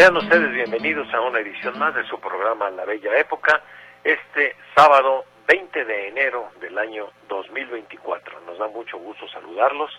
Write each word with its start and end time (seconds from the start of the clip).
Sean 0.00 0.16
ustedes 0.16 0.50
bienvenidos 0.52 1.12
a 1.12 1.20
una 1.20 1.40
edición 1.40 1.78
más 1.78 1.94
de 1.94 2.02
su 2.04 2.18
programa 2.18 2.70
La 2.70 2.86
Bella 2.86 3.18
Época, 3.18 3.62
este 4.02 4.56
sábado 4.74 5.26
20 5.46 5.84
de 5.84 6.08
enero 6.08 6.48
del 6.58 6.78
año 6.78 7.10
2024. 7.28 8.40
Nos 8.46 8.56
da 8.56 8.66
mucho 8.68 8.96
gusto 8.96 9.28
saludarlos. 9.28 9.90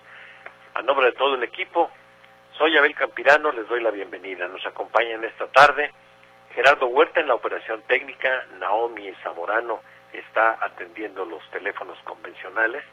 A 0.74 0.82
nombre 0.82 1.06
de 1.06 1.12
todo 1.12 1.36
el 1.36 1.44
equipo, 1.44 1.92
soy 2.58 2.76
Abel 2.78 2.96
Campirano, 2.96 3.52
les 3.52 3.68
doy 3.68 3.80
la 3.80 3.92
bienvenida. 3.92 4.48
Nos 4.48 4.66
acompañan 4.66 5.24
esta 5.24 5.46
tarde 5.52 5.92
Gerardo 6.56 6.88
Huerta 6.88 7.20
en 7.20 7.28
la 7.28 7.36
operación 7.36 7.84
técnica, 7.84 8.48
Naomi 8.58 9.14
Zamorano 9.22 9.82
está 10.14 10.58
atendiendo 10.66 11.26
los 11.26 11.48
teléfonos 11.52 12.00
convencionales, 12.06 12.84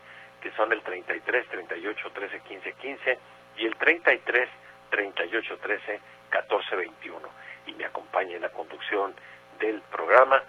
que 0.42 0.50
son 0.50 0.74
el 0.74 0.82
33 0.82 1.48
38 1.48 2.10
13 2.12 2.40
15 2.40 2.72
15 2.74 3.18
y 3.56 3.64
el 3.64 3.74
33 3.76 4.48
38 4.90 5.58
13 5.62 6.00
14 6.30 6.76
21. 6.76 7.28
Y 7.66 7.72
me 7.74 7.84
acompaña 7.84 8.36
en 8.36 8.42
la 8.42 8.50
conducción 8.50 9.14
del 9.58 9.80
programa 9.90 10.42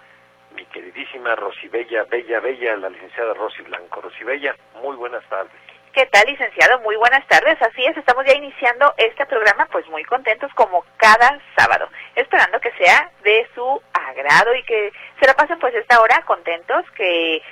mi 0.54 0.64
queridísima 0.66 1.34
Rosibella, 1.36 2.04
Bella, 2.04 2.40
Bella, 2.40 2.76
la 2.76 2.90
licenciada 2.90 3.34
Rosy 3.34 3.62
Blanco. 3.62 4.00
Rosibella, 4.00 4.56
muy 4.82 4.96
buenas 4.96 5.24
tardes. 5.28 5.52
¿Qué 5.92 6.06
tal, 6.06 6.24
licenciado? 6.26 6.78
Muy 6.80 6.96
buenas 6.96 7.26
tardes. 7.26 7.60
Así 7.60 7.84
es, 7.84 7.96
estamos 7.96 8.24
ya 8.24 8.34
iniciando 8.34 8.94
este 8.96 9.26
programa, 9.26 9.66
pues 9.72 9.86
muy 9.88 10.04
contentos 10.04 10.52
como 10.54 10.84
cada 10.96 11.40
sábado, 11.56 11.88
esperando 12.14 12.60
que 12.60 12.70
sea 12.72 13.10
de 13.24 13.48
su 13.54 13.82
agrado 13.92 14.54
y 14.54 14.62
que 14.64 14.92
se 15.18 15.26
la 15.26 15.34
pasen 15.34 15.58
pues 15.58 15.74
esta 15.74 16.00
hora 16.00 16.22
contentos, 16.26 16.84
que 16.92 17.42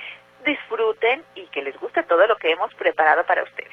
disfruten 0.45 1.23
y 1.35 1.47
que 1.47 1.61
les 1.61 1.77
guste 1.79 2.03
todo 2.03 2.25
lo 2.27 2.37
que 2.37 2.51
hemos 2.51 2.73
preparado 2.75 3.25
para 3.25 3.43
ustedes. 3.43 3.71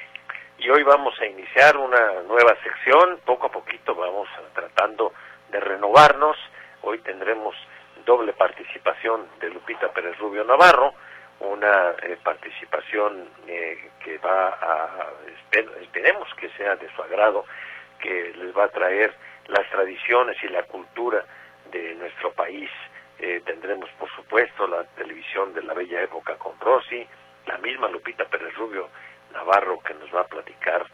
Y 0.58 0.68
hoy 0.70 0.82
vamos 0.82 1.14
a 1.20 1.26
iniciar 1.26 1.76
una 1.76 2.22
nueva 2.26 2.56
sección, 2.62 3.20
poco 3.24 3.46
a 3.46 3.50
poquito 3.50 3.94
vamos 3.94 4.28
de 4.36 4.45
Hoy 6.82 6.98
tendremos 6.98 7.56
doble 8.04 8.34
participación 8.34 9.26
de 9.40 9.48
Lupita 9.48 9.90
Pérez 9.94 10.18
Rubio 10.18 10.44
Navarro, 10.44 10.92
una 11.40 11.92
eh, 12.02 12.18
participación 12.22 13.26
eh, 13.46 13.92
que 14.04 14.18
va 14.18 14.48
a, 14.48 15.10
esperemos 15.80 16.28
que 16.34 16.50
sea 16.50 16.76
de 16.76 16.94
su 16.94 17.02
agrado, 17.02 17.46
que 17.98 18.34
les 18.36 18.54
va 18.54 18.64
a 18.64 18.68
traer 18.68 19.14
las 19.46 19.66
tradiciones 19.70 20.36
y 20.42 20.48
la 20.48 20.64
cultura 20.64 21.24
de 21.72 21.94
nuestro 21.94 22.30
país. 22.34 22.68
Eh, 23.18 23.40
tendremos, 23.46 23.88
por 23.98 24.10
supuesto, 24.14 24.66
la 24.66 24.84
televisión 24.84 25.54
de 25.54 25.62
la 25.62 25.72
bella 25.72 26.02
época 26.02 26.36
con 26.36 26.60
Rosy, 26.60 27.06
la 27.46 27.56
misma 27.56 27.88
Lupita 27.88 28.26
Pérez 28.26 28.54
Rubio 28.56 28.90
Navarro 29.32 29.80
que 29.80 29.94
nos 29.94 30.14
va 30.14 30.20
a 30.20 30.26
platicar 30.26 30.84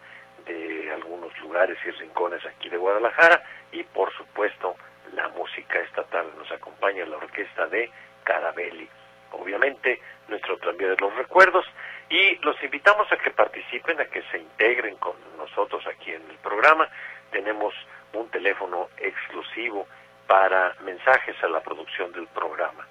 de 0.46 0.92
algunos 0.92 1.36
lugares 1.40 1.76
y 1.84 1.90
rincones 1.90 2.46
aquí 2.46 2.68
de 2.68 2.76
Guadalajara 2.76 3.42
y, 3.72 3.82
por 3.82 4.12
supuesto, 4.12 4.76
la 5.14 5.28
música 5.28 5.78
esta 5.80 6.04
tarde 6.04 6.30
nos 6.38 6.50
acompaña 6.50 7.04
la 7.06 7.16
orquesta 7.16 7.66
de 7.66 7.90
Carabelli. 8.24 8.88
Obviamente, 9.32 10.00
nuestro 10.28 10.58
tranvía 10.58 10.88
de 10.88 10.96
los 10.96 11.14
recuerdos 11.14 11.64
y 12.08 12.36
los 12.36 12.62
invitamos 12.62 13.10
a 13.12 13.16
que 13.16 13.30
participen, 13.30 14.00
a 14.00 14.04
que 14.06 14.22
se 14.30 14.38
integren 14.38 14.96
con 14.96 15.14
nosotros 15.38 15.86
aquí 15.86 16.12
en 16.12 16.22
el 16.30 16.36
programa. 16.38 16.88
Tenemos 17.30 17.74
un 18.12 18.28
teléfono 18.30 18.88
exclusivo 18.98 19.86
para 20.26 20.74
mensajes 20.84 21.36
a 21.42 21.48
la 21.48 21.60
producción 21.60 22.12
del 22.12 22.26
programa. 22.28 22.86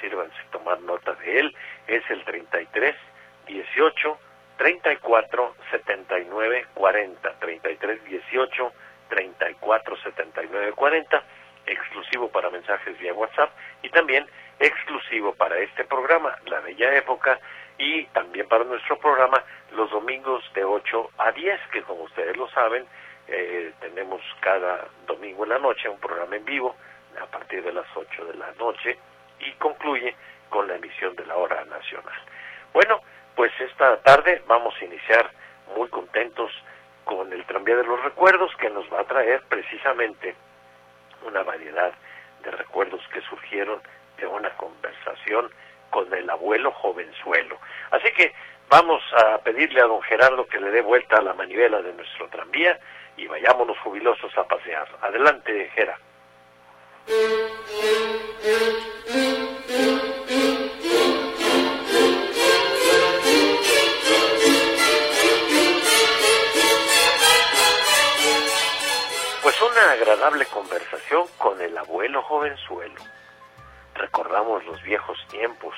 Sírvanse 0.00 0.36
tomar 0.50 0.80
nota 0.80 1.14
de 1.14 1.40
él. 1.40 1.56
Es 1.86 2.08
el 2.10 2.24
33 2.24 2.94
18 3.46 4.18
34 4.58 5.54
79 5.70 6.66
40. 6.74 7.38
33 7.38 8.04
18 8.04 8.72
34 9.08 9.96
79 9.96 10.72
40 10.72 11.24
exclusivo 11.66 12.28
para 12.28 12.50
mensajes 12.50 12.98
vía 12.98 13.12
WhatsApp 13.12 13.50
y 13.82 13.90
también 13.90 14.26
exclusivo 14.58 15.34
para 15.34 15.58
este 15.58 15.84
programa, 15.84 16.36
La 16.46 16.60
Bella 16.60 16.96
Época, 16.96 17.38
y 17.78 18.04
también 18.06 18.48
para 18.48 18.64
nuestro 18.64 18.98
programa 18.98 19.42
los 19.72 19.90
domingos 19.90 20.42
de 20.54 20.64
8 20.64 21.10
a 21.18 21.32
10, 21.32 21.60
que 21.72 21.82
como 21.82 22.04
ustedes 22.04 22.36
lo 22.36 22.48
saben, 22.50 22.86
eh, 23.28 23.72
tenemos 23.80 24.22
cada 24.40 24.86
domingo 25.06 25.44
en 25.44 25.50
la 25.50 25.58
noche 25.58 25.88
un 25.88 25.98
programa 25.98 26.36
en 26.36 26.44
vivo 26.44 26.74
a 27.20 27.26
partir 27.26 27.62
de 27.62 27.72
las 27.72 27.86
8 27.94 28.24
de 28.26 28.34
la 28.34 28.52
noche 28.52 28.96
y 29.40 29.50
concluye 29.52 30.14
con 30.48 30.68
la 30.68 30.76
emisión 30.76 31.14
de 31.16 31.26
la 31.26 31.36
hora 31.36 31.64
nacional. 31.64 32.14
Bueno, 32.72 33.00
pues 33.34 33.52
esta 33.60 33.98
tarde 33.98 34.42
vamos 34.46 34.74
a 34.80 34.84
iniciar 34.84 35.30
muy 35.76 35.88
contentos 35.88 36.52
con 37.04 37.30
el 37.32 37.44
tranvía 37.44 37.76
de 37.76 37.84
los 37.84 38.02
recuerdos 38.02 38.54
que 38.56 38.70
nos 38.70 38.90
va 38.92 39.00
a 39.00 39.04
traer 39.04 39.42
precisamente 39.48 40.34
una 41.26 41.42
variedad 41.42 41.92
de 42.42 42.50
recuerdos 42.50 43.00
que 43.12 43.20
surgieron 43.22 43.80
de 44.18 44.26
una 44.26 44.50
con 45.90 46.12
el 46.12 46.28
abuelo 46.28 46.70
jovenzuelo. 46.72 47.58
Así 47.90 48.10
que 48.12 48.32
vamos 48.68 49.02
a 49.12 49.38
pedirle 49.38 49.80
a 49.80 49.86
don 49.86 50.02
Gerardo 50.02 50.46
que 50.46 50.60
le 50.60 50.70
dé 50.70 50.82
vuelta 50.82 51.16
a 51.16 51.22
la 51.22 51.34
manivela 51.34 51.80
de 51.82 51.92
nuestro 51.92 52.28
tranvía 52.28 52.78
y 53.16 53.26
vayámonos 53.26 53.78
jubilosos 53.78 54.36
a 54.36 54.44
pasear. 54.44 54.88
Adelante, 55.00 55.70
Gera. 55.74 55.98
una 69.62 69.92
agradable 69.92 70.46
conversación 70.46 71.26
con 71.38 71.60
el 71.60 71.76
abuelo 71.76 72.22
jovenzuelo. 72.22 73.15
Recordamos 73.98 74.64
los 74.66 74.82
viejos 74.82 75.18
tiempos, 75.28 75.74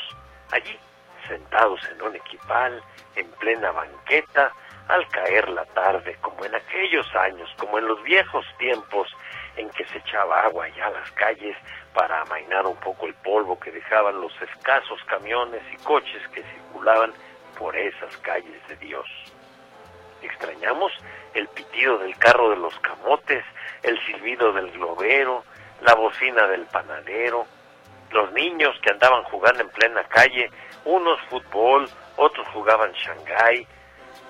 allí, 0.50 0.78
sentados 1.26 1.80
en 1.90 2.02
un 2.02 2.16
equipal, 2.16 2.82
en 3.16 3.30
plena 3.32 3.70
banqueta, 3.70 4.52
al 4.88 5.06
caer 5.08 5.48
la 5.50 5.64
tarde, 5.66 6.16
como 6.20 6.44
en 6.44 6.54
aquellos 6.54 7.06
años, 7.14 7.48
como 7.58 7.78
en 7.78 7.86
los 7.86 8.02
viejos 8.02 8.44
tiempos 8.58 9.08
en 9.56 9.68
que 9.70 9.84
se 9.86 9.98
echaba 9.98 10.40
agua 10.42 10.68
ya 10.68 10.86
a 10.86 10.90
las 10.90 11.10
calles 11.12 11.56
para 11.92 12.22
amainar 12.22 12.66
un 12.66 12.76
poco 12.76 13.06
el 13.06 13.14
polvo 13.14 13.58
que 13.58 13.70
dejaban 13.70 14.20
los 14.20 14.32
escasos 14.40 15.02
camiones 15.04 15.62
y 15.72 15.76
coches 15.78 16.22
que 16.32 16.42
circulaban 16.42 17.12
por 17.58 17.76
esas 17.76 18.16
calles 18.18 18.66
de 18.68 18.76
Dios. 18.76 19.06
Extrañamos 20.22 20.92
el 21.34 21.48
pitido 21.48 21.98
del 21.98 22.16
carro 22.16 22.50
de 22.50 22.56
los 22.56 22.78
camotes, 22.80 23.44
el 23.82 23.98
silbido 24.06 24.52
del 24.52 24.70
globero, 24.70 25.44
la 25.82 25.94
bocina 25.94 26.46
del 26.46 26.64
panadero, 26.66 27.46
los 28.10 28.32
niños 28.32 28.74
que 28.82 28.90
andaban 28.90 29.22
jugando 29.24 29.62
en 29.62 29.68
plena 29.70 30.02
calle, 30.04 30.50
unos 30.84 31.20
fútbol, 31.28 31.88
otros 32.16 32.46
jugaban 32.48 32.92
Shanghái, 32.92 33.66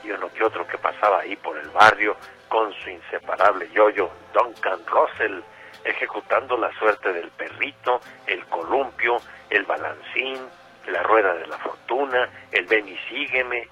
y 0.04 0.10
uno 0.10 0.32
que 0.32 0.44
otro 0.44 0.66
que 0.66 0.78
pasaba 0.78 1.20
ahí 1.20 1.36
por 1.36 1.56
el 1.56 1.69
barrio 1.70 2.16
con 2.48 2.72
su 2.75 2.90
inseparable 2.90 3.69
yoyo 3.72 4.10
Duncan 4.32 4.80
Russell, 4.86 5.40
ejecutando 5.84 6.56
la 6.56 6.72
suerte 6.78 7.12
del 7.12 7.30
perrito, 7.30 8.00
el 8.26 8.44
columpio, 8.46 9.16
el 9.50 9.64
balancín, 9.64 10.38
la 10.86 11.02
rueda 11.02 11.34
de 11.34 11.46
la 11.46 11.58
fortuna, 11.58 12.28
el 12.52 12.66
ven 12.66 12.88
y 12.88 12.96
sígueme. 13.08 13.69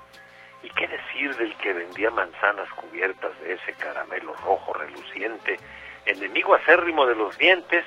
¿Y 0.62 0.70
qué 0.70 0.88
decir 0.88 1.34
del 1.36 1.54
que 1.58 1.72
vendía 1.72 2.10
manzanas 2.10 2.68
cubiertas 2.70 3.38
de 3.40 3.54
ese 3.54 3.72
caramelo 3.74 4.34
rojo 4.34 4.72
reluciente, 4.74 5.58
enemigo 6.04 6.54
acérrimo 6.54 7.06
de 7.06 7.14
los 7.14 7.36
dientes, 7.38 7.84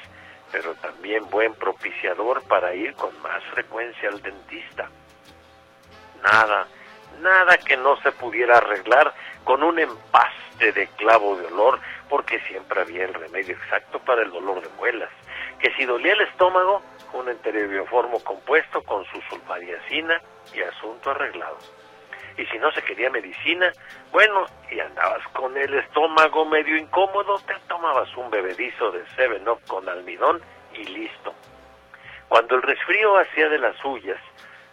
pero 0.51 0.73
también 0.75 1.29
buen 1.29 1.53
propiciador 1.55 2.41
para 2.43 2.73
ir 2.73 2.93
con 2.95 3.19
más 3.21 3.43
frecuencia 3.45 4.09
al 4.09 4.21
dentista? 4.21 4.89
Nada, 6.21 6.67
nada 7.21 7.57
que 7.57 7.77
no 7.77 7.99
se 8.01 8.11
pudiera 8.11 8.57
arreglar 8.57 9.13
con 9.43 9.63
un 9.63 9.79
empaste 9.79 10.71
de 10.71 10.87
clavo 10.97 11.37
de 11.37 11.45
olor, 11.47 11.79
porque 12.09 12.39
siempre 12.41 12.81
había 12.81 13.05
el 13.05 13.13
remedio 13.13 13.55
exacto 13.55 13.99
para 13.99 14.21
el 14.21 14.31
dolor 14.31 14.61
de 14.61 14.69
muelas, 14.77 15.09
que 15.59 15.71
si 15.75 15.85
dolía 15.85 16.13
el 16.13 16.21
estómago, 16.21 16.81
un 17.13 17.29
enterobioformo 17.29 18.23
compuesto 18.23 18.81
con 18.83 19.05
su 19.05 19.21
sulfadiacina 19.21 20.21
y 20.53 20.61
asunto 20.61 21.11
arreglado. 21.11 21.57
Y 22.39 22.45
si 22.45 22.57
no 22.57 22.71
se 22.71 22.81
quería 22.81 23.09
medicina, 23.09 23.69
bueno, 24.11 24.45
y 24.71 24.79
andabas 24.79 25.27
con 25.33 25.57
el 25.57 25.73
estómago 25.73 26.45
medio 26.45 26.77
incómodo, 26.77 27.37
te 27.45 27.53
tomabas 27.67 28.15
un 28.15 28.31
bebedizo 28.31 28.91
de 28.91 29.05
Seven 29.15 29.47
Up 29.49 29.59
con 29.67 29.89
almidón 29.89 30.41
y 30.73 30.85
listo. 30.85 31.33
Cuando 32.29 32.55
el 32.55 32.61
resfrío 32.61 33.17
hacía 33.17 33.49
de 33.49 33.57
las 33.57 33.75
suyas, 33.77 34.19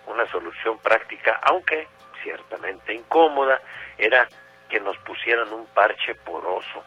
una 0.06 0.30
solución 0.30 0.78
práctica, 0.78 1.40
aunque 1.42 1.88
ciertamente 2.22 2.94
incómoda, 2.94 3.60
era 3.98 4.28
que 4.68 4.78
nos 4.78 4.96
pusieran 4.98 5.52
un 5.52 5.66
parche 5.66 6.14
poroso. 6.14 6.84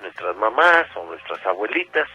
Nuestras 0.00 0.36
mamás 0.36 0.86
o 0.94 1.04
nuestras 1.04 1.44
abuelitas 1.46 2.08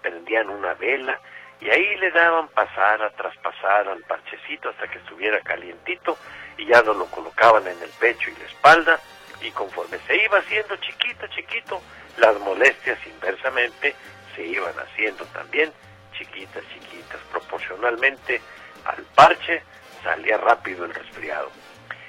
prendían 0.00 0.48
una 0.48 0.74
vela 0.74 1.18
y 1.60 1.70
ahí 1.70 1.96
le 1.96 2.10
daban 2.12 2.48
pasar 2.48 3.02
a 3.02 3.10
traspasar 3.10 3.88
al 3.88 4.02
parchecito 4.02 4.68
hasta 4.68 4.86
que 4.88 4.98
estuviera 4.98 5.40
calientito 5.40 6.16
y 6.58 6.66
ya 6.66 6.82
nos 6.82 6.96
lo 6.96 7.06
colocaban 7.06 7.66
en 7.66 7.80
el 7.82 7.90
pecho 7.90 8.30
y 8.30 8.40
la 8.40 8.46
espalda 8.46 9.00
y 9.40 9.50
conforme 9.50 9.98
se 10.06 10.22
iba 10.22 10.38
haciendo 10.38 10.76
chiquito, 10.76 11.26
chiquito, 11.28 11.80
las 12.18 12.38
molestias 12.40 12.98
inversamente 13.06 13.94
se 14.34 14.44
iban 14.46 14.74
haciendo 14.78 15.24
también 15.26 15.72
chiquitas, 16.16 16.62
chiquitas. 16.72 17.20
Proporcionalmente 17.30 18.40
al 18.84 19.02
parche 19.14 19.62
salía 20.02 20.36
rápido 20.38 20.84
el 20.84 20.94
resfriado. 20.94 21.50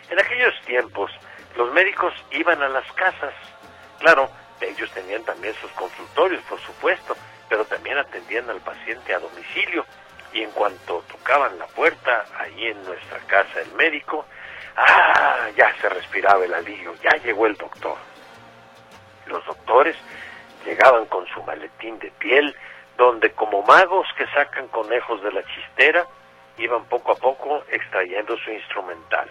En 0.09 0.19
aquellos 0.19 0.53
tiempos 0.65 1.11
los 1.55 1.71
médicos 1.73 2.13
iban 2.31 2.61
a 2.61 2.69
las 2.69 2.89
casas. 2.93 3.33
Claro, 3.99 4.29
ellos 4.61 4.89
tenían 4.91 5.23
también 5.23 5.53
sus 5.55 5.71
consultorios, 5.71 6.43
por 6.43 6.59
supuesto, 6.61 7.15
pero 7.49 7.65
también 7.65 7.97
atendían 7.97 8.49
al 8.49 8.61
paciente 8.61 9.13
a 9.13 9.19
domicilio. 9.19 9.85
Y 10.33 10.41
en 10.41 10.51
cuanto 10.51 11.03
tocaban 11.11 11.59
la 11.59 11.67
puerta, 11.67 12.25
ahí 12.39 12.67
en 12.67 12.83
nuestra 12.83 13.19
casa 13.27 13.61
el 13.61 13.71
médico, 13.73 14.25
ah, 14.77 15.49
ya 15.55 15.73
se 15.81 15.89
respiraba 15.89 16.43
el 16.45 16.53
alivio, 16.53 16.93
ya 17.03 17.11
llegó 17.23 17.47
el 17.47 17.55
doctor. 17.55 17.97
Los 19.27 19.45
doctores 19.45 19.95
llegaban 20.65 21.05
con 21.05 21.25
su 21.27 21.41
maletín 21.43 21.99
de 21.99 22.11
piel, 22.11 22.55
donde 22.97 23.31
como 23.31 23.63
magos 23.63 24.07
que 24.17 24.27
sacan 24.27 24.67
conejos 24.67 25.21
de 25.23 25.31
la 25.31 25.43
chistera, 25.45 26.05
iban 26.57 26.85
poco 26.85 27.13
a 27.13 27.15
poco 27.15 27.63
extrayendo 27.69 28.37
su 28.37 28.51
instrumental. 28.51 29.29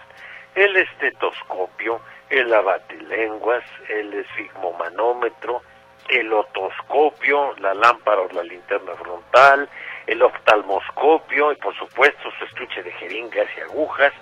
El 0.54 0.76
estetoscopio, 0.76 2.00
el 2.28 2.52
abatilenguas, 2.52 3.64
el 3.88 4.12
esfigmomanómetro, 4.14 5.62
el 6.08 6.32
otoscopio, 6.32 7.54
la 7.58 7.74
lámpara 7.74 8.22
o 8.22 8.28
la 8.32 8.42
linterna 8.42 8.92
frontal, 8.94 9.68
el 10.06 10.22
oftalmoscopio 10.22 11.52
y 11.52 11.56
por 11.56 11.76
supuesto 11.76 12.30
su 12.38 12.44
estuche 12.44 12.82
de 12.82 12.92
jeringas 12.92 13.46
y 13.56 13.60
agujas 13.60 14.12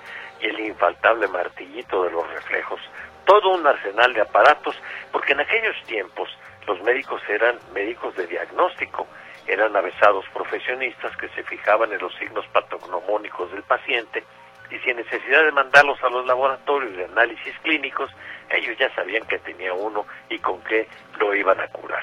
y 0.41 0.47
el 0.47 0.61
infaltable 0.61 1.29
martillito 1.29 2.05
de 2.05 2.11
los 2.11 2.29
reflejos. 2.31 2.81
Todo 3.25 3.51
un 3.51 3.67
arsenal 3.67 4.13
de 4.15 4.23
aparatos, 4.23 4.77
porque 5.13 5.33
en 5.33 5.41
aquellos 5.41 5.77
tiempos 5.85 6.29
los 6.67 6.81
médicos 6.83 7.23
eran 7.29 7.59
médicos 7.73 8.15
de 8.17 8.27
diagnóstico, 8.27 9.07
eran 9.47 9.75
avesados 9.77 10.25
profesionistas 10.33 11.17
que 11.17 11.29
se 11.31 11.43
fijaban 11.45 11.93
en 11.93 11.99
los 11.99 12.15
signos 12.17 12.47
patognomónicos 12.49 13.51
del 13.53 13.63
paciente 13.63 14.25
y 14.71 14.79
sin 14.79 14.97
necesidad 14.97 15.45
de 15.45 15.53
mandarlos 15.53 16.03
a 16.03 16.09
los 16.09 16.27
laboratorios 16.27 16.97
de 16.97 17.05
análisis 17.05 17.55
clínicos, 17.63 18.11
ellos 18.51 18.77
ya 18.79 18.93
sabían 18.95 19.27
que 19.27 19.39
tenía 19.39 19.73
uno 19.73 20.07
y 20.29 20.39
con 20.39 20.63
qué 20.65 20.89
lo 21.19 21.35
iban 21.35 21.61
a 21.61 21.69
curar. 21.69 22.03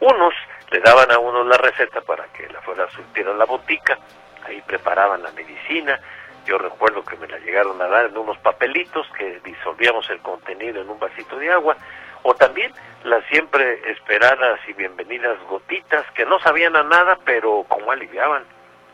Unos 0.00 0.34
le 0.70 0.80
daban 0.80 1.10
a 1.10 1.18
uno 1.18 1.44
la 1.44 1.56
receta 1.56 2.00
para 2.02 2.24
que 2.32 2.48
la 2.48 2.60
fuera 2.62 2.84
a 2.84 2.90
surtir 2.90 3.26
a 3.26 3.32
la 3.32 3.44
botica, 3.44 3.98
ahí 4.46 4.62
preparaban 4.66 5.22
la 5.22 5.32
medicina, 5.32 6.00
yo 6.46 6.56
recuerdo 6.56 7.04
que 7.04 7.16
me 7.16 7.26
la 7.26 7.38
llegaron 7.40 7.80
a 7.82 7.88
dar 7.88 8.06
en 8.06 8.16
unos 8.16 8.38
papelitos 8.38 9.06
que 9.18 9.40
disolvíamos 9.44 10.08
el 10.08 10.20
contenido 10.20 10.80
en 10.80 10.88
un 10.88 10.98
vasito 10.98 11.38
de 11.38 11.52
agua, 11.52 11.76
o 12.22 12.34
también 12.34 12.72
las 13.04 13.24
siempre 13.26 13.80
esperadas 13.90 14.58
y 14.66 14.72
bienvenidas 14.72 15.38
gotitas 15.48 16.06
que 16.12 16.24
no 16.24 16.38
sabían 16.40 16.74
a 16.74 16.82
nada 16.82 17.18
pero 17.24 17.64
como 17.68 17.90
aliviaban, 17.90 18.44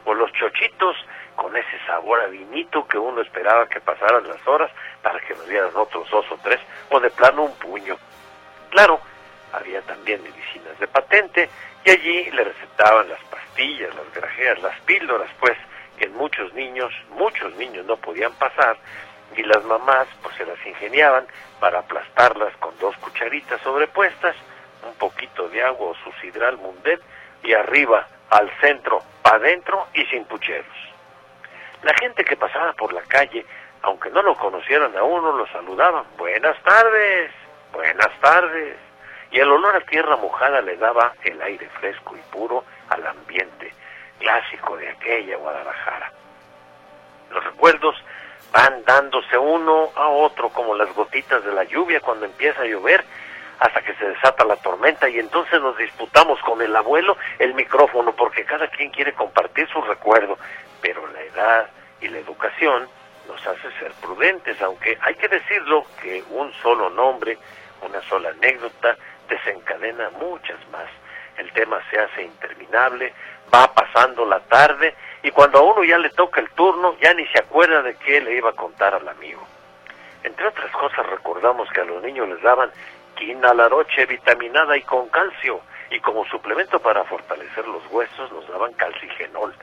o 0.05 0.15
los 0.15 0.33
chochitos 0.33 0.97
con 1.37 1.57
ese 1.57 1.79
sabor 1.87 2.21
a 2.21 2.27
vinito 2.27 2.87
que 2.87 2.99
uno 2.99 3.21
esperaba 3.23 3.69
que 3.69 3.81
pasaran 3.81 4.27
las 4.27 4.47
horas 4.47 4.71
para 5.03 5.21
que 5.21 5.35
nos 5.35 5.49
dieran 5.49 5.71
otros 5.75 6.09
dos 6.11 6.25
o 6.31 6.39
tres, 6.43 6.61
o 6.91 7.01
de 7.01 7.11
plano 7.11 7.45
un 7.45 7.55
puño. 7.57 7.97
Claro, 8.71 9.01
había 9.53 9.81
también 9.83 10.23
medicinas 10.23 10.79
de 10.79 10.87
patente 10.89 11.49
y 11.85 11.91
allí 11.91 12.31
le 12.31 12.45
recetaban 12.45 13.09
las 13.09 13.23
pastillas, 13.25 13.95
las 13.95 14.13
grajeas, 14.13 14.61
las 14.63 14.79
píldoras, 14.81 15.31
pues 15.39 15.57
que 15.99 16.09
muchos 16.09 16.53
niños, 16.55 16.93
muchos 17.11 17.55
niños 17.57 17.87
no 17.87 17.97
podían 17.97 18.33
pasar 18.35 18.77
y 19.37 19.43
las 19.43 19.63
mamás 19.65 20.07
pues 20.23 20.35
se 20.37 20.47
las 20.47 20.59
ingeniaban 20.67 21.27
para 21.61 21.81
aplastarlas 21.81 22.57
con 22.59 22.77
dos 22.79 22.97
cucharitas 22.97 23.61
sobrepuestas, 23.63 24.35
un 24.87 24.95
poquito 24.95 25.49
de 25.49 25.63
agua 25.63 25.91
o 25.91 25.95
su 25.97 26.13
sidral 26.21 26.57
mundet 26.59 27.01
y 27.43 27.53
arriba 27.53 28.07
al 28.31 28.51
centro, 28.61 29.03
para 29.23 29.37
adentro 29.37 29.87
y 29.95 30.05
sin 30.07 30.25
pucheros. 30.25 30.94
La 31.85 31.93
gente 32.01 32.25
que 32.25 32.35
pasaba 32.35 32.73
por 32.73 32.95
la 32.95 33.03
calle, 33.03 33.45
aunque 33.83 34.09
no 34.09 34.23
lo 34.23 34.35
conocieran 34.37 34.97
a 34.97 35.03
uno, 35.03 35.33
lo 35.33 35.47
saludaban. 35.49 36.05
Buenas 36.17 36.57
tardes, 36.63 37.31
buenas 37.75 38.11
tardes. 38.21 38.77
Y 39.31 39.39
el 39.39 39.51
olor 39.51 39.77
a 39.77 39.81
tierra 39.81 40.17
mojada 40.17 40.63
le 40.63 40.79
daba 40.79 41.13
el 41.23 41.41
aire 41.43 41.69
fresco 41.79 42.17
y 42.17 42.21
puro 42.33 42.65
al 42.89 43.07
ambiente 43.07 43.75
clásico 44.19 44.79
de 44.79 44.89
aquella 44.89 45.37
Guadalajara. 45.37 46.11
Los 47.31 47.45
recuerdos 47.45 47.97
van 48.51 48.83
dándose 48.85 49.37
uno 49.37 49.91
a 49.95 50.09
otro 50.09 50.49
como 50.49 50.75
las 50.75 50.91
gotitas 50.95 51.45
de 51.45 51.53
la 51.53 51.65
lluvia 51.65 52.01
cuando 52.01 52.25
empieza 52.25 52.63
a 52.63 52.67
llover 52.67 53.05
hasta 53.59 53.83
que 53.83 53.95
se 53.95 54.09
desata 54.09 54.45
la 54.45 54.57
tormenta 54.57 55.09
y 55.09 55.19
entonces 55.19 55.61
nos 55.61 55.77
disputamos 55.77 56.41
con 56.41 56.63
el 56.63 56.75
abuelo 56.75 57.17
el 57.39 57.53
micrófono 57.55 58.13
porque 58.13 58.45
cada 58.45 58.69
quien 58.69 58.91
quiere 58.91 59.13
compartir 59.13 59.69
su 59.69 59.83
recuerdo, 59.83 60.39
pero 60.85 61.07
la 61.07 61.23
edad 61.23 61.71
y 62.03 62.09
la 62.09 62.19
educación 62.19 62.87
nos 63.27 63.47
hace 63.47 63.73
ser 63.79 63.91
prudentes, 64.03 64.61
aunque 64.61 64.99
hay 65.01 65.15
que 65.15 65.29
decirlo 65.29 65.87
que 66.03 66.23
un 66.29 66.53
solo 66.61 66.91
nombre, 66.91 67.39
una 67.81 68.03
sola 68.03 68.29
anécdota 68.29 68.95
desencadena 69.27 70.11
muchas 70.11 70.59
más. 70.71 70.85
El 71.39 71.51
tema 71.53 71.81
se 71.91 71.99
hace 71.99 72.25
interminable, 72.25 73.15
va 73.53 73.73
pasando 73.73 74.27
la 74.27 74.41
tarde 74.41 74.95
y 75.23 75.31
cuando 75.31 75.61
a 75.61 75.63
uno 75.63 75.85
ya 75.85 75.97
le 75.97 76.11
toca 76.11 76.43
el 76.43 76.51
turno 76.51 76.99
ya 77.01 77.15
ni 77.15 77.27
se 77.29 77.39
acuerda 77.39 77.81
de 77.81 77.95
qué 77.95 78.21
le 78.21 78.37
iba 78.37 78.51
a 78.51 78.55
contar 78.55 78.95
al 78.95 79.09
amigo. 79.09 79.43
Entre 80.23 80.47
otras 80.47 80.71
cosas 80.73 81.07
recordamos 81.07 81.67
que 81.71 81.81
a 81.81 81.85
los 81.85 82.03
niños 82.03 82.29
les 82.29 82.43
daban 82.43 82.71
quina 83.17 83.55
la 83.55 83.71
noche 83.71 84.05
vitaminada 84.05 84.77
y 84.77 84.83
con 84.83 85.09
calcio 85.09 85.63
y 85.91 85.99
como 86.01 86.27
suplemento 86.27 86.79
para 86.79 87.05
fortalecer 87.05 87.67
los 87.67 87.83
huesos 87.91 88.31
nos 88.33 88.47
daban 88.49 88.75
calcigenol. 88.75 89.55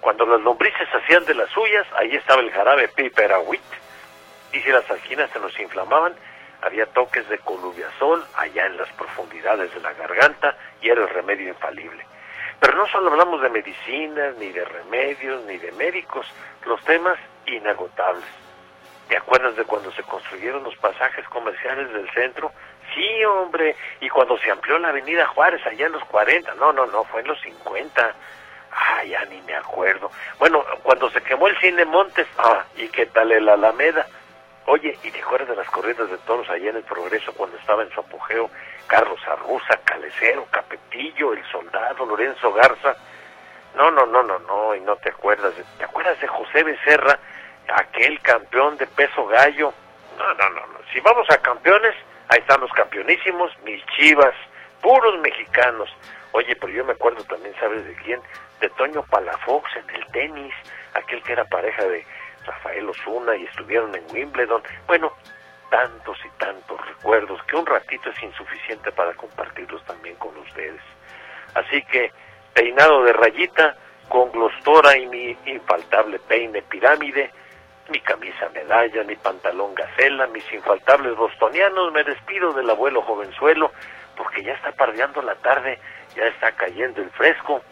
Cuando 0.00 0.24
las 0.26 0.40
lombrices 0.40 0.88
hacían 0.94 1.24
de 1.26 1.34
las 1.34 1.50
suyas, 1.50 1.86
ahí 1.96 2.14
estaba 2.14 2.40
el 2.40 2.50
jarabe 2.50 2.88
piperawit. 2.88 3.60
Y 4.52 4.60
si 4.60 4.70
las 4.70 4.90
alginas 4.90 5.30
se 5.30 5.38
nos 5.38 5.58
inflamaban, 5.60 6.14
había 6.62 6.86
toques 6.86 7.28
de 7.28 7.38
colubiazol 7.38 8.24
allá 8.34 8.66
en 8.66 8.76
las 8.76 8.88
profundidades 8.92 9.72
de 9.74 9.80
la 9.80 9.92
garganta 9.92 10.56
y 10.80 10.88
era 10.88 11.02
el 11.02 11.08
remedio 11.08 11.48
infalible. 11.48 12.04
Pero 12.60 12.76
no 12.76 12.86
solo 12.88 13.10
hablamos 13.10 13.40
de 13.40 13.48
medicinas, 13.48 14.36
ni 14.36 14.50
de 14.50 14.64
remedios, 14.64 15.44
ni 15.44 15.56
de 15.56 15.72
médicos, 15.72 16.26
los 16.66 16.82
temas 16.84 17.18
inagotables. 17.46 18.24
¿Te 19.08 19.16
acuerdas 19.16 19.56
de 19.56 19.64
cuando 19.64 19.90
se 19.92 20.02
construyeron 20.02 20.62
los 20.62 20.76
pasajes 20.76 21.26
comerciales 21.28 21.92
del 21.92 22.08
centro? 22.10 22.52
Sí, 22.94 23.24
hombre, 23.24 23.74
y 24.00 24.08
cuando 24.08 24.36
se 24.38 24.50
amplió 24.50 24.78
la 24.78 24.90
avenida 24.90 25.26
Juárez 25.26 25.64
allá 25.66 25.86
en 25.86 25.92
los 25.92 26.04
40, 26.04 26.54
no, 26.54 26.72
no, 26.72 26.86
no, 26.86 27.04
fue 27.04 27.22
en 27.22 27.28
los 27.28 27.40
50. 27.40 28.14
Ah, 28.72 29.02
ya 29.04 29.24
ni 29.26 29.40
me 29.42 29.54
acuerdo. 29.54 30.10
Bueno, 30.38 30.64
cuando 30.82 31.10
se 31.10 31.20
quemó 31.22 31.48
el 31.48 31.58
cine 31.58 31.84
Montes, 31.84 32.26
ah, 32.38 32.64
¿y 32.76 32.88
qué 32.88 33.06
tal 33.06 33.32
el 33.32 33.48
Alameda? 33.48 34.06
Oye, 34.66 34.96
¿y 35.02 35.10
te 35.10 35.20
acuerdas 35.20 35.48
de 35.48 35.56
las 35.56 35.68
corridas 35.70 36.08
de 36.10 36.18
toros 36.18 36.48
allá 36.48 36.70
en 36.70 36.76
el 36.76 36.84
Progreso 36.84 37.32
cuando 37.32 37.56
estaba 37.56 37.82
en 37.82 37.90
su 37.90 38.00
apogeo 38.00 38.50
Carlos 38.86 39.20
Arruza, 39.26 39.76
Calecero, 39.84 40.46
Capetillo, 40.50 41.32
El 41.32 41.44
Soldado, 41.50 42.06
Lorenzo 42.06 42.52
Garza? 42.52 42.94
No, 43.74 43.90
no, 43.90 44.06
no, 44.06 44.22
no, 44.22 44.38
no, 44.40 44.74
y 44.74 44.80
no 44.80 44.96
te 44.96 45.10
acuerdas. 45.10 45.54
¿Te 45.78 45.84
acuerdas 45.84 46.20
de 46.20 46.28
José 46.28 46.62
Becerra, 46.62 47.18
aquel 47.74 48.20
campeón 48.20 48.76
de 48.76 48.86
peso 48.86 49.26
gallo? 49.26 49.72
No, 50.18 50.34
no, 50.34 50.50
no, 50.50 50.66
no. 50.66 50.78
Si 50.92 51.00
vamos 51.00 51.28
a 51.30 51.38
campeones, 51.38 51.94
ahí 52.28 52.38
están 52.38 52.60
los 52.60 52.72
campeonísimos, 52.72 53.50
mis 53.64 53.84
chivas, 53.96 54.34
puros 54.80 55.18
mexicanos. 55.20 55.88
Oye, 56.32 56.54
pero 56.56 56.72
yo 56.72 56.84
me 56.84 56.92
acuerdo 56.92 57.24
también, 57.24 57.54
¿sabes 57.58 57.84
de 57.84 57.94
quién? 57.94 58.20
De 58.60 58.68
Toño 58.70 59.02
Palafox 59.04 59.68
en 59.76 59.90
el 59.94 60.06
tenis, 60.12 60.54
aquel 60.94 61.22
que 61.22 61.32
era 61.32 61.44
pareja 61.44 61.84
de 61.84 62.04
Rafael 62.44 62.88
Osuna 62.88 63.36
y 63.36 63.44
estuvieron 63.44 63.94
en 63.94 64.04
Wimbledon. 64.12 64.62
Bueno, 64.86 65.12
tantos 65.70 66.18
y 66.24 66.28
tantos 66.38 66.86
recuerdos 66.86 67.42
que 67.44 67.56
un 67.56 67.66
ratito 67.66 68.10
es 68.10 68.22
insuficiente 68.22 68.92
para 68.92 69.14
compartirlos 69.14 69.84
también 69.84 70.16
con 70.16 70.36
ustedes. 70.38 70.80
Así 71.54 71.82
que, 71.84 72.12
peinado 72.54 73.04
de 73.04 73.12
rayita, 73.12 73.76
con 74.08 74.30
glostora 74.32 74.98
y 74.98 75.06
mi 75.06 75.36
infaltable 75.46 76.18
peine 76.20 76.62
pirámide, 76.62 77.30
mi 77.88 78.00
camisa 78.00 78.48
medalla, 78.50 79.02
mi 79.04 79.16
pantalón 79.16 79.74
gacela, 79.74 80.26
mis 80.28 80.44
infaltables 80.52 81.16
bostonianos, 81.16 81.92
me 81.92 82.04
despido 82.04 82.52
del 82.52 82.70
abuelo 82.70 83.02
jovenzuelo, 83.02 83.72
porque 84.20 84.42
ya 84.42 84.52
está 84.52 84.70
pardeando 84.72 85.22
la 85.22 85.34
tarde, 85.36 85.78
ya 86.14 86.26
está 86.26 86.52
cayendo 86.52 87.00
el 87.00 87.08
fresco, 87.12 87.62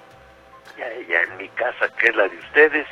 ya, 0.79 1.21
en 1.21 1.37
mi 1.37 1.47
casa, 1.51 1.91
que 1.99 2.07
es 2.09 2.17
la 2.17 2.27
de 2.27 2.39
ustedes, 2.39 2.87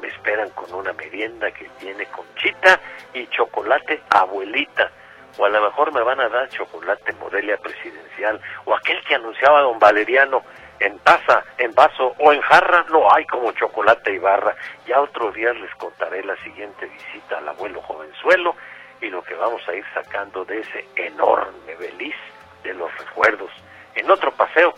me 0.00 0.06
esperan 0.06 0.48
con 0.50 0.72
una 0.72 0.92
merienda 0.92 1.50
que 1.50 1.68
tiene 1.80 2.06
conchita 2.06 2.78
y 3.12 3.26
chocolate 3.26 4.00
abuelita. 4.10 4.88
O 5.36 5.44
a 5.44 5.48
lo 5.48 5.62
mejor 5.62 5.92
me 5.92 6.00
van 6.02 6.20
a 6.20 6.28
dar 6.28 6.48
chocolate 6.50 7.12
Modelia 7.14 7.56
presidencial. 7.56 8.40
O 8.66 8.74
aquel 8.76 9.02
que 9.02 9.16
anunciaba 9.16 9.62
don 9.62 9.80
Valeriano 9.80 10.44
en 10.78 10.96
taza, 11.00 11.42
en 11.58 11.74
vaso 11.74 12.14
o 12.20 12.32
en 12.32 12.40
jarra, 12.42 12.84
no 12.88 13.12
hay 13.12 13.26
como 13.26 13.50
chocolate 13.50 14.12
y 14.12 14.18
barra. 14.18 14.54
Ya 14.86 15.00
otro 15.00 15.32
día 15.32 15.52
les 15.54 15.74
contaré 15.74 16.22
la 16.22 16.36
siguiente 16.44 16.86
visita 16.86 17.38
al 17.38 17.48
abuelo 17.48 17.82
jovenzuelo 17.82 18.54
y 19.00 19.08
lo 19.08 19.24
que 19.24 19.34
vamos 19.34 19.66
a 19.68 19.74
ir 19.74 19.84
sacando 19.92 20.44
de 20.44 20.60
ese 20.60 20.86
enorme 20.94 21.74
beliz 21.80 22.14
de 22.62 22.74
los 22.74 22.96
recuerdos 22.98 23.50
en 23.94 24.10
otro 24.10 24.32
paseo 24.32 24.74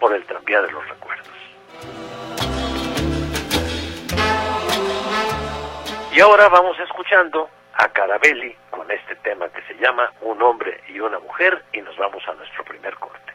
por 0.00 0.14
el 0.14 0.24
tranvía 0.24 0.62
de 0.62 0.70
los 0.70 0.88
recuerdos. 0.88 1.28
Y 6.12 6.20
ahora 6.20 6.48
vamos 6.48 6.78
escuchando 6.78 7.50
a 7.74 7.88
Carabelli 7.88 8.54
con 8.70 8.88
este 8.90 9.16
tema 9.16 9.48
que 9.48 9.62
se 9.62 9.74
llama 9.80 10.12
Un 10.20 10.40
hombre 10.42 10.80
y 10.88 11.00
una 11.00 11.18
mujer 11.18 11.64
y 11.72 11.80
nos 11.80 11.96
vamos 11.96 12.22
a 12.28 12.34
nuestro 12.34 12.64
primer 12.64 12.94
corte. 12.96 13.32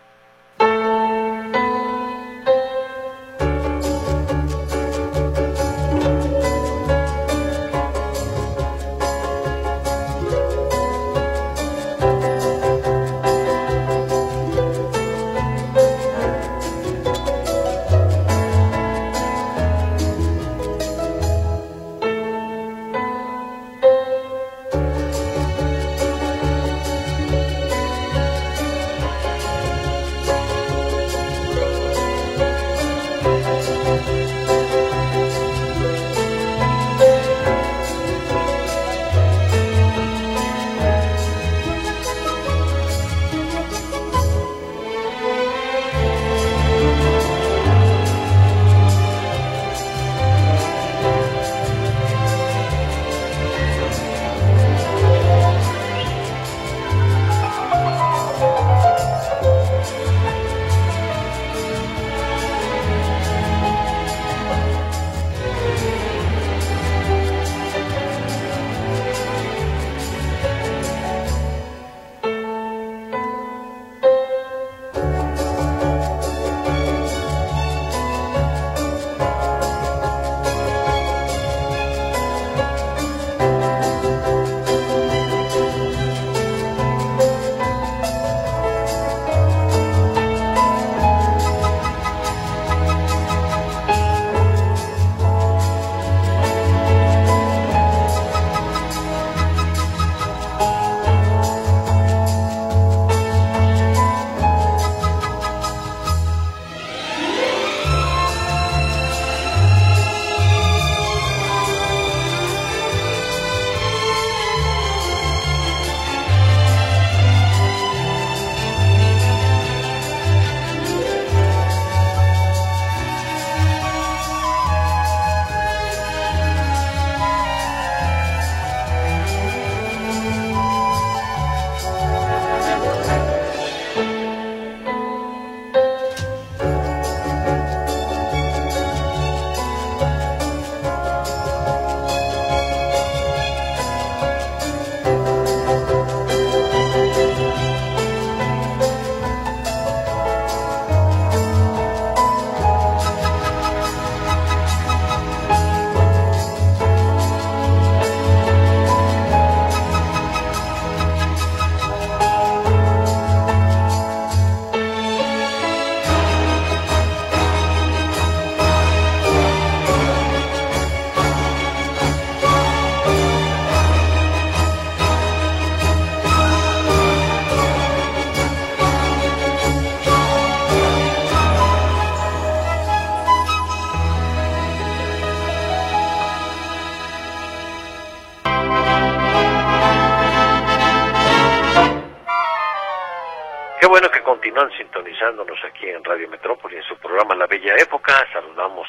Sintonizándonos 194.78 195.60
aquí 195.66 195.90
en 195.90 196.04
Radio 196.04 196.30
Metrópoli 196.30 196.78
en 196.78 196.84
su 196.84 196.96
programa 196.98 197.36
La 197.36 197.46
Bella 197.46 197.76
Época. 197.76 198.14
Saludamos 198.32 198.88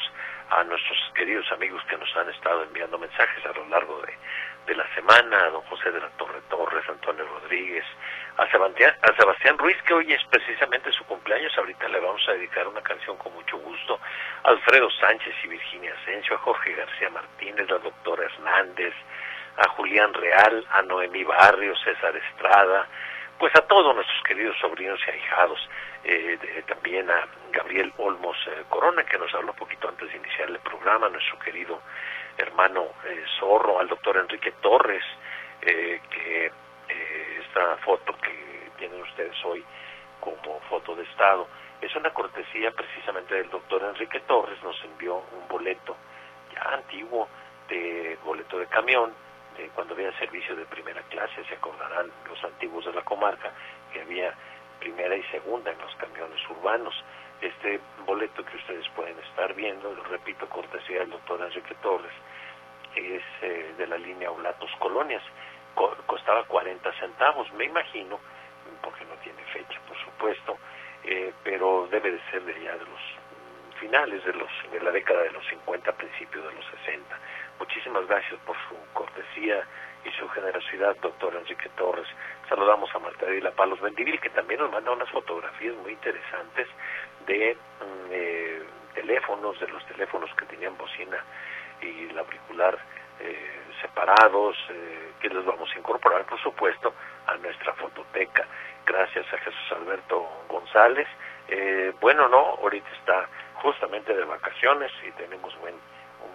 a 0.49 0.63
nuestros 0.63 0.97
queridos 1.13 1.45
amigos 1.51 1.83
que 1.89 1.97
nos 1.97 2.15
han 2.15 2.29
estado 2.29 2.63
enviando 2.63 2.97
mensajes 2.97 3.45
a 3.45 3.51
lo 3.53 3.67
largo 3.67 4.01
de, 4.01 4.75
la 4.75 4.87
semana, 4.95 5.37
a 5.37 5.49
don 5.49 5.61
José 5.63 5.91
de 5.91 5.99
la 5.99 6.07
Torre 6.11 6.39
Torres, 6.49 6.87
Antonio 6.87 7.25
Rodríguez, 7.25 7.83
a 8.37 8.49
Sebastián, 8.49 8.95
a 9.01 9.13
Sebastián 9.17 9.57
Ruiz, 9.57 9.75
que 9.85 9.93
hoy 9.93 10.13
es 10.13 10.23
precisamente 10.29 10.91
su 10.93 11.03
cumpleaños, 11.03 11.51
ahorita 11.57 11.89
le 11.89 11.99
vamos 11.99 12.25
a 12.29 12.31
dedicar 12.31 12.65
una 12.67 12.81
canción 12.81 13.17
con 13.17 13.33
mucho 13.33 13.57
gusto, 13.57 13.99
a 14.43 14.49
Alfredo 14.49 14.89
Sánchez 14.89 15.35
y 15.43 15.47
Virginia 15.49 15.93
Asensio, 16.01 16.35
a 16.35 16.39
Jorge 16.39 16.73
García 16.73 17.09
Martínez, 17.09 17.69
la 17.69 17.79
doctora 17.79 18.23
Hernández, 18.23 18.93
a 19.57 19.67
Julián 19.69 20.13
Real, 20.13 20.65
a 20.71 20.81
Noemí 20.83 21.25
Barrios, 21.25 21.77
César 21.83 22.15
Estrada, 22.15 22.87
pues 23.41 23.55
a 23.55 23.61
todos 23.63 23.95
nuestros 23.95 24.21
queridos 24.21 24.55
sobrinos 24.61 24.99
y 25.07 25.09
ahijados, 25.09 25.59
eh, 26.03 26.37
también 26.67 27.09
a 27.09 27.27
Gabriel 27.51 27.91
Olmos 27.97 28.37
eh, 28.45 28.65
Corona, 28.69 29.03
que 29.03 29.17
nos 29.17 29.33
habló 29.33 29.51
poquito 29.53 29.89
antes 29.89 30.11
de 30.11 30.17
iniciar 30.17 30.47
el 30.47 30.59
programa, 30.59 31.09
nuestro 31.09 31.39
querido 31.39 31.81
hermano 32.37 32.89
eh, 33.03 33.23
Zorro, 33.39 33.79
al 33.79 33.87
doctor 33.87 34.17
Enrique 34.17 34.51
Torres, 34.61 35.03
que 35.59 36.51
esta 37.39 37.77
foto 37.77 38.15
que 38.21 38.69
tienen 38.77 39.01
ustedes 39.01 39.35
hoy 39.43 39.65
como 40.19 40.59
foto 40.69 40.95
de 40.95 41.03
Estado, 41.03 41.47
es 41.81 41.95
una 41.95 42.11
cortesía 42.11 42.69
precisamente 42.69 43.33
del 43.33 43.49
doctor 43.49 43.81
Enrique 43.83 44.19
Torres, 44.21 44.61
nos 44.61 44.79
envió 44.83 45.15
un 45.15 45.47
boleto 45.47 45.97
ya 46.53 46.61
antiguo 46.75 47.27
de 47.67 48.19
boleto 48.23 48.59
de 48.59 48.67
camión, 48.67 49.11
de 49.61 49.69
cuando 49.69 49.93
había 49.93 50.11
servicio 50.17 50.55
de 50.55 50.65
primera 50.65 51.01
clase, 51.03 51.43
se 51.45 51.55
acordarán 51.55 52.11
los 52.27 52.43
antiguos 52.43 52.85
de 52.85 52.93
la 52.93 53.03
comarca, 53.03 53.51
que 53.93 54.01
había 54.01 54.33
primera 54.79 55.15
y 55.15 55.23
segunda 55.25 55.71
en 55.71 55.77
los 55.79 55.95
camiones 55.95 56.39
urbanos. 56.49 56.95
Este 57.41 57.79
boleto 58.05 58.43
que 58.43 58.57
ustedes 58.57 58.87
pueden 58.89 59.17
estar 59.19 59.53
viendo, 59.53 59.93
lo 59.93 60.03
repito, 60.05 60.47
cortesía 60.49 60.99
del 60.99 61.11
doctor 61.11 61.41
Enrique 61.41 61.75
Torres, 61.81 62.13
es 62.95 63.23
eh, 63.41 63.73
de 63.77 63.87
la 63.87 63.97
línea 63.97 64.31
Oblatos 64.31 64.69
Colonias, 64.79 65.23
costaba 66.05 66.43
40 66.45 66.91
centavos, 66.99 67.51
me 67.53 67.65
imagino, 67.65 68.19
porque 68.81 69.05
no 69.05 69.15
tiene 69.23 69.41
fecha, 69.53 69.79
por 69.87 69.97
supuesto, 70.03 70.57
eh, 71.03 71.33
pero 71.43 71.87
debe 71.89 72.11
de 72.11 72.21
ser 72.29 72.43
de 72.43 72.53
ya 72.61 72.73
de 72.73 72.85
los 72.85 73.01
finales 73.79 74.23
de, 74.23 74.33
los, 74.33 74.49
de 74.71 74.79
la 74.79 74.91
década 74.91 75.23
de 75.23 75.31
los 75.31 75.45
50, 75.47 75.91
principios 75.93 76.45
de 76.45 76.53
los 76.53 76.65
60. 76.85 77.19
Muchísimas 77.61 78.07
gracias 78.07 78.39
por 78.43 78.57
su 78.67 78.75
cortesía 78.91 79.63
y 80.03 80.09
su 80.19 80.27
generosidad, 80.29 80.95
doctor 80.95 81.35
Enrique 81.35 81.69
Torres. 81.77 82.07
Saludamos 82.49 82.89
a 82.95 82.97
Marta 82.97 83.27
de 83.27 83.39
la 83.39 83.51
Palos 83.51 83.79
Vendivil, 83.79 84.19
que 84.19 84.31
también 84.31 84.61
nos 84.61 84.71
manda 84.71 84.89
unas 84.89 85.07
fotografías 85.11 85.75
muy 85.75 85.91
interesantes 85.91 86.67
de 87.27 87.55
mm, 87.55 88.09
eh, 88.09 88.63
teléfonos, 88.95 89.59
de 89.59 89.67
los 89.67 89.85
teléfonos 89.85 90.33
que 90.33 90.45
tenían 90.45 90.75
bocina 90.75 91.23
y 91.83 92.11
la 92.13 92.21
auricular 92.21 92.79
eh, 93.19 93.61
separados, 93.79 94.57
eh, 94.71 95.11
que 95.21 95.29
les 95.29 95.45
vamos 95.45 95.69
a 95.75 95.77
incorporar, 95.77 96.25
por 96.25 96.41
supuesto, 96.41 96.95
a 97.27 97.37
nuestra 97.37 97.73
fototeca. 97.73 98.43
Gracias 98.87 99.31
a 99.31 99.37
Jesús 99.37 99.71
Alberto 99.73 100.27
González. 100.49 101.07
Eh, 101.47 101.93
bueno, 102.01 102.27
no, 102.27 102.57
ahorita 102.63 102.89
está 102.97 103.29
justamente 103.61 104.15
de 104.15 104.23
vacaciones 104.23 104.91
y 105.07 105.11
tenemos 105.11 105.55
buen, 105.59 105.75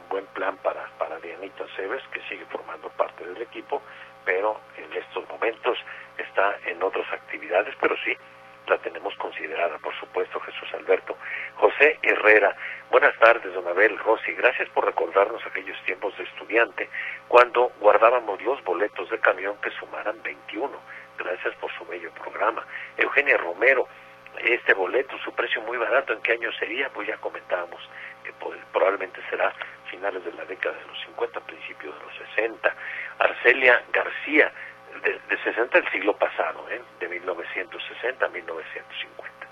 buen 0.09 0.27
plan 0.27 0.57
para, 0.59 0.87
para 0.99 1.19
Dianita 1.21 1.65
Cebes, 1.77 2.03
que 2.13 2.21
sigue 2.29 2.45
formando 2.47 2.89
parte 2.91 3.25
del 3.25 3.41
equipo, 3.43 3.83
pero 4.25 4.61
en 4.77 4.93
estos 4.93 5.29
momentos 5.29 5.79
está 6.19 6.57
en 6.67 6.83
otras 6.83 7.11
actividades, 7.13 7.75
pero 7.81 7.97
sí, 8.05 8.17
la 8.67 8.79
tenemos 8.79 9.15
considerada, 9.17 9.79
por 9.79 9.95
supuesto, 9.99 10.41
Jesús 10.41 10.69
Alberto. 10.75 11.17
José 11.57 11.99
Herrera, 12.03 12.57
buenas 12.91 13.17
tardes, 13.19 13.55
don 13.55 13.67
Abel 13.69 13.97
Rossi, 13.99 14.33
gracias 14.33 14.69
por 14.71 14.85
recordarnos 14.85 15.45
aquellos 15.47 15.81
tiempos 15.85 16.17
de 16.19 16.25
estudiante, 16.25 16.89
cuando 17.29 17.71
guardábamos 17.81 18.43
los 18.43 18.63
boletos 18.65 19.09
de 19.11 19.19
camión 19.21 19.57
que 19.61 19.71
sumaran 19.71 20.21
21. 20.23 20.73
Gracias 21.19 21.55
por 21.57 21.73
su 21.73 21.87
bello 21.87 22.11
programa. 22.13 22.67
Eugenia 22.97 23.37
Romero, 23.37 23.87
este 24.39 24.75
boleto, 24.75 25.17
su 25.19 25.33
precio 25.33 25.63
muy 25.63 25.79
barato, 25.79 26.13
¿en 26.13 26.21
qué 26.21 26.33
año 26.33 26.53
sería? 26.53 26.91
Pues 26.91 27.09
ya 27.09 27.17
comentábamos 27.19 27.81
que 28.25 28.33
probablemente 28.73 29.21
será 29.31 29.53
finales 29.87 30.25
de 30.25 30.33
la 30.33 30.45
década 30.45 30.77
de 30.77 30.87
los 30.87 31.01
50, 31.07 31.41
principios 31.41 31.95
de 31.99 32.05
los 32.05 32.17
60. 32.35 32.75
Arcelia 33.19 33.83
García, 33.93 34.53
de, 35.03 35.39
60 35.45 35.81
del 35.81 35.91
siglo 35.91 36.17
pasado, 36.17 36.67
¿eh? 36.71 36.81
de 37.01 37.09
1960 37.09 38.25
a 38.25 38.29
1950. 38.29 39.47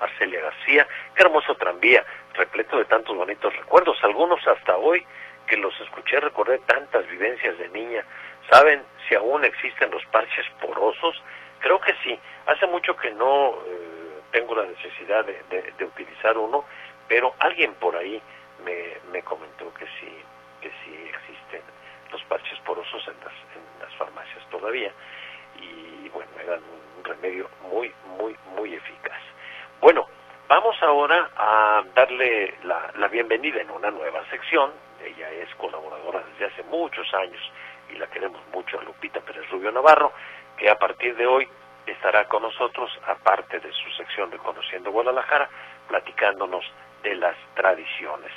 Arcelia 0.00 0.40
García, 0.42 0.86
qué 1.14 1.22
hermoso 1.22 1.54
tranvía, 1.56 2.04
repleto 2.34 2.78
de 2.78 2.84
tantos 2.84 3.16
bonitos 3.16 3.54
recuerdos, 3.56 3.98
algunos 4.02 4.46
hasta 4.46 4.76
hoy 4.76 5.04
que 5.48 5.56
los 5.56 5.78
escuché 5.80 6.20
recordé 6.20 6.58
tantas 6.58 7.08
vivencias 7.08 7.58
de 7.58 7.68
niña. 7.70 8.04
¿Saben 8.50 8.82
si 9.08 9.14
aún 9.14 9.44
existen 9.44 9.90
los 9.90 10.04
parches 10.06 10.46
porosos? 10.60 11.20
Creo 11.60 11.80
que 11.80 11.94
sí. 12.04 12.18
Hace 12.46 12.66
mucho 12.66 12.96
que 12.96 13.10
no 13.10 13.54
eh, 13.66 14.20
tengo 14.30 14.54
la 14.54 14.66
necesidad 14.66 15.24
de, 15.24 15.84
utilizar 15.84 16.36
uno, 16.36 16.64
pero 17.08 17.34
alguien 17.40 17.74
por 17.74 17.96
ahí 17.96 18.22
me, 18.64 18.98
me 19.12 19.22
comentó 19.22 19.72
que 19.74 19.86
sí, 20.00 20.12
que 20.60 20.70
sí 20.84 21.10
existen 21.14 21.62
los 22.12 22.22
parches 22.24 22.58
porosos 22.60 23.06
en 23.08 23.14
las, 23.20 23.34
en 23.54 23.82
las 23.82 23.94
farmacias 23.96 24.44
todavía 24.50 24.92
y 25.60 26.08
bueno, 26.10 26.30
eran 26.42 26.60
un 26.96 27.04
remedio 27.04 27.48
muy, 27.70 27.92
muy, 28.16 28.36
muy 28.56 28.74
eficaz. 28.74 29.20
Bueno, 29.80 30.06
vamos 30.48 30.76
ahora 30.82 31.30
a 31.36 31.82
darle 31.94 32.54
la, 32.64 32.92
la 32.96 33.08
bienvenida 33.08 33.60
en 33.60 33.70
una 33.70 33.90
nueva 33.90 34.24
sección. 34.30 34.72
Ella 35.04 35.30
es 35.30 35.54
colaboradora 35.56 36.22
desde 36.32 36.46
hace 36.46 36.62
muchos 36.64 37.12
años 37.14 37.40
y 37.90 37.98
la 37.98 38.06
queremos 38.08 38.40
mucho 38.52 38.78
a 38.78 38.82
Lupita 38.82 39.20
Pérez 39.20 39.48
Rubio 39.50 39.72
Navarro, 39.72 40.12
que 40.56 40.68
a 40.68 40.78
partir 40.78 41.16
de 41.16 41.26
hoy 41.26 41.48
estará 41.86 42.26
con 42.28 42.42
nosotros, 42.42 42.90
aparte 43.06 43.60
de 43.60 43.72
su 43.72 43.90
sección 43.92 44.30
de 44.30 44.38
Conociendo 44.38 44.90
Guadalajara, 44.90 45.48
platicándonos 45.88 46.64
de 47.02 47.14
las 47.14 47.36
tradiciones. 47.54 48.30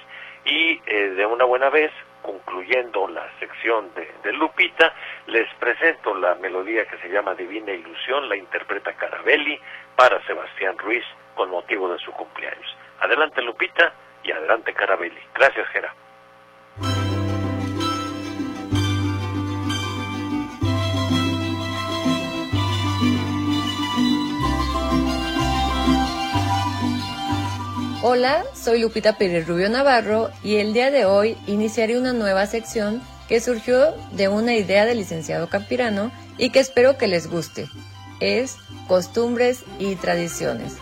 Y 0.46 0.82
eh, 0.86 1.10
de 1.10 1.26
una 1.26 1.46
buena 1.46 1.70
vez, 1.70 1.92
concluyendo 2.22 3.08
la 3.08 3.28
sección 3.40 3.94
de, 3.96 4.12
de, 4.24 4.34
Lupita, 4.34 4.94
les 5.28 5.52
presento 5.56 6.16
la 6.16 6.36
melodía 6.36 6.86
que 6.86 6.98
se 6.98 7.10
llama 7.10 7.36
Divina 7.36 7.72
Ilusión, 7.72 8.28
la 8.30 8.36
interpreta 8.36 8.94
Carabelli 8.94 9.60
para 9.96 10.24
Sebastián 10.26 10.78
Ruiz 10.78 11.06
con 11.36 11.50
motivo 11.50 11.92
de 11.92 12.00
su 12.00 12.12
cumpleaños. 12.12 12.78
Adelante 13.00 13.42
Lupita 13.42 13.94
y 14.24 14.32
adelante 14.32 14.74
Carabelli. 14.74 15.22
Gracias, 15.34 15.68
Gera. 15.70 15.94
Hola, 28.04 28.46
soy 28.56 28.82
Lupita 28.82 29.16
Pérez 29.20 29.48
Rubio 29.48 29.70
Navarro 29.70 30.32
y 30.44 30.56
el 30.56 30.74
día 30.74 30.90
de 30.90 31.06
hoy 31.06 31.38
iniciaré 31.46 32.00
una 32.00 32.14
nueva 32.14 32.48
sección 32.48 33.00
que 33.28 33.40
surgió 33.40 33.94
de 34.14 34.28
una 34.28 34.56
idea 34.56 34.86
del 34.86 34.98
licenciado 34.98 35.50
Campirano 35.50 36.12
y 36.40 36.50
que 36.50 36.60
espero 36.62 36.98
que 36.98 37.06
les 37.06 37.28
guste. 37.30 37.70
Es 38.20 38.56
costumbres 38.88 39.66
y 39.78 39.98
tradiciones. 39.98 40.78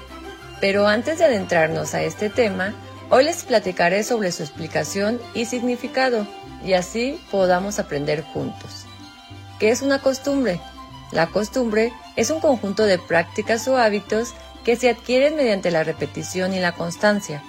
Pero 0.62 0.88
antes 0.88 1.20
de 1.20 1.26
adentrarnos 1.26 1.94
a 1.94 2.04
este 2.04 2.30
tema, 2.30 2.74
hoy 3.10 3.26
les 3.26 3.44
platicaré 3.44 4.06
sobre 4.06 4.32
su 4.32 4.44
explicación 4.44 5.20
y 5.34 5.44
significado 5.44 6.26
y 6.64 6.72
así 6.72 7.20
podamos 7.32 7.80
aprender 7.80 8.24
juntos. 8.24 8.86
¿Qué 9.60 9.72
es 9.72 9.82
una 9.82 10.00
costumbre? 10.02 10.62
La 11.12 11.28
costumbre 11.28 11.92
es 12.16 12.30
un 12.30 12.40
conjunto 12.40 12.86
de 12.86 12.98
prácticas 12.98 13.68
o 13.68 13.76
hábitos 13.76 14.34
que 14.70 14.76
se 14.76 14.88
adquieren 14.88 15.36
mediante 15.36 15.72
la 15.72 15.84
repetición 15.84 16.54
y 16.54 16.60
la 16.60 16.74
constancia. 16.74 17.42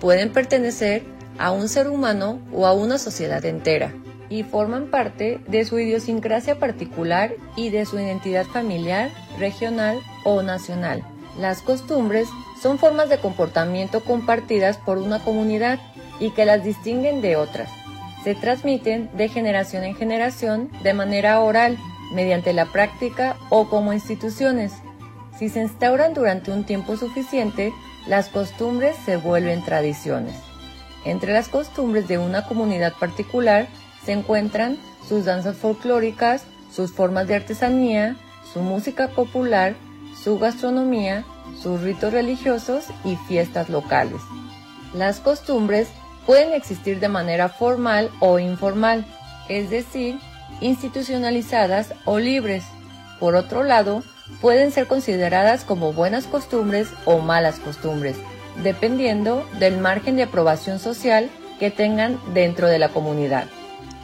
Pueden 0.00 0.32
pertenecer 0.32 1.04
a 1.38 1.52
un 1.52 1.68
ser 1.68 1.86
humano 1.86 2.40
o 2.52 2.66
a 2.66 2.72
una 2.72 2.98
sociedad 2.98 3.44
entera 3.44 3.94
y 4.28 4.42
forman 4.42 4.90
parte 4.90 5.38
de 5.46 5.64
su 5.64 5.78
idiosincrasia 5.78 6.58
particular 6.58 7.32
y 7.54 7.70
de 7.70 7.86
su 7.86 7.96
identidad 7.96 8.44
familiar, 8.44 9.12
regional 9.38 10.00
o 10.24 10.42
nacional. 10.42 11.04
Las 11.38 11.62
costumbres 11.62 12.26
son 12.60 12.80
formas 12.80 13.08
de 13.08 13.18
comportamiento 13.18 14.00
compartidas 14.00 14.78
por 14.78 14.98
una 14.98 15.22
comunidad 15.22 15.78
y 16.18 16.32
que 16.32 16.44
las 16.44 16.64
distinguen 16.64 17.20
de 17.20 17.36
otras. 17.36 17.70
Se 18.24 18.34
transmiten 18.34 19.08
de 19.16 19.28
generación 19.28 19.84
en 19.84 19.94
generación 19.94 20.72
de 20.82 20.92
manera 20.92 21.40
oral, 21.40 21.78
mediante 22.12 22.52
la 22.52 22.64
práctica 22.64 23.36
o 23.48 23.70
como 23.70 23.92
instituciones, 23.92 24.72
si 25.38 25.48
se 25.48 25.60
instauran 25.60 26.14
durante 26.14 26.50
un 26.50 26.64
tiempo 26.64 26.96
suficiente, 26.96 27.72
las 28.06 28.28
costumbres 28.28 28.96
se 29.04 29.16
vuelven 29.16 29.64
tradiciones. 29.64 30.34
Entre 31.04 31.32
las 31.32 31.48
costumbres 31.48 32.08
de 32.08 32.18
una 32.18 32.44
comunidad 32.44 32.92
particular 32.98 33.68
se 34.04 34.12
encuentran 34.12 34.78
sus 35.08 35.24
danzas 35.24 35.56
folclóricas, 35.56 36.44
sus 36.72 36.92
formas 36.92 37.28
de 37.28 37.36
artesanía, 37.36 38.16
su 38.52 38.60
música 38.60 39.08
popular, 39.08 39.74
su 40.22 40.38
gastronomía, 40.38 41.24
sus 41.62 41.82
ritos 41.82 42.12
religiosos 42.12 42.86
y 43.04 43.16
fiestas 43.28 43.68
locales. 43.68 44.20
Las 44.94 45.20
costumbres 45.20 45.88
pueden 46.26 46.52
existir 46.52 46.98
de 46.98 47.08
manera 47.08 47.48
formal 47.48 48.10
o 48.20 48.38
informal, 48.38 49.06
es 49.48 49.70
decir, 49.70 50.18
institucionalizadas 50.60 51.94
o 52.04 52.18
libres. 52.18 52.64
Por 53.20 53.34
otro 53.34 53.62
lado, 53.62 54.02
pueden 54.40 54.72
ser 54.72 54.86
consideradas 54.86 55.64
como 55.64 55.92
buenas 55.92 56.26
costumbres 56.26 56.88
o 57.04 57.18
malas 57.18 57.58
costumbres, 57.58 58.16
dependiendo 58.62 59.46
del 59.58 59.78
margen 59.78 60.16
de 60.16 60.24
aprobación 60.24 60.78
social 60.78 61.30
que 61.58 61.70
tengan 61.70 62.20
dentro 62.34 62.68
de 62.68 62.78
la 62.78 62.88
comunidad. 62.88 63.46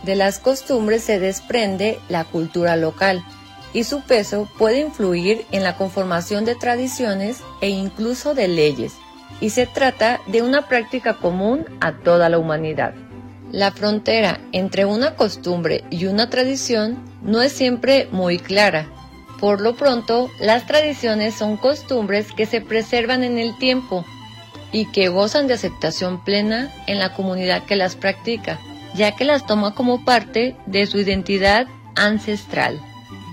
De 0.05 0.17
las 0.17 0.39
costumbres 0.39 1.03
se 1.03 1.19
desprende 1.19 1.99
la 2.09 2.25
cultura 2.25 2.77
local 2.77 3.25
y 3.73 3.85
su 3.85 4.03
peso 4.03 4.49
puede 4.59 4.81
influir 4.81 5.47
en 5.51 5.65
la 5.65 5.77
conformación 5.77 6.45
de 6.45 6.55
tradiciones 6.55 7.39
e 7.61 7.71
incluso 7.71 8.35
de 8.35 8.49
leyes, 8.49 8.95
y 9.41 9.51
se 9.51 9.67
trata 9.67 10.21
de 10.27 10.43
una 10.43 10.69
práctica 10.69 11.15
común 11.15 11.67
a 11.81 11.93
toda 11.93 12.29
la 12.29 12.39
humanidad. 12.39 12.95
La 13.51 13.73
frontera 13.73 14.41
entre 14.53 14.85
una 14.85 15.17
costumbre 15.17 15.85
y 15.91 16.07
una 16.07 16.31
tradición 16.31 16.99
no 17.23 17.43
es 17.43 17.53
siempre 17.53 18.09
muy 18.11 18.39
clara, 18.39 18.89
por 19.41 19.61
lo 19.61 19.75
pronto, 19.75 20.31
las 20.39 20.67
tradiciones 20.67 21.35
son 21.35 21.57
costumbres 21.57 22.33
que 22.33 22.47
se 22.47 22.61
preservan 22.61 23.25
en 23.25 23.39
el 23.39 23.57
tiempo 23.59 24.05
y 24.73 24.87
que 24.87 25.09
gozan 25.09 25.47
de 25.47 25.55
aceptación 25.55 26.25
plena 26.25 26.73
en 26.87 26.99
la 26.99 27.15
comunidad 27.15 27.65
que 27.65 27.77
las 27.77 27.97
practica. 27.97 28.59
ya 28.95 29.17
que 29.17 29.25
las 29.25 29.45
toma 29.45 29.75
como 29.75 30.05
parte 30.05 30.57
de 30.67 30.87
su 30.87 30.99
identidad 30.99 31.67
ancestral. 31.97 32.81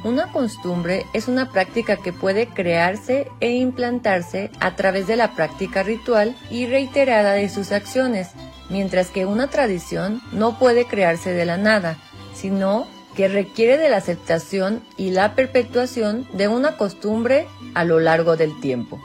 Una 0.04 0.32
costumbre 0.32 1.06
es 1.14 1.28
una 1.28 1.52
práctica 1.52 1.98
que 1.98 2.12
puede 2.12 2.48
crearse 2.48 3.28
e 3.40 3.52
implantarse 3.52 4.50
a 4.60 4.76
través 4.76 5.06
de 5.06 5.16
la 5.16 5.36
práctica 5.36 5.84
ritual 5.84 6.36
y 6.50 6.66
reiterada 6.66 7.34
de 7.34 7.48
sus 7.50 7.72
acciones, 7.72 8.30
mientras 8.70 9.10
que 9.10 9.28
una 9.28 9.48
tradición 9.48 10.22
no 10.32 10.58
puede 10.58 10.86
crearse 10.86 11.32
de 11.34 11.46
la 11.46 11.58
nada, 11.58 11.98
sino 12.34 12.88
que 13.16 13.28
requiere 13.28 13.78
de 13.78 13.90
la 13.90 13.98
aceptación 13.98 14.84
y 14.98 15.12
la 15.12 15.36
perpetuación 15.36 16.28
de 16.34 16.48
una 16.48 16.78
costumbre 16.78 17.48
a 17.74 17.84
lo 17.84 18.00
largo 18.00 18.38
del 18.38 18.60
tiempo. 18.62 19.02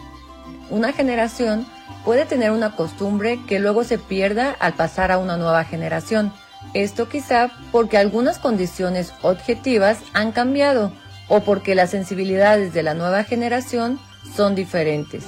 Una 0.70 0.92
generación 0.92 1.66
puede 2.04 2.24
tener 2.24 2.50
una 2.50 2.76
costumbre 2.76 3.40
que 3.46 3.58
luego 3.58 3.84
se 3.84 3.98
pierda 3.98 4.54
al 4.58 4.74
pasar 4.74 5.10
a 5.10 5.18
una 5.18 5.36
nueva 5.36 5.64
generación. 5.64 6.32
Esto 6.74 7.08
quizá 7.08 7.50
porque 7.72 7.98
algunas 7.98 8.38
condiciones 8.38 9.12
objetivas 9.22 9.98
han 10.12 10.32
cambiado 10.32 10.92
o 11.28 11.40
porque 11.40 11.74
las 11.74 11.90
sensibilidades 11.90 12.72
de 12.72 12.82
la 12.82 12.94
nueva 12.94 13.24
generación 13.24 13.98
son 14.34 14.54
diferentes. 14.54 15.24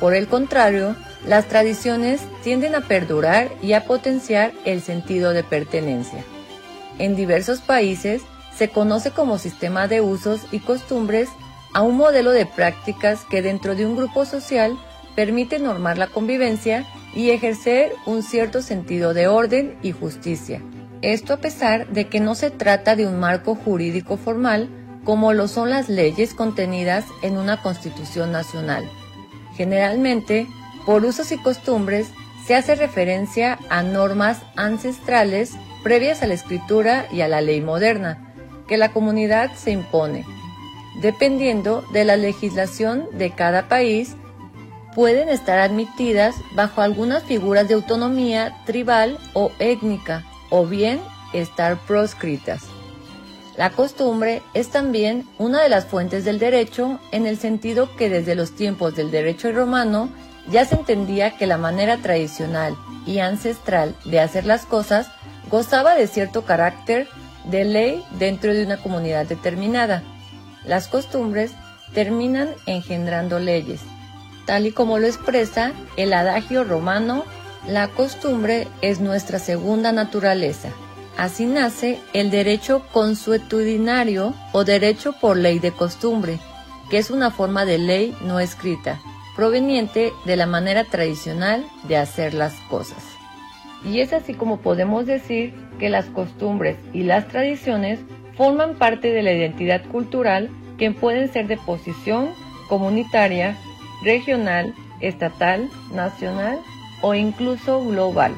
Por 0.00 0.14
el 0.14 0.28
contrario, 0.28 0.96
las 1.26 1.46
tradiciones 1.46 2.20
tienden 2.42 2.74
a 2.74 2.82
perdurar 2.82 3.48
y 3.62 3.72
a 3.72 3.84
potenciar 3.84 4.52
el 4.64 4.80
sentido 4.80 5.32
de 5.32 5.42
pertenencia. 5.42 6.24
En 6.98 7.16
diversos 7.16 7.60
países 7.60 8.22
se 8.56 8.68
conoce 8.68 9.12
como 9.12 9.38
sistema 9.38 9.86
de 9.86 10.00
usos 10.00 10.40
y 10.50 10.58
costumbres 10.58 11.28
a 11.72 11.82
un 11.82 11.96
modelo 11.96 12.30
de 12.32 12.46
prácticas 12.46 13.24
que 13.30 13.42
dentro 13.42 13.74
de 13.76 13.86
un 13.86 13.96
grupo 13.96 14.24
social 14.24 14.76
permite 15.14 15.58
normar 15.58 15.98
la 15.98 16.08
convivencia 16.08 16.84
y 17.14 17.30
ejercer 17.30 17.92
un 18.06 18.22
cierto 18.22 18.62
sentido 18.62 19.14
de 19.14 19.28
orden 19.28 19.78
y 19.82 19.92
justicia. 19.92 20.62
Esto 21.02 21.34
a 21.34 21.36
pesar 21.38 21.88
de 21.88 22.08
que 22.08 22.20
no 22.20 22.34
se 22.34 22.50
trata 22.50 22.96
de 22.96 23.06
un 23.06 23.20
marco 23.20 23.54
jurídico 23.54 24.16
formal 24.16 24.68
como 25.04 25.32
lo 25.32 25.48
son 25.48 25.70
las 25.70 25.88
leyes 25.88 26.34
contenidas 26.34 27.04
en 27.22 27.38
una 27.38 27.62
constitución 27.62 28.32
nacional. 28.32 28.84
Generalmente, 29.56 30.46
por 30.84 31.04
usos 31.04 31.32
y 31.32 31.38
costumbres, 31.38 32.08
se 32.46 32.54
hace 32.54 32.74
referencia 32.74 33.58
a 33.70 33.82
normas 33.82 34.40
ancestrales 34.56 35.52
previas 35.82 36.22
a 36.22 36.26
la 36.26 36.34
escritura 36.34 37.06
y 37.12 37.20
a 37.20 37.28
la 37.28 37.40
ley 37.40 37.60
moderna, 37.60 38.34
que 38.66 38.76
la 38.76 38.92
comunidad 38.92 39.54
se 39.54 39.70
impone. 39.70 40.24
Dependiendo 41.00 41.84
de 41.92 42.04
la 42.04 42.16
legislación 42.16 43.06
de 43.12 43.30
cada 43.30 43.68
país, 43.68 44.16
pueden 44.94 45.28
estar 45.28 45.58
admitidas 45.58 46.34
bajo 46.54 46.80
algunas 46.80 47.22
figuras 47.22 47.68
de 47.68 47.74
autonomía 47.74 48.56
tribal 48.66 49.18
o 49.32 49.52
étnica, 49.58 50.24
o 50.50 50.66
bien 50.66 51.00
estar 51.32 51.78
proscritas. 51.86 52.62
La 53.56 53.70
costumbre 53.70 54.42
es 54.54 54.68
también 54.68 55.26
una 55.36 55.62
de 55.62 55.68
las 55.68 55.84
fuentes 55.84 56.24
del 56.24 56.38
derecho 56.38 57.00
en 57.10 57.26
el 57.26 57.38
sentido 57.38 57.94
que 57.96 58.08
desde 58.08 58.34
los 58.34 58.54
tiempos 58.54 58.94
del 58.94 59.10
derecho 59.10 59.50
romano 59.52 60.10
ya 60.48 60.64
se 60.64 60.76
entendía 60.76 61.36
que 61.36 61.46
la 61.46 61.58
manera 61.58 61.96
tradicional 61.98 62.76
y 63.04 63.18
ancestral 63.18 63.96
de 64.04 64.20
hacer 64.20 64.46
las 64.46 64.64
cosas 64.64 65.08
gozaba 65.50 65.94
de 65.94 66.06
cierto 66.06 66.44
carácter 66.44 67.08
de 67.44 67.64
ley 67.64 68.04
dentro 68.18 68.52
de 68.52 68.64
una 68.64 68.76
comunidad 68.76 69.26
determinada. 69.26 70.02
Las 70.64 70.88
costumbres 70.88 71.52
terminan 71.94 72.50
engendrando 72.66 73.38
leyes, 73.38 73.80
tal 74.46 74.66
y 74.66 74.72
como 74.72 74.98
lo 74.98 75.06
expresa 75.06 75.72
el 75.96 76.12
adagio 76.12 76.64
romano, 76.64 77.24
la 77.66 77.88
costumbre 77.88 78.68
es 78.82 79.00
nuestra 79.00 79.38
segunda 79.38 79.92
naturaleza. 79.92 80.70
Así 81.16 81.46
nace 81.46 82.00
el 82.12 82.30
derecho 82.30 82.86
consuetudinario 82.92 84.34
o 84.52 84.64
derecho 84.64 85.12
por 85.20 85.36
ley 85.36 85.58
de 85.58 85.72
costumbre, 85.72 86.38
que 86.90 86.98
es 86.98 87.10
una 87.10 87.30
forma 87.30 87.64
de 87.64 87.78
ley 87.78 88.16
no 88.22 88.38
escrita, 88.40 89.00
proveniente 89.34 90.12
de 90.24 90.36
la 90.36 90.46
manera 90.46 90.84
tradicional 90.84 91.66
de 91.84 91.96
hacer 91.96 92.34
las 92.34 92.54
cosas. 92.70 93.17
Y 93.84 94.00
es 94.00 94.12
así 94.12 94.34
como 94.34 94.58
podemos 94.58 95.06
decir 95.06 95.54
que 95.78 95.88
las 95.88 96.06
costumbres 96.06 96.76
y 96.92 97.04
las 97.04 97.28
tradiciones 97.28 98.00
forman 98.36 98.74
parte 98.74 99.12
de 99.12 99.22
la 99.22 99.32
identidad 99.32 99.84
cultural 99.86 100.50
que 100.78 100.90
pueden 100.90 101.32
ser 101.32 101.46
de 101.46 101.56
posición 101.56 102.30
comunitaria, 102.68 103.56
regional, 104.02 104.74
estatal, 105.00 105.68
nacional 105.92 106.58
o 107.02 107.14
incluso 107.14 107.84
global. 107.84 108.34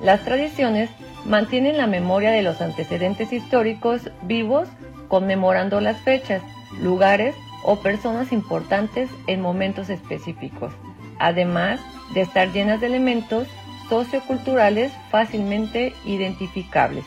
Las 0.00 0.24
tradiciones 0.24 0.90
mantienen 1.24 1.76
la 1.76 1.86
memoria 1.86 2.30
de 2.30 2.42
los 2.42 2.60
antecedentes 2.60 3.32
históricos 3.32 4.10
vivos 4.22 4.68
conmemorando 5.08 5.80
las 5.80 5.98
fechas, 5.98 6.42
lugares 6.80 7.34
o 7.64 7.76
personas 7.76 8.32
importantes 8.32 9.10
en 9.26 9.40
momentos 9.40 9.90
específicos, 9.90 10.72
además 11.18 11.80
de 12.14 12.20
estar 12.20 12.52
llenas 12.52 12.80
de 12.80 12.86
elementos 12.86 13.48
socioculturales 13.88 14.92
fácilmente 15.10 15.94
identificables. 16.04 17.04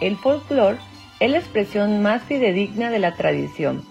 El 0.00 0.16
folclore 0.16 0.78
es 1.20 1.30
la 1.30 1.38
expresión 1.38 2.02
más 2.02 2.22
fidedigna 2.22 2.90
de 2.90 2.98
la 2.98 3.14
tradición, 3.14 3.84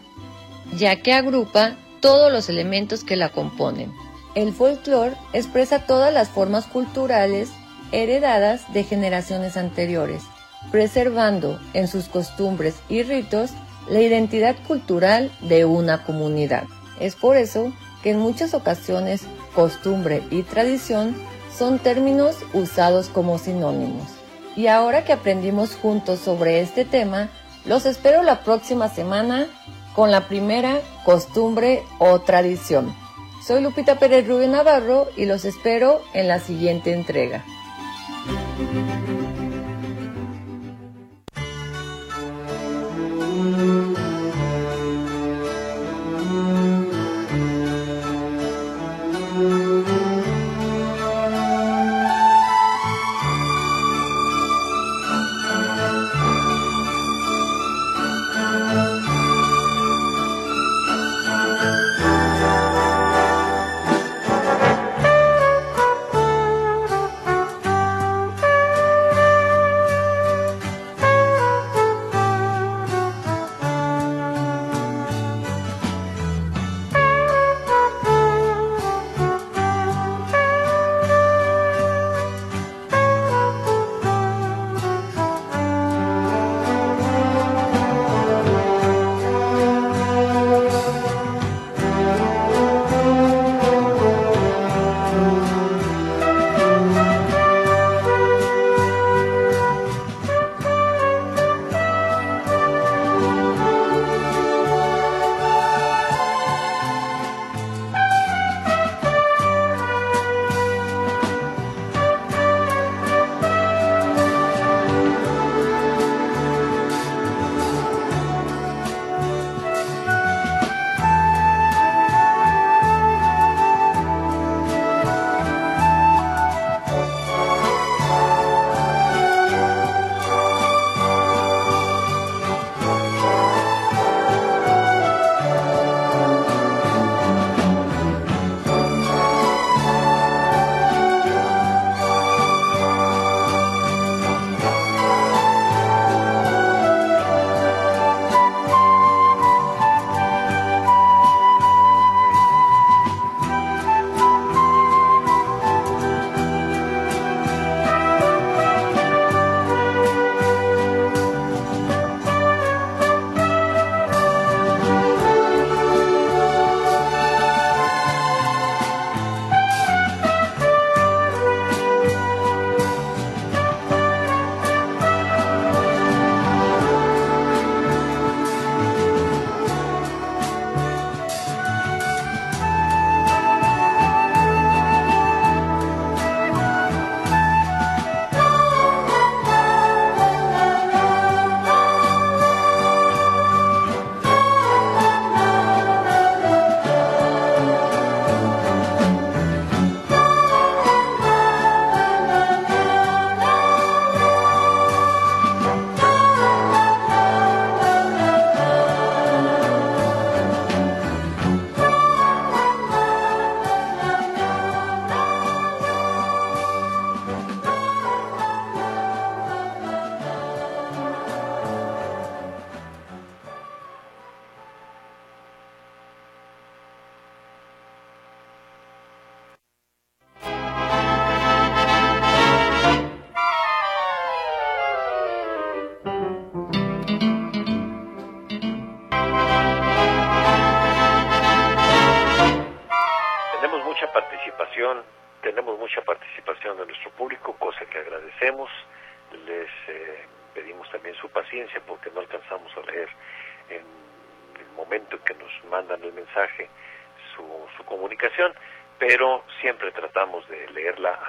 ya 0.77 1.01
que 1.01 1.13
agrupa 1.13 1.75
todos 2.01 2.31
los 2.31 2.49
elementos 2.49 3.03
que 3.03 3.15
la 3.15 3.29
componen. 3.29 3.93
El 4.35 4.53
folclore 4.53 5.15
expresa 5.31 5.85
todas 5.85 6.13
las 6.13 6.29
formas 6.29 6.65
culturales 6.65 7.49
heredadas 7.91 8.71
de 8.73 8.83
generaciones 8.83 9.57
anteriores, 9.57 10.23
preservando 10.71 11.59
en 11.73 11.87
sus 11.87 12.05
costumbres 12.05 12.75
y 12.89 13.03
ritos 13.03 13.51
la 13.87 14.01
identidad 14.01 14.55
cultural 14.67 15.31
de 15.41 15.65
una 15.65 16.03
comunidad. 16.03 16.63
Es 16.99 17.15
por 17.15 17.37
eso 17.37 17.71
que 18.01 18.11
en 18.11 18.19
muchas 18.19 18.53
ocasiones 18.53 19.21
costumbre 19.55 20.23
y 20.31 20.43
tradición 20.43 21.15
son 21.57 21.79
términos 21.79 22.37
usados 22.53 23.09
como 23.09 23.37
sinónimos. 23.37 24.07
Y 24.55 24.67
ahora 24.67 25.03
que 25.03 25.13
aprendimos 25.13 25.75
juntos 25.75 26.19
sobre 26.19 26.61
este 26.61 26.85
tema, 26.85 27.29
los 27.65 27.85
espero 27.85 28.23
la 28.23 28.43
próxima 28.43 28.89
semana 28.89 29.47
con 29.95 30.11
la 30.11 30.27
primera 30.27 30.81
costumbre 31.05 31.83
o 31.99 32.19
tradición. 32.19 32.93
Soy 33.45 33.61
Lupita 33.61 33.99
Pérez 33.99 34.27
Rubio 34.27 34.47
Navarro 34.47 35.07
y 35.17 35.25
los 35.25 35.45
espero 35.45 36.01
en 36.13 36.27
la 36.27 36.39
siguiente 36.39 36.93
entrega. 36.93 37.43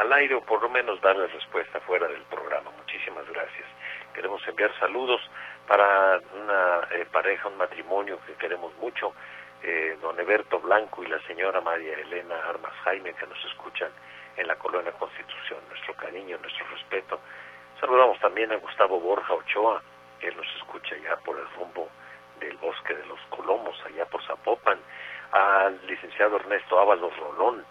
Al 0.04 0.12
aire 0.12 0.34
o 0.34 0.42
por 0.42 0.62
lo 0.62 0.68
menos 0.68 1.00
darle 1.00 1.26
respuesta 1.28 1.80
fuera 1.80 2.06
del 2.06 2.22
programa. 2.24 2.70
Muchísimas 2.76 3.26
gracias. 3.28 3.66
Queremos 4.12 4.46
enviar 4.46 4.70
saludos 4.78 5.20
para 5.66 6.20
una 6.34 6.86
eh, 6.90 7.06
pareja, 7.10 7.48
un 7.48 7.56
matrimonio 7.56 8.18
que 8.26 8.34
queremos 8.34 8.74
mucho, 8.76 9.14
eh, 9.62 9.96
don 10.02 10.18
Eberto 10.20 10.60
Blanco 10.60 11.02
y 11.02 11.06
la 11.06 11.18
señora 11.26 11.60
María 11.62 11.94
Elena 11.94 12.36
Armas 12.48 12.72
Jaime, 12.84 13.14
que 13.14 13.26
nos 13.26 13.42
escuchan 13.46 13.90
en 14.36 14.46
la 14.46 14.56
colonia 14.56 14.92
Constitución. 14.92 15.60
Nuestro 15.70 15.94
cariño, 15.94 16.36
nuestro 16.38 16.66
respeto. 16.68 17.20
Saludamos 17.80 18.18
también 18.20 18.52
a 18.52 18.56
Gustavo 18.56 19.00
Borja 19.00 19.32
Ochoa, 19.32 19.82
que 20.20 20.30
nos 20.32 20.46
escucha 20.56 20.96
ya 20.98 21.16
por 21.16 21.38
el 21.38 21.48
rumbo 21.56 21.88
del 22.40 22.56
bosque 22.58 22.94
de 22.94 23.06
los 23.06 23.20
Colomos, 23.30 23.74
allá 23.86 24.04
por 24.04 24.22
Zapopan, 24.26 24.78
al 25.32 25.80
licenciado 25.86 26.36
Ernesto 26.36 26.78
Ábalos 26.78 27.16
Rolón, 27.16 27.64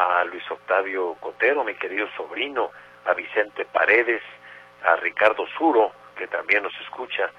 a 0.00 0.24
Luis 0.24 0.42
Octavio 0.50 1.14
Cotero, 1.20 1.62
mi 1.62 1.74
querido 1.74 2.08
sobrino, 2.16 2.70
a 3.04 3.12
Vicente 3.12 3.66
Paredes, 3.66 4.22
a 4.82 4.96
Ricardo 4.96 5.46
Suro, 5.58 5.92
que 6.16 6.26
también 6.26 6.62
nos 6.62 6.72
escucha, 6.80 7.30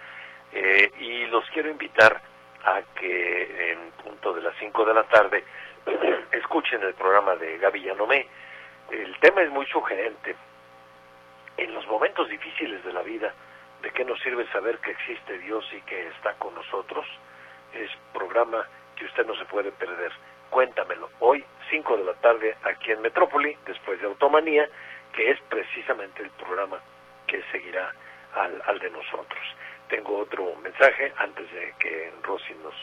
eh, 0.52 0.92
y 1.00 1.26
los 1.28 1.44
quiero 1.50 1.72
invitar 1.72 2.22
a 2.64 2.82
que 2.94 3.72
en 3.72 3.92
punto 4.04 4.34
de 4.34 4.44
las 4.44 4.56
5 4.60 4.86
de 4.86 4.94
la 4.94 5.04
tarde 5.06 5.44
escuchen 6.32 6.84
el 6.84 6.94
programa 6.94 7.36
de 7.36 7.58
Gaby 7.58 7.82
Yanomé. 7.82 8.28
El 8.92 9.18
tema 9.20 9.42
es 9.42 9.50
muy 9.50 9.66
sugerente. 9.66 10.36
En 11.58 11.74
los 11.74 11.88
momentos 11.88 12.30
difíciles 12.30 12.84
de 12.84 12.94
la 12.94 13.02
vida, 13.02 13.34
¿de 13.82 13.90
qué 13.90 14.06
nos 14.06 14.20
sirve 14.20 14.46
saber 14.52 14.78
que 14.80 14.92
existe 14.92 15.40
Dios 15.40 15.66
y 15.74 15.82
que 15.82 16.10
está 16.10 16.34
con 16.36 16.54
nosotros? 16.54 17.08
Es 17.74 17.90
programa 18.14 18.68
que 18.96 19.06
usted 19.06 19.26
no 19.26 19.36
se 19.36 19.46
puede 19.46 19.72
perder. 19.72 20.12
Cuéntamelo. 20.52 21.10
Hoy, 21.20 21.44
5 21.72 21.98
de 21.98 22.04
la 22.04 22.14
tarde, 22.14 22.56
aquí 22.64 22.92
en 22.92 23.02
Metrópoli, 23.02 23.58
después 23.66 24.00
de 24.00 24.06
Automanía, 24.06 24.70
que 25.14 25.32
es 25.32 25.40
precisamente 25.50 26.22
el 26.22 26.30
programa 26.32 26.80
que 27.26 27.42
seguirá 27.52 27.92
al, 28.36 28.62
al 28.68 28.78
de 28.78 28.92
nosotros 28.92 29.42
tengo 29.92 30.20
otro 30.20 30.56
mensaje 30.64 31.12
antes 31.18 31.52
de 31.52 31.74
que 31.78 32.14
Rosy 32.24 32.56
nos 32.64 32.74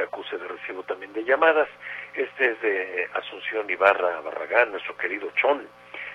acuse 0.00 0.38
de 0.38 0.46
recibo 0.46 0.84
también 0.84 1.12
de 1.12 1.24
llamadas. 1.24 1.68
Este 2.14 2.52
es 2.52 2.60
de 2.60 3.08
Asunción 3.14 3.68
Ibarra 3.68 4.20
Barragán, 4.20 4.70
nuestro 4.70 4.96
querido 4.96 5.28
Chon. 5.34 5.66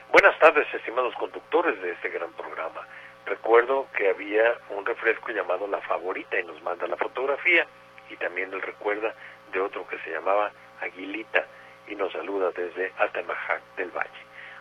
Buenas 0.10 0.40
tardes, 0.40 0.74
estimados 0.74 1.14
conductores 1.16 1.82
de 1.82 1.92
este 1.92 2.10
gran 2.10 2.32
programa. 2.34 2.88
Recuerdo 3.26 3.88
que 3.98 4.08
había 4.08 4.56
un 4.70 4.86
refresco 4.86 5.32
llamado 5.32 5.68
La 5.68 5.82
Favorita 5.82 6.40
y 6.40 6.46
nos 6.46 6.62
manda 6.64 6.88
la 6.88 6.96
fotografía 6.96 7.68
y 8.10 8.16
también 8.16 8.54
él 8.54 8.62
recuerda 8.62 9.14
de 9.52 9.60
otro 9.60 9.86
que 9.88 9.98
se 10.00 10.12
llamaba 10.12 10.52
Aguilita 10.80 11.46
y 11.88 11.96
nos 11.96 12.12
saluda 12.12 12.52
desde 12.52 12.92
Atemajac 12.98 13.62
del 13.76 13.92
Valle. 13.92 14.10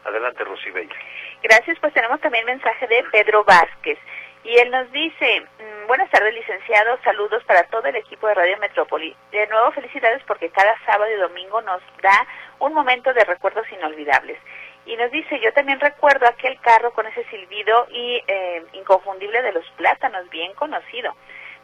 Adelante, 0.04 0.44
Rosy 0.44 0.70
Bella. 0.70 0.94
Gracias, 1.42 1.78
pues 1.80 1.92
tenemos 1.92 2.20
también 2.20 2.46
mensaje 2.46 2.86
de 2.86 3.04
Pedro 3.12 3.44
Vázquez. 3.44 3.98
Y 4.42 4.56
él 4.56 4.70
nos 4.70 4.90
dice, 4.90 5.40
mm, 5.58 5.86
buenas 5.86 6.10
tardes 6.10 6.32
licenciado, 6.32 6.98
saludos 7.04 7.44
para 7.44 7.64
todo 7.64 7.86
el 7.86 7.96
equipo 7.96 8.26
de 8.26 8.34
Radio 8.34 8.56
Metrópoli. 8.58 9.14
De 9.30 9.46
nuevo 9.48 9.70
felicidades 9.72 10.22
porque 10.26 10.48
cada 10.48 10.78
sábado 10.86 11.10
y 11.12 11.20
domingo 11.20 11.60
nos 11.60 11.82
da 12.02 12.26
un 12.58 12.72
momento 12.72 13.12
de 13.12 13.24
recuerdos 13.24 13.70
inolvidables. 13.70 14.38
Y 14.86 14.96
nos 14.96 15.10
dice, 15.10 15.38
yo 15.40 15.52
también 15.52 15.78
recuerdo 15.78 16.26
aquel 16.26 16.58
carro 16.60 16.92
con 16.92 17.06
ese 17.06 17.22
silbido 17.24 17.86
y 17.90 18.22
eh, 18.26 18.64
inconfundible 18.72 19.42
de 19.42 19.52
los 19.52 19.68
plátanos, 19.72 20.28
bien 20.30 20.54
conocido. 20.54 21.14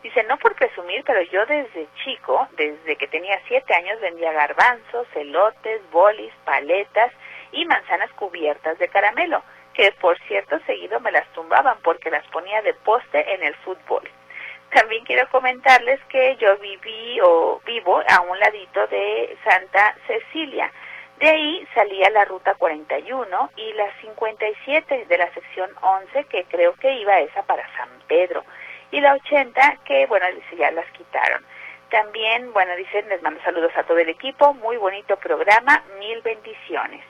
Dice, 0.07 0.23
no 0.23 0.39
por 0.39 0.55
presumir, 0.55 1.03
pero 1.05 1.21
yo 1.23 1.45
desde 1.47 1.89
chico, 2.05 2.47
desde 2.53 2.95
que 2.95 3.09
tenía 3.09 3.41
siete 3.49 3.75
años, 3.75 4.01
vendía 4.01 4.31
garbanzos, 4.31 5.05
elotes, 5.17 5.83
bolis, 5.91 6.33
paletas 6.45 7.13
y 7.51 7.65
manzanas 7.65 8.13
cubiertas 8.13 8.79
de 8.79 8.87
caramelo 8.87 9.43
que 9.75 9.91
por 10.01 10.17
cierto 10.29 10.61
seguido 10.61 11.01
me 11.01 11.11
las 11.11 11.27
tumbaban 11.33 11.79
porque 11.83 12.09
las 12.09 12.25
ponía 12.29 12.63
de 12.63 12.73
poste 12.73 13.35
en 13.35 13.43
el 13.43 13.57
fútbol. 13.57 14.09
También 14.71 15.05
quiero 15.05 15.29
comentarles 15.29 16.01
que 16.05 16.37
yo 16.37 16.57
viví 16.59 17.19
o 17.25 17.61
vivo 17.67 18.01
a 18.09 18.21
un 18.21 18.39
ladito 18.39 18.87
de 18.87 19.37
Santa 19.43 19.97
Cecilia. 20.07 20.71
De 21.19 21.29
ahí 21.29 21.67
salía 21.75 22.11
la 22.11 22.27
ruta 22.27 22.55
41 22.55 23.51
y 23.57 23.73
la 23.73 23.93
57 24.03 25.07
de 25.07 25.19
la 25.19 25.35
sección 25.35 25.69
11, 25.83 26.25
que 26.27 26.45
creo 26.45 26.75
que 26.75 26.93
iba 26.93 27.19
esa 27.19 27.43
para 27.43 27.67
San 27.77 27.89
Pedro. 28.07 28.45
Y 28.97 29.01
la 29.03 29.13
80, 29.13 29.81
que 29.85 30.07
bueno, 30.07 30.25
dice, 30.35 30.57
ya 30.57 30.71
las 30.71 30.91
quitaron. 30.93 31.45
También, 31.91 32.51
bueno, 32.55 32.75
dicen, 32.77 33.07
les 33.11 33.21
mando 33.21 33.39
saludos 33.43 33.71
a 33.77 33.83
todo 33.83 33.99
el 33.99 34.09
equipo, 34.09 34.55
muy 34.55 34.79
bonito 34.79 35.19
programa, 35.19 35.85
mil 35.99 36.23
bendiciones. 36.23 37.05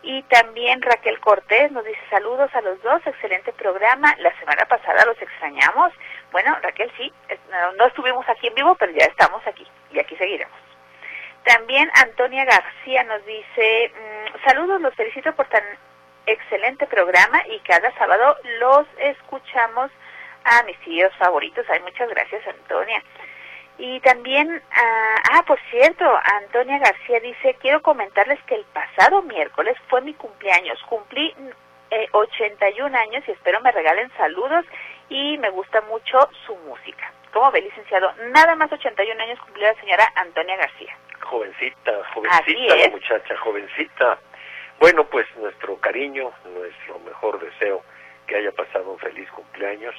Y 0.00 0.22
también 0.22 0.80
Raquel 0.80 1.20
Cortés 1.20 1.70
nos 1.70 1.84
dice 1.84 2.00
saludos 2.08 2.48
a 2.54 2.62
los 2.62 2.82
dos, 2.82 3.06
excelente 3.06 3.52
programa. 3.52 4.14
La 4.20 4.34
semana 4.38 4.64
pasada 4.64 5.04
los 5.04 5.20
extrañamos. 5.20 5.92
Bueno, 6.32 6.56
Raquel, 6.62 6.90
sí, 6.96 7.12
no, 7.76 7.84
estuvimos 7.84 8.26
aquí 8.30 8.46
en 8.46 8.54
vivo, 8.54 8.74
pero 8.76 8.92
ya 8.92 9.04
estamos 9.04 9.46
aquí 9.46 9.66
y 9.92 9.98
aquí 9.98 10.16
seguiremos. 10.16 10.58
También 11.44 11.90
Antonia 11.92 12.46
García 12.46 13.04
nos 13.04 13.22
dice, 13.26 13.92
mm, 13.94 14.48
saludos, 14.48 14.80
los 14.80 14.94
felicito 14.94 15.34
por 15.34 15.46
tan 15.48 15.62
excelente 16.24 16.86
programa 16.86 17.42
y 17.48 17.58
cada 17.60 17.92
sábado 17.98 18.34
los 18.60 18.86
escuchamos 18.96 19.90
a 20.46 20.62
mis 20.62 20.78
tíos 20.80 21.12
favoritos. 21.16 21.66
Ay, 21.68 21.80
muchas 21.80 22.08
gracias, 22.08 22.46
Antonia. 22.46 23.02
Y 23.78 24.00
también, 24.00 24.62
ah, 24.72 25.22
ah, 25.32 25.42
por 25.46 25.58
cierto, 25.70 26.04
Antonia 26.42 26.78
García 26.78 27.20
dice, 27.20 27.56
quiero 27.60 27.82
comentarles 27.82 28.42
que 28.44 28.54
el 28.54 28.64
pasado 28.66 29.22
miércoles 29.22 29.76
fue 29.88 30.00
mi 30.00 30.14
cumpleaños. 30.14 30.82
Cumplí 30.88 31.34
eh, 31.90 32.08
81 32.12 32.96
años 32.96 33.22
y 33.26 33.32
espero 33.32 33.60
me 33.60 33.72
regalen 33.72 34.10
saludos 34.16 34.64
y 35.08 35.36
me 35.38 35.50
gusta 35.50 35.82
mucho 35.82 36.30
su 36.46 36.56
música. 36.56 37.12
¿Cómo 37.32 37.50
ve, 37.50 37.60
licenciado? 37.60 38.12
Nada 38.32 38.54
más 38.54 38.72
81 38.72 39.22
años 39.22 39.38
cumplió 39.40 39.66
la 39.66 39.80
señora 39.80 40.10
Antonia 40.14 40.56
García. 40.56 40.96
Jovencita, 41.20 41.92
jovencita 42.14 42.76
la 42.76 42.88
muchacha, 42.88 43.36
jovencita. 43.36 44.18
Bueno, 44.78 45.04
pues 45.04 45.26
nuestro 45.36 45.76
cariño, 45.76 46.32
nuestro 46.44 46.98
mejor 47.00 47.40
deseo, 47.40 47.82
que 48.26 48.36
haya 48.36 48.52
pasado 48.52 48.90
un 48.90 48.98
feliz 48.98 49.30
cumpleaños, 49.30 49.94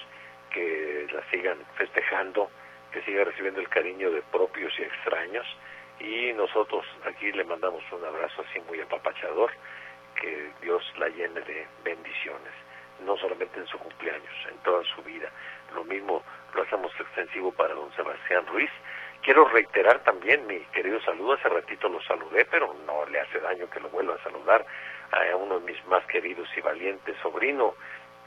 que 0.57 1.07
la 1.13 1.21
sigan 1.29 1.59
festejando 1.75 2.49
que 2.91 3.01
siga 3.03 3.23
recibiendo 3.23 3.59
el 3.59 3.69
cariño 3.69 4.09
de 4.09 4.23
propios 4.31 4.73
y 4.79 4.81
extraños 4.81 5.45
y 5.99 6.33
nosotros 6.33 6.83
aquí 7.05 7.31
le 7.31 7.43
mandamos 7.43 7.83
un 7.91 8.03
abrazo 8.03 8.43
así 8.47 8.59
muy 8.61 8.81
apapachador, 8.81 9.51
que 10.19 10.51
Dios 10.61 10.83
la 10.97 11.09
llene 11.09 11.41
de 11.41 11.67
bendiciones, 11.83 12.53
no 13.05 13.17
solamente 13.17 13.59
en 13.59 13.67
su 13.67 13.77
cumpleaños, 13.77 14.33
en 14.49 14.57
toda 14.59 14.83
su 14.95 15.03
vida. 15.03 15.29
Lo 15.75 15.83
mismo 15.83 16.23
lo 16.55 16.63
hacemos 16.63 16.91
extensivo 16.99 17.51
para 17.51 17.73
don 17.73 17.91
Sebastián 17.95 18.45
Ruiz. 18.47 18.71
Quiero 19.21 19.47
reiterar 19.49 20.03
también 20.03 20.47
mi 20.47 20.59
querido 20.73 20.99
saludo, 21.01 21.33
hace 21.33 21.49
ratito 21.49 21.89
lo 21.89 22.01
saludé, 22.01 22.45
pero 22.45 22.75
no 22.85 23.05
le 23.07 23.19
hace 23.19 23.39
daño 23.39 23.69
que 23.69 23.79
lo 23.79 23.89
vuelva 23.89 24.15
a 24.15 24.23
saludar 24.23 24.65
a 25.11 25.35
uno 25.35 25.59
de 25.59 25.71
mis 25.71 25.85
más 25.87 26.05
queridos 26.05 26.47
y 26.55 26.61
valientes 26.61 27.15
sobrino, 27.21 27.75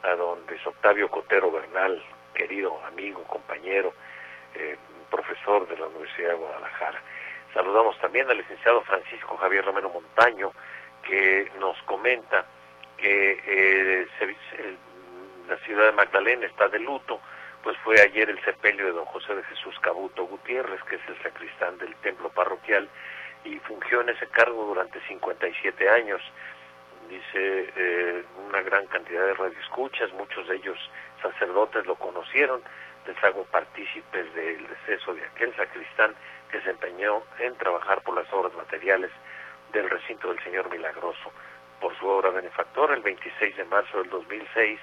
a 0.03 0.15
don 0.15 0.41
Luis 0.49 0.67
Octavio 0.67 1.09
Cotero 1.09 1.51
Bernal, 1.51 2.03
querido 2.41 2.81
amigo, 2.87 3.23
compañero, 3.25 3.93
eh, 4.55 4.79
profesor 5.11 5.69
de 5.69 5.77
la 5.77 5.89
Universidad 5.89 6.31
de 6.31 6.35
Guadalajara. 6.37 7.03
Saludamos 7.53 7.99
también 7.99 8.31
al 8.31 8.39
licenciado 8.39 8.81
Francisco 8.85 9.37
Javier 9.37 9.63
Romero 9.63 9.91
Montaño, 9.91 10.51
que 11.03 11.53
nos 11.59 11.77
comenta 11.83 12.47
que 12.97 13.39
eh, 13.45 14.07
la 15.51 15.57
ciudad 15.59 15.85
de 15.85 15.93
Magdalena 15.93 16.47
está 16.47 16.69
de 16.69 16.79
luto, 16.79 17.21
pues 17.63 17.77
fue 17.85 18.01
ayer 18.01 18.31
el 18.31 18.43
sepelio 18.43 18.87
de 18.87 18.93
don 18.93 19.05
José 19.05 19.35
de 19.35 19.43
Jesús 19.43 19.79
Cabuto 19.81 20.25
Gutiérrez, 20.25 20.83
que 20.85 20.97
es 20.97 21.03
el 21.09 21.23
sacristán 21.23 21.77
del 21.77 21.95
templo 21.97 22.31
parroquial, 22.31 22.89
y 23.45 23.59
fungió 23.59 24.01
en 24.01 24.09
ese 24.09 24.27
cargo 24.29 24.65
durante 24.65 24.99
57 25.09 25.91
años. 25.91 26.23
Dice 27.11 27.73
eh, 27.77 28.25
una 28.49 28.63
gran 28.63 28.87
cantidad 28.87 29.27
de 29.27 29.35
radioescuchas, 29.35 30.11
muchos 30.15 30.49
de 30.49 30.57
ellos 30.57 30.79
sacerdotes 31.21 31.87
lo 31.87 31.95
conocieron, 31.97 32.63
les 33.07 33.25
hago 33.25 33.45
partícipes 33.45 34.35
del 34.35 34.67
deceso 34.69 35.15
de 35.15 35.25
aquel 35.25 35.55
sacristán 35.57 36.15
que 36.51 36.61
se 36.61 36.71
empeñó 36.71 37.23
en 37.39 37.57
trabajar 37.57 38.03
por 38.03 38.15
las 38.15 38.31
obras 38.33 38.53
materiales 38.55 39.11
del 39.73 39.89
recinto 39.89 40.29
del 40.29 40.43
Señor 40.43 40.71
Milagroso. 40.71 41.33
Por 41.81 41.97
su 41.99 42.07
obra 42.07 42.31
benefactora, 42.31 42.95
el 42.95 43.03
26 43.03 43.57
de 43.57 43.65
marzo 43.65 43.99
del 43.99 44.11
2006, 44.11 44.81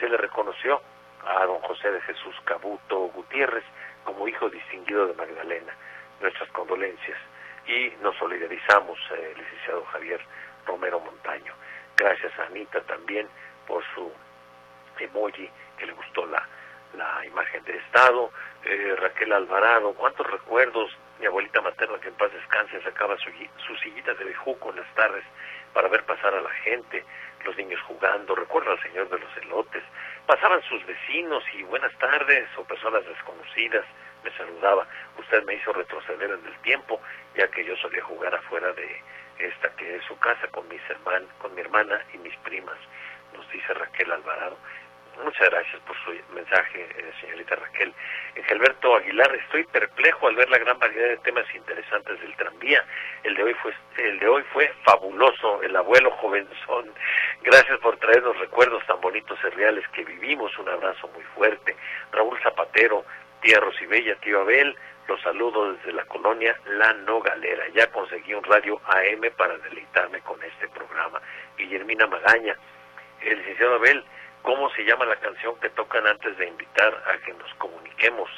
se 0.00 0.08
le 0.08 0.16
reconoció 0.16 0.80
a 1.24 1.44
don 1.44 1.60
José 1.60 1.90
de 1.92 2.00
Jesús 2.02 2.34
Cabuto 2.44 2.98
Gutiérrez 3.14 3.64
como 4.04 4.26
hijo 4.26 4.48
distinguido 4.48 5.06
de 5.06 5.14
Magdalena. 5.14 5.72
Nuestras 6.20 6.50
condolencias 6.50 7.18
y 7.66 7.92
nos 8.02 8.16
solidarizamos, 8.16 8.98
eh, 9.12 9.34
licenciado 9.36 9.84
Javier 9.86 10.20
Romero 10.66 11.00
Montaño. 11.00 11.54
Gracias 11.96 12.36
a 12.38 12.44
Anita 12.44 12.80
también 12.82 13.28
por 13.66 13.84
su 13.94 14.10
emoji 14.98 15.48
que 15.80 15.86
le 15.86 15.92
gustó 15.94 16.26
la, 16.26 16.46
la 16.96 17.24
imagen 17.26 17.64
de 17.64 17.76
Estado. 17.78 18.30
Eh, 18.64 18.94
Raquel 18.98 19.32
Alvarado, 19.32 19.94
cuántos 19.94 20.26
recuerdos. 20.30 20.94
Mi 21.18 21.26
abuelita 21.26 21.60
materna, 21.60 21.98
que 22.00 22.08
en 22.08 22.14
paz 22.14 22.32
descanse, 22.32 22.80
sacaba 22.82 23.16
su, 23.18 23.30
su 23.66 23.76
sillita 23.76 24.14
de 24.14 24.24
bejuco 24.24 24.70
en 24.70 24.76
las 24.76 24.94
tardes 24.94 25.24
para 25.74 25.88
ver 25.88 26.04
pasar 26.04 26.34
a 26.34 26.40
la 26.40 26.50
gente, 26.50 27.04
los 27.44 27.56
niños 27.56 27.80
jugando. 27.82 28.34
Recuerdo 28.34 28.72
al 28.72 28.82
señor 28.82 29.08
de 29.08 29.18
los 29.18 29.36
elotes. 29.38 29.82
Pasaban 30.26 30.62
sus 30.62 30.84
vecinos 30.86 31.42
y 31.54 31.62
buenas 31.64 31.92
tardes 31.98 32.48
o 32.56 32.64
personas 32.64 33.04
desconocidas. 33.06 33.84
Me 34.24 34.30
saludaba. 34.36 34.86
Usted 35.18 35.44
me 35.44 35.54
hizo 35.54 35.72
retroceder 35.72 36.30
en 36.30 36.46
el 36.46 36.58
tiempo, 36.62 37.00
ya 37.36 37.48
que 37.48 37.64
yo 37.64 37.76
solía 37.76 38.02
jugar 38.04 38.34
afuera 38.34 38.72
de 38.72 39.02
esta 39.38 39.74
que 39.76 39.96
es 39.96 40.04
su 40.04 40.18
casa 40.18 40.46
con 40.48 40.68
mis 40.68 40.82
hermanos, 40.90 41.30
con 41.38 41.54
mi 41.54 41.60
hermana 41.60 42.02
y 42.12 42.18
mis 42.18 42.36
primas. 42.38 42.76
Nos 43.34 43.48
dice 43.50 43.72
Raquel 43.74 44.10
Alvarado. 44.12 44.56
Muchas 45.22 45.50
gracias 45.50 45.80
por 45.82 45.96
su 46.04 46.12
mensaje, 46.34 46.88
eh, 46.96 47.12
señorita 47.20 47.56
Raquel. 47.56 47.92
Gilberto 48.48 48.96
Aguilar, 48.96 49.34
estoy 49.34 49.64
perplejo 49.64 50.28
al 50.28 50.36
ver 50.36 50.48
la 50.48 50.58
gran 50.58 50.78
variedad 50.78 51.08
de 51.08 51.16
temas 51.18 51.44
interesantes 51.54 52.20
del 52.20 52.34
tranvía. 52.36 52.84
El 53.22 53.34
de 53.34 53.42
hoy 53.42 53.54
fue, 53.54 53.74
el 53.98 54.18
de 54.18 54.28
hoy 54.28 54.42
fue 54.52 54.72
fabuloso, 54.84 55.62
el 55.62 55.76
abuelo 55.76 56.10
jovenzón. 56.12 56.92
Gracias 57.42 57.78
por 57.80 57.96
traernos 57.98 58.38
recuerdos 58.38 58.84
tan 58.86 59.00
bonitos 59.00 59.38
y 59.44 59.48
reales 59.50 59.86
que 59.88 60.04
vivimos. 60.04 60.56
Un 60.58 60.68
abrazo 60.68 61.08
muy 61.08 61.22
fuerte. 61.34 61.76
Raúl 62.12 62.38
Zapatero, 62.42 63.04
tía 63.42 63.60
Rosibella, 63.60 64.16
tío 64.16 64.40
Abel, 64.40 64.76
los 65.06 65.20
saludo 65.22 65.72
desde 65.72 65.92
la 65.92 66.04
colonia 66.04 66.56
La 66.66 66.92
Nogalera. 66.92 67.68
Ya 67.74 67.90
conseguí 67.90 68.32
un 68.34 68.44
radio 68.44 68.80
AM 68.86 69.30
para 69.36 69.58
deleitarme 69.58 70.20
con 70.20 70.42
este 70.42 70.68
programa. 70.68 71.20
Guillermina 71.56 72.06
Magaña, 72.06 72.56
el 73.20 73.38
licenciado 73.38 73.74
Abel, 73.74 74.04
cómo 74.42 74.70
se 74.70 74.84
llama 74.84 75.04
la 75.04 75.16
canción 75.16 75.58
que 75.60 75.70
tocan 75.70 76.06
antes 76.06 76.36
de 76.38 76.48
invitar 76.48 76.94
a 77.06 77.18
que 77.24 77.32
nos 77.34 77.52
comuniquemos. 77.54 78.30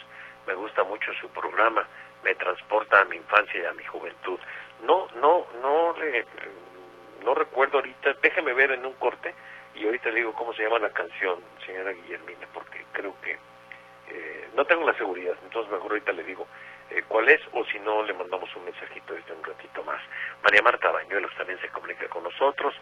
Me 0.46 0.54
gusta 0.54 0.84
mucho 0.84 1.12
su 1.20 1.28
programa, 1.28 1.86
me 2.24 2.34
transporta 2.34 3.00
a 3.00 3.04
mi 3.04 3.16
infancia 3.16 3.60
y 3.60 3.64
a 3.64 3.72
mi 3.72 3.84
juventud. 3.84 4.38
No, 4.84 5.08
no, 5.20 5.46
no, 5.60 5.94
no 7.24 7.34
recuerdo 7.34 7.78
ahorita, 7.78 8.14
déjeme 8.20 8.52
ver 8.52 8.72
en 8.72 8.84
un 8.84 8.94
corte 8.94 9.34
y 9.74 9.84
ahorita 9.84 10.10
le 10.10 10.16
digo 10.16 10.32
cómo 10.34 10.52
se 10.54 10.62
llama 10.62 10.78
la 10.80 10.90
canción, 10.90 11.40
señora 11.64 11.92
Guillermina, 11.92 12.46
porque 12.52 12.84
creo 12.92 13.14
que 13.22 13.38
eh, 14.08 14.48
no 14.54 14.64
tengo 14.64 14.86
la 14.86 14.96
seguridad, 14.98 15.34
entonces 15.44 15.72
mejor 15.72 15.92
ahorita 15.92 16.12
le 16.12 16.24
digo 16.24 16.46
eh, 16.90 17.02
cuál 17.08 17.28
es 17.28 17.40
o 17.52 17.64
si 17.66 17.78
no 17.78 18.02
le 18.02 18.12
mandamos 18.12 18.54
un 18.56 18.64
mensajito 18.64 19.14
desde 19.14 19.32
un 19.32 19.44
ratito 19.44 19.82
más. 19.84 20.00
María 20.42 20.62
Marta 20.62 20.90
Bañuelos 20.90 21.34
también 21.36 21.60
se 21.60 21.68
comunica 21.68 22.08
con 22.08 22.24
nosotros. 22.24 22.74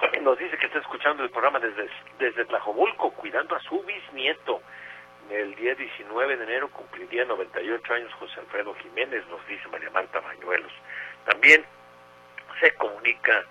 nos 0.22 0.38
dice 0.38 0.56
que 0.58 0.66
está 0.66 0.78
escuchando 0.78 1.22
el 1.22 1.30
programa 1.30 1.58
desde, 1.60 1.88
desde 2.18 2.44
Tlajomulco, 2.44 3.10
cuidando 3.12 3.56
a 3.56 3.60
su 3.60 3.82
bisnieto. 3.82 4.60
El 5.30 5.54
día 5.56 5.74
19 5.74 6.36
de 6.36 6.44
enero 6.44 6.68
cumpliría 6.70 7.24
98 7.26 7.94
años 7.94 8.12
José 8.14 8.40
Alfredo 8.40 8.74
Jiménez, 8.76 9.26
nos 9.28 9.46
dice 9.46 9.68
María 9.68 9.90
Marta 9.90 10.20
Bañuelos. 10.20 10.72
También 11.26 11.64
se 12.60 12.74
comunica 12.76 13.44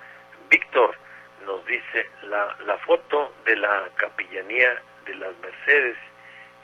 Víctor, 0.50 0.98
nos 1.46 1.64
dice 1.68 2.10
la, 2.24 2.58
la 2.66 2.78
foto 2.80 3.34
de 3.46 3.56
la 3.58 3.90
capillanía 3.96 4.82
de 5.06 5.16
las 5.16 5.38
Mercedes 5.38 5.98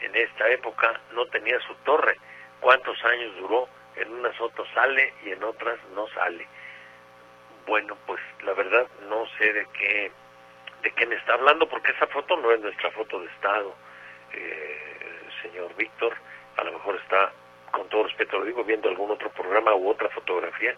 en 0.04 0.16
esta 0.16 0.50
época 0.50 1.00
no 1.14 1.26
tenía 1.28 1.60
su 1.62 1.74
torre. 1.86 2.18
¿Cuántos 2.60 3.02
años 3.06 3.36
duró? 3.38 3.68
En 3.96 4.12
unas 4.12 4.36
fotos 4.36 4.68
sale 4.74 5.14
y 5.24 5.32
en 5.32 5.44
otras 5.44 5.80
no 5.96 6.08
sale. 6.10 6.48
Bueno, 7.66 7.98
pues 8.06 8.20
la 8.44 8.54
verdad 8.54 8.88
no 9.08 9.26
sé 9.38 9.54
de 9.54 9.66
qué 9.78 10.12
de 10.82 10.92
qué 10.92 11.06
me 11.06 11.16
está 11.16 11.34
hablando 11.34 11.68
porque 11.70 11.94
esa 11.94 12.08
foto 12.08 12.36
no 12.38 12.52
es 12.52 12.60
nuestra 12.60 12.92
foto 12.92 13.20
de 13.22 13.28
estado, 13.28 13.74
eh, 14.34 15.30
señor 15.42 15.74
Víctor. 15.76 16.14
A 16.58 16.64
lo 16.66 16.74
mejor 16.74 16.98
está, 16.98 17.32
con 17.72 17.88
todo 17.88 18.04
respeto 18.04 18.40
lo 18.40 18.46
digo, 18.46 18.66
viendo 18.66 18.90
algún 18.90 19.10
otro 19.10 19.30
programa 19.30 19.74
u 19.74 19.90
otra 19.90 20.10
fotografía, 20.10 20.76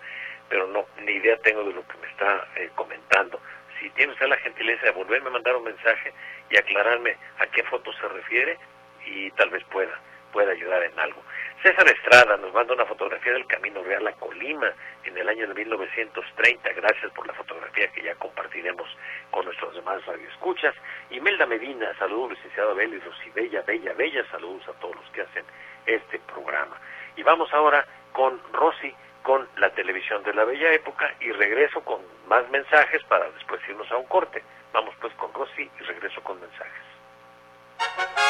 pero 0.48 0.68
no, 0.68 0.86
ni 1.02 1.14
idea 1.14 1.38
tengo 1.38 1.64
de 1.64 1.74
lo 1.74 1.88
que 1.88 1.98
me 1.98 2.08
está 2.08 2.48
eh, 2.56 2.70
comentando. 2.76 3.40
Si 3.80 3.90
tiene 3.92 4.14
usted 4.14 4.28
la 4.28 4.38
gentileza 4.38 4.86
de 4.86 4.92
volverme 4.92 5.30
a 5.30 5.34
mandar 5.34 5.56
un 5.56 5.64
mensaje 5.64 6.14
y 6.52 6.58
aclararme 6.58 7.18
a 7.40 7.48
qué 7.48 7.64
foto 7.64 7.92
se 7.94 8.08
refiere 8.08 8.60
y 9.08 9.32
tal 9.32 9.50
vez 9.50 9.64
pueda, 9.66 10.00
pueda 10.32 10.52
ayudar 10.52 10.84
en 10.84 11.00
algo. 11.00 11.22
César 11.64 11.88
Estrada 11.88 12.38
nos 12.38 12.54
manda 12.54 12.74
una 12.74 12.86
fotografía 12.86 13.34
del 13.34 13.48
Camino 13.48 13.82
Real 13.82 14.08
a 14.08 14.14
Colima 14.14 14.72
en 15.04 15.18
el 15.18 15.28
año 15.28 15.48
de 15.48 15.54
1930. 15.54 16.74
Gracias 16.74 17.12
por 17.14 17.26
la 17.26 17.34
fotografía 17.34 17.88
que 17.92 18.04
ya 18.04 18.16
compartiremos 18.16 18.88
con 19.32 19.46
nuestros 19.46 19.74
demás 19.74 20.06
radioescuchas. 20.06 20.76
Imelda 21.10 21.46
Medina, 21.46 21.92
saludos, 21.98 22.32
licenciado 22.32 22.72
Abel 22.72 22.94
y 22.94 23.30
Bella, 23.32 23.62
Bella, 23.62 23.94
Bella, 23.94 24.24
saludos 24.30 24.68
a 24.68 24.74
todos 24.74 24.96
los 24.96 25.10
que 25.12 25.22
hacen 25.22 25.46
este 25.86 26.20
programa. 26.20 26.78
Y 27.16 27.24
vamos 27.24 27.52
ahora 27.54 27.86
con 28.12 28.40
Rosy, 28.54 28.94
con 29.24 29.48
la 29.58 29.70
televisión 29.72 30.24
de 30.24 30.34
la 30.34 30.46
bella 30.46 30.72
época 30.72 31.16
y 31.20 31.32
regreso 31.32 31.82
con 31.82 32.02
más 32.28 32.48
mensajes 32.50 33.04
para 33.06 33.30
después 33.32 33.60
irnos 33.68 33.92
a 33.92 33.98
un 33.98 34.06
corte. 34.06 34.44
Vamos 34.72 34.94
pues 35.02 35.14
con 35.16 35.34
Rosy 35.34 35.70
y 35.80 35.84
regreso 35.84 36.22
con 36.22 36.40
mensajes. 36.40 38.25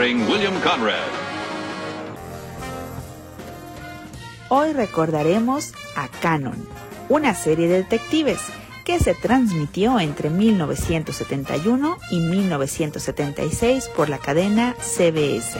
William 0.00 0.54
Conrad. 0.60 0.94
Hoy 4.48 4.72
recordaremos 4.72 5.72
a 5.96 6.06
Cannon, 6.06 6.68
una 7.08 7.34
serie 7.34 7.66
de 7.66 7.78
detectives 7.78 8.38
que 8.84 9.00
se 9.00 9.14
transmitió 9.14 9.98
entre 9.98 10.30
1971 10.30 11.98
y 12.12 12.20
1976 12.20 13.90
por 13.96 14.08
la 14.08 14.18
cadena 14.18 14.76
CBS. 14.78 15.58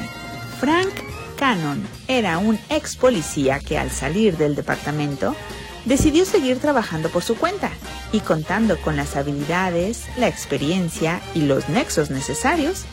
Frank 0.61 0.93
Cannon 1.36 1.84
era 2.07 2.39
un 2.39 2.61
ex 2.70 2.97
policía 2.97 3.59
que 3.59 3.76
al 3.76 3.91
salir 3.91 4.36
del 4.36 4.55
departamento 4.55 5.34
decidió 5.84 6.24
seguir 6.24 6.61
trabajando 6.61 7.09
por 7.09 7.24
su 7.24 7.36
cuenta 7.36 7.70
y 8.12 8.20
contando 8.20 8.78
con 8.78 8.95
las 8.95 9.16
habilidades, 9.16 10.05
la 10.16 10.28
experiencia 10.28 11.20
y 11.34 11.43
los 11.43 11.68
nexos 11.68 12.11
necesarios, 12.11 12.84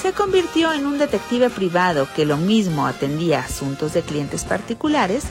se 0.00 0.12
convirtió 0.12 0.72
en 0.72 0.86
un 0.86 0.98
detective 0.98 1.50
privado 1.50 2.06
que 2.14 2.26
lo 2.26 2.36
mismo 2.36 2.86
atendía 2.86 3.40
asuntos 3.40 3.94
de 3.94 4.02
clientes 4.02 4.44
particulares 4.44 5.24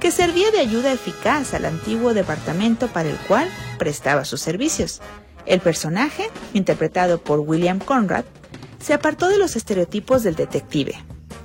que 0.00 0.10
servía 0.10 0.50
de 0.50 0.60
ayuda 0.60 0.92
eficaz 0.92 1.54
al 1.54 1.64
antiguo 1.64 2.14
departamento 2.14 2.88
para 2.88 3.08
el 3.08 3.16
cual 3.16 3.48
prestaba 3.78 4.24
sus 4.24 4.40
servicios. 4.40 5.00
El 5.46 5.60
personaje, 5.60 6.30
interpretado 6.52 7.18
por 7.20 7.40
William 7.40 7.78
Conrad, 7.78 8.24
se 8.80 8.94
apartó 8.94 9.28
de 9.28 9.38
los 9.38 9.56
estereotipos 9.56 10.22
del 10.22 10.36
detective, 10.36 10.94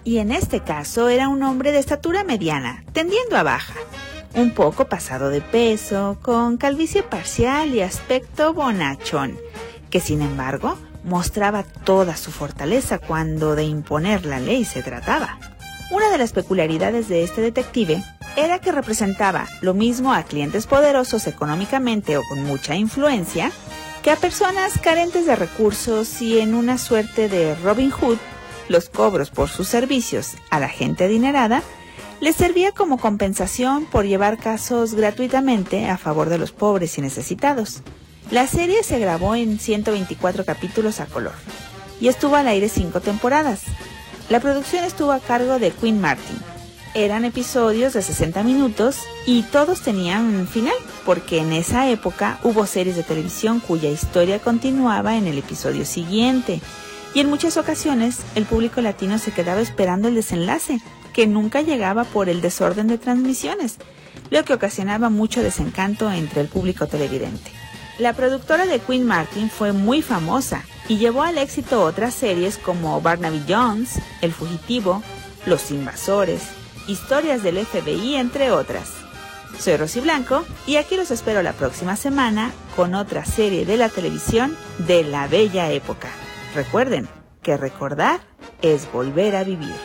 y 0.04 0.18
en 0.18 0.32
este 0.32 0.60
caso 0.60 1.10
era 1.10 1.30
un 1.30 1.42
hombre 1.44 1.72
de 1.72 1.80
estatura 1.80 2.24
mediana, 2.24 2.84
tendiendo 2.94 3.38
a 3.38 3.44
baja, 3.44 3.76
un 4.36 4.52
poco 4.52 4.86
pasado 4.86 5.30
de 5.30 5.42
peso, 5.42 6.18
con 6.22 6.58
calvicie 6.58 7.02
parcial 7.02 7.74
y 7.74 7.82
aspecto 7.82 8.54
bonachón, 8.54 9.38
que 9.90 10.00
sin 10.00 10.22
embargo 10.22 10.78
mostraba 11.04 11.64
toda 11.64 12.16
su 12.16 12.32
fortaleza 12.32 13.00
cuando 13.00 13.56
de 13.56 13.64
imponer 13.64 14.26
la 14.26 14.40
ley 14.40 14.66
se 14.66 14.84
trataba. 14.84 15.38
Una 15.92 16.10
de 16.10 16.18
las 16.18 16.34
peculiaridades 16.34 17.08
de 17.10 17.24
este 17.24 17.42
detective 17.42 18.04
era 18.36 18.60
que 18.60 18.72
representaba 18.72 19.48
lo 19.62 19.74
mismo 19.74 20.14
a 20.14 20.24
clientes 20.24 20.66
poderosos 20.66 21.28
económicamente 21.28 22.18
o 22.18 22.24
con 22.28 22.44
mucha 22.44 22.76
influencia 22.76 23.52
que 24.02 24.12
a 24.12 24.16
personas 24.16 24.80
carentes 24.80 25.26
de 25.26 25.36
recursos 25.36 26.22
y 26.22 26.40
en 26.40 26.56
una 26.56 26.78
suerte 26.78 27.30
de 27.30 27.56
Robin 27.56 27.90
Hood, 27.90 28.18
los 28.68 28.90
cobros 28.90 29.30
por 29.30 29.50
sus 29.50 29.68
servicios 29.68 30.36
a 30.50 30.60
la 30.60 30.68
gente 30.68 31.06
adinerada 31.06 31.64
les 32.20 32.36
servía 32.36 32.72
como 32.72 32.98
compensación 32.98 33.86
por 33.86 34.06
llevar 34.06 34.38
casos 34.38 34.94
gratuitamente 34.94 35.90
a 35.90 35.98
favor 35.98 36.30
de 36.30 36.38
los 36.38 36.52
pobres 36.52 36.98
y 36.98 37.02
necesitados. 37.02 37.82
La 38.32 38.48
serie 38.48 38.84
se 38.84 39.00
grabó 39.00 39.36
en 39.36 39.60
124 39.60 40.46
capítulos 40.46 41.00
a 41.00 41.06
color 41.06 41.34
y 42.00 42.08
estuvo 42.08 42.36
al 42.36 42.48
aire 42.48 42.70
cinco 42.70 43.00
temporadas. 43.00 43.62
La 44.30 44.40
producción 44.40 44.84
estuvo 44.84 45.12
a 45.12 45.20
cargo 45.20 45.60
de 45.60 45.72
Quinn 45.72 46.02
Martin 46.02 46.38
eran 46.96 47.26
episodios 47.26 47.94
de 47.94 48.04
60 48.04 48.44
minutos 48.44 48.98
y 49.26 49.42
todos 49.44 49.82
tenían 49.82 50.26
un 50.26 50.48
final, 50.48 50.76
porque 51.06 51.40
en 51.40 51.52
esa 51.52 51.90
época 51.90 52.40
hubo 52.44 52.68
series 52.68 52.96
de 52.96 53.02
televisión 53.02 53.60
cuya 53.60 53.90
historia 53.90 54.38
continuaba 54.38 55.18
en 55.18 55.26
el 55.26 55.38
episodio 55.38 55.86
siguiente. 55.86 56.62
y 57.16 57.20
en 57.20 57.30
muchas 57.30 57.58
ocasiones 57.58 58.22
el 58.34 58.46
público 58.46 58.82
latino 58.82 59.20
se 59.20 59.32
quedaba 59.32 59.62
esperando 59.62 60.08
el 60.08 60.16
desenlace, 60.16 60.82
que 61.14 61.28
nunca 61.28 61.62
llegaba 61.62 62.06
por 62.06 62.28
el 62.28 62.42
desorden 62.42 62.88
de 62.88 62.98
transmisiones, 62.98 63.78
lo 64.32 64.44
que 64.44 64.54
ocasionaba 64.54 65.10
mucho 65.10 65.44
desencanto 65.44 66.12
entre 66.12 66.42
el 66.42 66.48
público 66.48 66.88
televidente. 66.88 67.52
La 68.00 68.14
productora 68.14 68.66
de 68.66 68.80
Queen 68.80 69.06
Martin 69.06 69.52
fue 69.52 69.72
muy 69.72 70.02
famosa 70.02 70.64
y 70.88 70.98
llevó 70.98 71.22
al 71.22 71.38
éxito 71.38 71.84
otras 71.84 72.16
series 72.16 72.58
como 72.58 73.00
Barnaby 73.02 73.44
Jones, 73.48 74.02
El 74.22 74.32
Fugitivo, 74.32 75.04
Los 75.46 75.70
Invasores, 75.70 76.52
Historias 76.88 77.44
del 77.44 77.64
FBI, 77.64 78.16
entre 78.16 78.50
otras. 78.50 78.92
Soy 79.60 79.78
Rosy 79.78 80.02
Blanco 80.02 80.44
y 80.66 80.78
aquí 80.78 80.98
los 80.98 81.12
espero 81.12 81.44
la 81.44 81.54
próxima 81.54 81.96
semana 81.96 82.52
con 82.76 82.96
otra 82.96 83.26
serie 83.26 83.64
de 83.64 83.78
la 83.78 83.90
televisión 83.90 84.58
de 84.80 85.04
la 85.04 85.28
bella 85.28 85.70
época. 85.70 86.10
Recuerden 86.56 87.08
que 87.44 87.58
recordar 87.58 88.22
es 88.64 88.92
volver 88.92 89.36
a 89.36 89.44
vivir. 89.44 89.76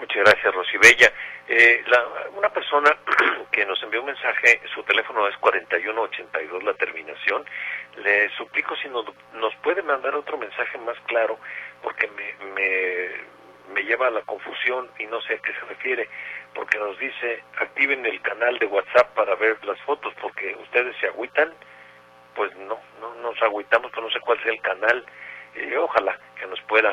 Muchas 0.00 0.24
gracias, 0.24 0.52
Rosy 0.52 0.78
Bella. 0.82 1.12
Eh, 1.60 1.82
una 2.36 2.50
persona 2.50 2.96
que 3.50 3.66
nos 3.66 3.82
envió 3.82 3.98
un 3.98 4.06
mensaje, 4.06 4.60
su 4.72 4.80
teléfono 4.84 5.26
es 5.26 5.36
4182 5.38 6.62
la 6.62 6.74
terminación. 6.74 7.44
Le 7.96 8.28
suplico 8.36 8.76
si 8.76 8.86
nos, 8.88 9.04
nos 9.32 9.52
puede 9.56 9.82
mandar 9.82 10.14
otro 10.14 10.38
mensaje 10.38 10.78
más 10.78 10.96
claro, 11.06 11.36
porque 11.82 12.06
me, 12.06 12.32
me, 12.54 13.08
me 13.74 13.82
lleva 13.82 14.06
a 14.06 14.10
la 14.10 14.22
confusión 14.22 14.88
y 15.00 15.06
no 15.06 15.20
sé 15.22 15.34
a 15.34 15.38
qué 15.38 15.52
se 15.52 15.66
refiere, 15.66 16.08
porque 16.54 16.78
nos 16.78 16.96
dice 16.96 17.42
activen 17.58 18.06
el 18.06 18.20
canal 18.22 18.56
de 18.60 18.66
WhatsApp 18.66 19.12
para 19.14 19.34
ver 19.34 19.58
las 19.64 19.80
fotos, 19.80 20.14
porque 20.20 20.56
ustedes 20.62 20.96
se 21.00 21.08
agüitan 21.08 21.52
pues 22.36 22.54
no, 22.54 22.78
no 23.00 23.14
nos 23.16 23.42
agüitamos, 23.42 23.90
pero 23.90 24.06
no 24.06 24.12
sé 24.12 24.20
cuál 24.20 24.40
sea 24.44 24.52
el 24.52 24.62
canal. 24.62 25.04
y 25.56 25.74
ojalá 25.74 26.16
que 26.38 26.46
nos 26.46 26.60
pueda 26.68 26.88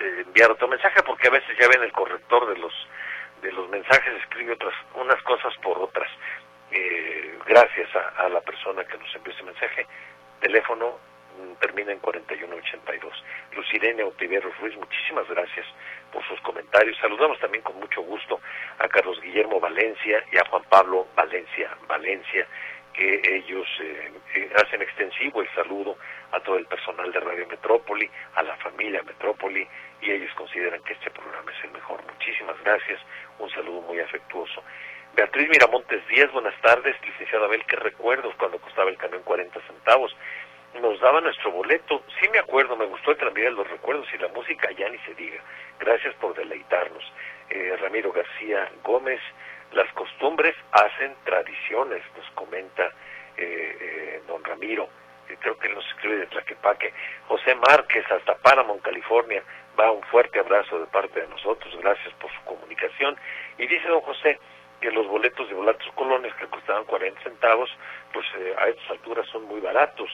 eh, 0.00 0.22
enviar 0.24 0.50
otro 0.50 0.68
mensaje, 0.68 1.02
porque 1.02 1.28
a 1.28 1.32
veces 1.32 1.54
ya 1.60 1.68
ven 1.68 1.82
el 1.82 1.92
corrector 1.92 2.48
de 2.48 2.56
los 2.56 2.72
de 3.46 3.52
los 3.52 3.68
mensajes 3.68 4.12
escribe 4.22 4.54
otras 4.54 4.74
unas 4.94 5.22
cosas 5.22 5.54
por 5.62 5.78
otras. 5.78 6.10
Eh, 6.72 7.38
gracias 7.46 7.88
a, 7.94 8.28
la 8.28 8.40
persona 8.40 8.84
que 8.84 8.98
nos 8.98 9.14
envió 9.14 9.32
ese 9.32 9.44
mensaje. 9.44 9.86
Teléfono 10.40 10.98
mm, 11.38 11.52
termina 11.60 11.92
en 11.92 12.00
4182. 12.00 13.24
Lucirene 13.54 14.02
Otiveros 14.02 14.52
Ruiz, 14.58 14.76
muchísimas 14.76 15.28
gracias 15.28 15.64
por 16.12 16.26
sus 16.26 16.40
comentarios. 16.40 16.98
Saludamos 16.98 17.38
también 17.38 17.62
con 17.62 17.78
mucho 17.78 18.02
gusto 18.02 18.40
a 18.80 18.88
Carlos 18.88 19.20
Guillermo 19.22 19.60
Valencia 19.60 20.24
y 20.32 20.38
a 20.38 20.44
Juan 20.50 20.64
Pablo 20.68 21.06
Valencia 21.14 21.70
Valencia 21.86 22.48
que 22.92 23.20
ellos 23.24 23.66
eh, 23.80 24.10
eh, 24.34 24.50
hacen 24.56 24.80
extensivo 24.80 25.42
el 25.42 25.48
saludo 25.54 25.98
a 26.32 26.40
todo 26.40 26.56
el 26.56 26.64
personal 26.64 27.12
de 27.12 27.20
Radio 27.20 27.46
Metrópoli, 27.46 28.08
a 28.34 28.42
la 28.42 28.56
familia 28.56 29.02
Metrópoli, 29.02 29.68
y 30.00 30.10
ellos 30.10 30.32
consideran 30.34 30.82
que 30.82 30.92
este 30.92 31.10
programa 31.10 31.50
es 31.52 31.64
el 31.64 31.70
mejor. 31.72 32.02
Muchísimas 32.04 32.60
gracias, 32.62 33.00
un 33.38 33.50
saludo 33.50 33.82
muy 33.82 34.00
afectuoso. 34.00 34.62
Beatriz 35.14 35.48
Miramontes 35.48 36.06
Díaz, 36.08 36.30
buenas 36.32 36.54
tardes, 36.60 36.94
licenciada 37.02 37.46
Abel, 37.46 37.64
qué 37.66 37.76
recuerdos 37.76 38.34
cuando 38.36 38.58
costaba 38.58 38.90
el 38.90 38.98
camión 38.98 39.22
40 39.22 39.60
centavos. 39.62 40.14
Nos 40.80 41.00
daba 41.00 41.22
nuestro 41.22 41.50
boleto, 41.52 42.04
sí 42.20 42.28
me 42.28 42.38
acuerdo, 42.38 42.76
me 42.76 42.84
gustó 42.84 43.12
el 43.12 43.16
tranvía 43.16 43.44
de 43.44 43.52
los 43.52 43.68
recuerdos 43.70 44.06
y 44.12 44.18
la 44.18 44.28
música 44.28 44.70
ya 44.72 44.88
ni 44.90 44.98
se 44.98 45.14
diga. 45.14 45.40
Gracias 45.80 46.14
por 46.16 46.34
deleitarnos. 46.34 47.02
Eh, 47.48 47.76
Ramiro 47.80 48.12
García 48.12 48.70
Gómez, 48.82 49.20
las 49.72 49.90
costumbres 49.94 50.54
hacen 50.72 51.14
tradiciones, 51.24 52.02
nos 52.16 52.30
comenta 52.32 52.84
eh, 53.36 53.76
eh, 53.80 54.22
don 54.26 54.44
Ramiro. 54.44 54.88
Eh, 55.28 55.36
creo 55.40 55.58
que 55.58 55.68
nos 55.68 55.86
escribe 55.88 56.16
de 56.16 56.26
Tlaquepaque. 56.26 56.92
José 57.28 57.54
Márquez, 57.54 58.04
hasta 58.10 58.36
Paramount, 58.36 58.82
California. 58.82 59.42
Va 59.78 59.90
un 59.90 60.02
fuerte 60.04 60.38
abrazo 60.38 60.78
de 60.78 60.86
parte 60.86 61.20
de 61.20 61.28
nosotros. 61.28 61.76
Gracias 61.80 62.12
por 62.14 62.30
su 62.32 62.42
comunicación. 62.44 63.16
Y 63.58 63.66
dice 63.66 63.88
don 63.88 64.00
José 64.00 64.38
que 64.80 64.90
los 64.90 65.06
boletos 65.06 65.48
de 65.48 65.54
Volatos 65.54 65.90
Colones 65.94 66.34
que 66.34 66.46
costaban 66.46 66.84
40 66.84 67.22
centavos, 67.22 67.70
pues 68.12 68.26
a 68.58 68.68
estas 68.68 68.90
alturas 68.90 69.26
son 69.28 69.44
muy 69.44 69.60
baratos. 69.60 70.10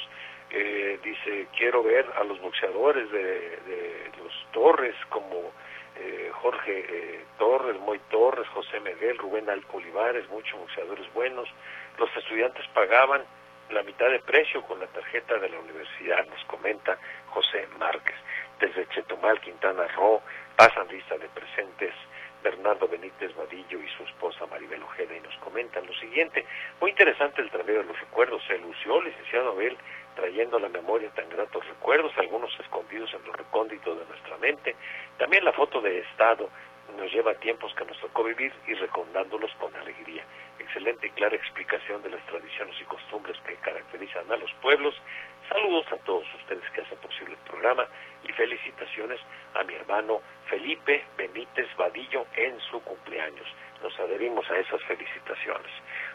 dice, 1.02 1.48
quiero 1.56 1.82
ver 1.82 2.06
a 2.16 2.22
los 2.24 2.40
boxeadores 2.40 3.10
de, 3.10 4.10
los 4.18 4.46
Torres 4.52 4.94
como 5.08 5.52
eh, 5.96 6.30
Jorge 6.32 6.84
eh, 6.88 7.24
Torres, 7.38 7.78
Moy 7.80 8.00
Torres, 8.10 8.48
José 8.48 8.80
Miguel, 8.80 9.18
Rubén 9.18 9.48
Alpolivares, 9.50 10.28
muchos 10.30 10.58
boxeadores 10.58 11.12
buenos. 11.12 11.48
Los 11.98 12.14
estudiantes 12.16 12.66
pagaban 12.74 13.22
la 13.70 13.82
mitad 13.82 14.10
de 14.10 14.20
precio 14.20 14.62
con 14.62 14.80
la 14.80 14.86
tarjeta 14.86 15.38
de 15.38 15.48
la 15.48 15.58
universidad, 15.58 16.26
nos 16.26 16.44
comenta 16.44 16.98
José 17.28 17.66
Márquez. 17.78 18.16
Desde 18.60 18.86
Chetumal, 18.88 19.40
Quintana 19.40 19.86
Roo, 19.96 20.20
pasan 20.56 20.88
lista 20.88 21.16
de 21.18 21.28
presentes 21.28 21.94
Bernardo 22.42 22.88
Benítez 22.88 23.34
Vadillo 23.36 23.78
y 23.80 23.88
su 23.96 24.02
esposa 24.04 24.46
Maribel 24.46 24.82
Ojeda 24.82 25.16
y 25.16 25.20
nos 25.20 25.36
comentan 25.36 25.86
lo 25.86 25.94
siguiente. 25.94 26.44
Muy 26.80 26.90
interesante 26.90 27.40
el 27.40 27.50
través 27.50 27.76
de 27.76 27.84
los 27.84 27.98
recuerdos. 27.98 28.42
Se 28.46 28.58
lució, 28.58 29.00
licenciado 29.00 29.52
Abel, 29.52 29.76
trayendo 30.16 30.56
a 30.56 30.60
la 30.60 30.68
memoria 30.68 31.10
tan 31.10 31.28
gratos 31.30 31.66
recuerdos, 31.66 32.12
algunos 32.18 32.50
escondidos 32.60 33.12
en 33.14 33.24
los 33.26 33.36
recónditos 33.36 33.98
de 33.98 34.04
nuestra 34.06 34.36
mente. 34.38 34.74
También 35.18 35.44
la 35.44 35.52
foto 35.52 35.80
de 35.80 36.00
Estado 36.00 36.48
nos 36.96 37.10
lleva 37.12 37.32
a 37.32 37.36
tiempos 37.36 37.72
que 37.74 37.84
nos 37.84 37.98
tocó 38.00 38.24
vivir 38.24 38.52
y 38.66 38.74
recordándolos 38.74 39.52
con 39.54 39.74
alegría. 39.76 40.24
Excelente 40.72 41.06
y 41.06 41.10
clara 41.10 41.36
explicación 41.36 42.02
de 42.02 42.08
las 42.08 42.24
tradiciones 42.24 42.74
y 42.80 42.84
costumbres 42.84 43.36
que 43.46 43.56
caracterizan 43.56 44.32
a 44.32 44.36
los 44.36 44.50
pueblos. 44.62 44.94
Saludos 45.46 45.84
a 45.92 45.96
todos 45.98 46.24
ustedes 46.36 46.64
que 46.70 46.80
hacen 46.80 46.96
posible 46.96 47.34
el 47.34 47.50
programa 47.50 47.86
y 48.26 48.32
felicitaciones 48.32 49.20
a 49.52 49.64
mi 49.64 49.74
hermano 49.74 50.22
Felipe 50.46 51.04
Benítez 51.18 51.68
Vadillo 51.76 52.24
en 52.36 52.58
su 52.70 52.82
cumpleaños. 52.84 53.46
Nos 53.82 54.00
adherimos 54.00 54.50
a 54.50 54.56
esas 54.56 54.80
felicitaciones. 54.84 55.70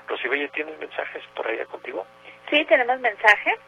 Rosibella, 0.08 0.48
¿tienes 0.48 0.80
mensajes 0.80 1.24
por 1.36 1.48
allá 1.48 1.68
contigo? 1.68 2.08
Sí, 2.50 2.66
tenemos 2.66 3.00
mensaje 3.00 3.60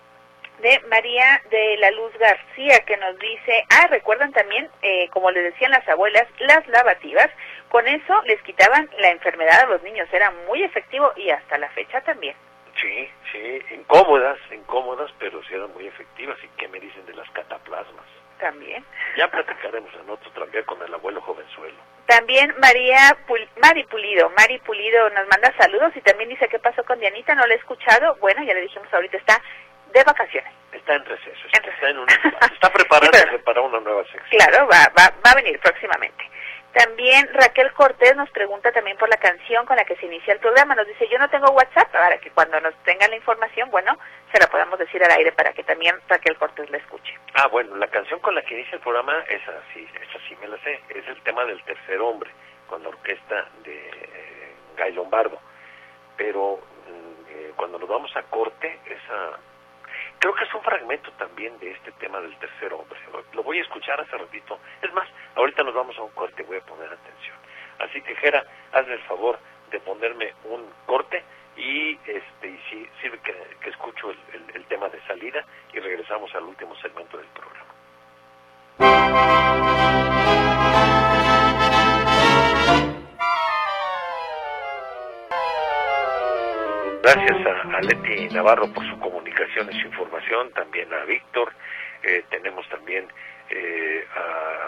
de 0.62 0.80
María 0.90 1.40
de 1.52 1.78
la 1.78 1.92
Luz 1.92 2.18
García 2.18 2.80
que 2.88 2.98
nos 2.98 3.18
dice, 3.20 3.64
ah, 3.70 3.88
recuerdan 3.92 4.32
también, 4.34 4.68
eh, 4.82 5.08
como 5.10 5.30
les 5.30 5.54
decían 5.54 5.70
las 5.70 5.88
abuelas, 5.88 6.26
las 6.40 6.68
lavativas, 6.68 7.30
con 7.70 7.88
eso 7.88 8.22
les 8.24 8.42
quitaban 8.42 8.90
la 8.98 9.12
enfermedad 9.12 9.62
a 9.62 9.68
los 9.68 9.84
niños, 9.84 10.08
era 10.12 10.32
muy 10.48 10.64
efectivo 10.64 11.12
y 11.16 11.30
hasta 11.30 11.58
la 11.58 11.70
fecha 11.70 12.02
también. 12.02 12.36
Sí, 12.80 13.10
sí, 13.32 13.62
incómodas, 13.72 14.38
incómodas, 14.52 15.12
pero 15.20 15.42
sí 15.44 15.54
eran 15.54 15.72
muy 15.74 15.88
efectivas. 15.88 16.38
¿Y 16.44 16.48
qué 16.58 16.68
me 16.68 16.80
dicen 16.80 17.06
de 17.06 17.14
las 17.14 17.30
cataplasmas? 17.32 18.06
También. 18.40 18.86
Ya 19.18 19.28
platicaremos 19.28 19.94
en 19.96 20.10
otro 20.10 20.32
también 20.32 20.64
con 20.64 20.82
el 20.82 20.94
abuelo 20.94 21.20
jovenzuelo. 21.22 21.78
También 22.06 22.56
María 22.60 23.18
Mari 23.62 23.84
Pulido, 23.84 24.30
Mari 24.30 24.60
Pulido 24.60 25.10
nos 25.10 25.28
manda 25.28 25.54
saludos 25.58 25.92
y 25.96 26.02
también 26.02 26.30
dice 26.30 26.48
qué 26.48 26.58
pasó 26.58 26.84
con 26.86 27.00
Dianita, 27.00 27.36
no 27.36 27.46
la 27.46 27.54
he 27.54 27.58
escuchado. 27.58 28.16
Bueno, 28.16 28.42
ya 28.44 28.54
le 28.54 28.62
dijimos 28.62 28.92
ahorita 28.92 29.18
está 29.18 29.42
de 29.94 30.04
vacaciones. 30.04 30.52
Está 30.72 30.96
en 30.96 31.06
receso, 31.06 31.48
está, 31.52 31.90
en 31.90 31.98
está 32.54 32.72
preparándose 32.72 33.40
para 33.46 33.62
una 33.62 33.80
nueva 33.80 34.04
sección. 34.04 34.30
Claro, 34.30 34.68
va, 34.68 34.88
va, 34.98 35.14
va 35.26 35.32
a 35.32 35.36
venir 35.36 35.60
próximamente. 35.60 36.24
También 36.80 37.28
Raquel 37.34 37.74
Cortés 37.74 38.16
nos 38.16 38.30
pregunta 38.30 38.72
también 38.72 38.96
por 38.96 39.10
la 39.10 39.18
canción 39.18 39.66
con 39.66 39.76
la 39.76 39.84
que 39.84 39.98
se 39.98 40.06
inicia 40.06 40.34
el 40.34 40.40
programa. 40.40 40.76
Nos 40.76 40.88
dice, 40.88 41.10
yo 41.10 41.20
no 41.20 41.30
tengo 41.30 41.52
WhatsApp 41.52 41.92
para 41.92 42.18
que 42.20 42.32
cuando 42.32 42.58
nos 42.62 42.74
tengan 42.84 43.10
la 43.10 43.18
información, 43.18 43.70
bueno, 43.70 43.98
se 44.32 44.40
la 44.40 44.48
podamos 44.48 44.80
decir 44.80 45.04
al 45.04 45.12
aire 45.12 45.34
para 45.34 45.52
que 45.52 45.66
también 45.66 45.94
Raquel 46.08 46.38
Cortés 46.38 46.70
la 46.70 46.78
escuche. 46.78 47.14
Ah, 47.34 47.48
bueno, 47.48 47.76
la 47.76 47.88
canción 47.88 48.22
con 48.22 48.34
la 48.34 48.44
que 48.44 48.54
inicia 48.54 48.76
el 48.76 48.82
programa, 48.82 49.14
esa 49.28 49.62
sí, 49.74 49.86
esa 49.94 50.20
sí 50.30 50.38
me 50.40 50.48
la 50.48 50.58
sé. 50.64 50.80
Es 50.88 51.06
el 51.06 51.22
tema 51.24 51.44
del 51.44 51.62
tercer 51.64 52.00
hombre, 52.00 52.32
con 52.70 52.82
la 52.82 52.88
orquesta 52.88 53.50
de 53.66 53.90
eh, 54.78 54.92
Lombardo. 54.94 55.38
Pero 56.16 56.62
mm, 56.88 57.30
eh, 57.30 57.52
cuando 57.58 57.78
nos 57.78 57.90
vamos 57.90 58.16
a 58.16 58.24
corte, 58.24 58.80
esa 58.86 59.38
Creo 60.20 60.36
que 60.36 60.44
es 60.44 60.54
un 60.54 60.62
fragmento 60.62 61.12
también 61.14 61.58
de 61.60 61.72
este 61.72 61.92
tema 61.94 62.20
del 62.20 62.36
tercer 62.38 62.74
hombre. 62.74 63.00
Lo 63.34 63.42
voy 63.42 63.60
a 63.60 63.62
escuchar 63.62 64.02
hace 64.02 64.18
ratito. 64.18 64.60
Es 64.82 64.94
más, 64.94 65.08
ahorita 65.36 65.64
nos 65.64 65.74
vamos 65.74 65.98
a 65.98 66.04
un 66.04 66.12
corte, 66.12 66.44
voy 66.44 66.58
a 66.58 66.62
poner 66.62 66.92
atención. 66.92 67.38
Así 67.80 68.02
que, 68.02 68.16
Jera, 68.16 68.46
hazme 68.74 68.96
el 68.96 69.04
favor 69.04 69.40
de 69.72 69.80
ponerme 69.80 70.34
un 70.44 70.70
corte 70.86 71.24
y 71.56 71.98
este 72.06 72.48
y 72.48 72.60
sí, 72.70 72.90
sirve 73.02 73.20
que, 73.20 73.70
escucho 73.70 74.12
el 74.12 74.66
tema 74.66 74.90
de 74.90 75.02
salida 75.08 75.46
y 75.74 75.80
regresamos 75.80 76.34
al 76.36 76.44
último 76.44 76.76
segmento 76.78 77.18
del 77.18 77.28
programa. 77.28 77.70
Gracias 87.12 87.44
a, 87.74 87.82
Leti 87.82 88.30
Navarro 88.30 88.72
por 88.72 88.88
su 88.88 89.00
comunicación 89.00 89.68
y 89.72 89.82
su 89.82 89.88
información, 89.88 90.52
también 90.52 90.94
a 90.94 91.06
Víctor. 91.06 91.52
Eh, 92.04 92.24
tenemos 92.30 92.70
también 92.70 93.08
eh, 93.50 94.06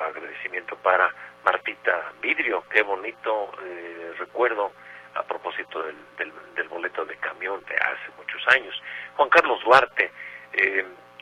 agradecimiento 0.07 0.75
para 0.77 1.13
Martita 1.45 2.11
Vidrio, 2.19 2.63
qué 2.71 2.81
bonito 2.81 3.51
eh, 3.63 4.13
recuerdo 4.17 4.71
a 5.13 5.21
propósito 5.21 5.83
del, 5.83 5.95
del, 6.55 6.67
boleto 6.67 7.05
de 7.05 7.15
camión 7.17 7.63
de 7.65 7.75
hace 7.75 8.09
muchos 8.17 8.41
años. 8.47 8.73
Juan 9.17 9.29
Carlos 9.29 9.63
Duarte, 9.63 10.09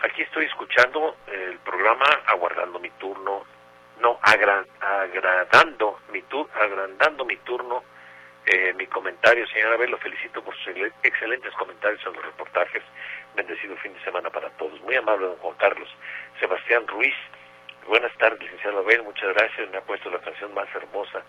aquí 0.01 0.22
estoy 0.22 0.45
escuchando 0.45 1.17
el 1.28 1.59
programa 1.59 2.05
Aguardando 2.28 2.80
mi 2.80 2.91
turno, 2.91 3.43
no, 3.99 4.17
agradando 4.22 5.99
mi 6.13 6.22
tur 6.22 6.49
agrandando 6.55 7.26
mi 7.26 7.36
turno, 7.36 7.84
eh, 8.51 8.73
mi 8.73 8.87
comentario, 8.87 9.45
señora 9.47 9.75
Abel, 9.75 9.91
lo 9.91 9.99
felicito 9.99 10.43
por 10.43 10.55
sus 10.57 10.73
excelentes 11.03 11.53
comentarios 11.53 12.03
en 12.03 12.13
los 12.13 12.25
reportajes. 12.25 12.81
Bendecido 13.35 13.77
fin 13.77 13.93
de 13.93 14.03
semana 14.03 14.31
para 14.31 14.49
todos. 14.57 14.81
Muy 14.81 14.95
amable, 14.95 15.27
don 15.27 15.37
Juan 15.37 15.55
Carlos. 15.57 15.87
Sebastián 16.39 16.87
Ruiz, 16.87 17.13
buenas 17.87 18.11
tardes, 18.17 18.41
licenciado 18.41 18.79
Abel, 18.79 19.03
muchas 19.03 19.35
gracias. 19.35 19.69
Me 19.69 19.77
ha 19.77 19.81
puesto 19.81 20.09
la 20.09 20.17
canción 20.17 20.51
más 20.55 20.67
hermosa 20.73 21.21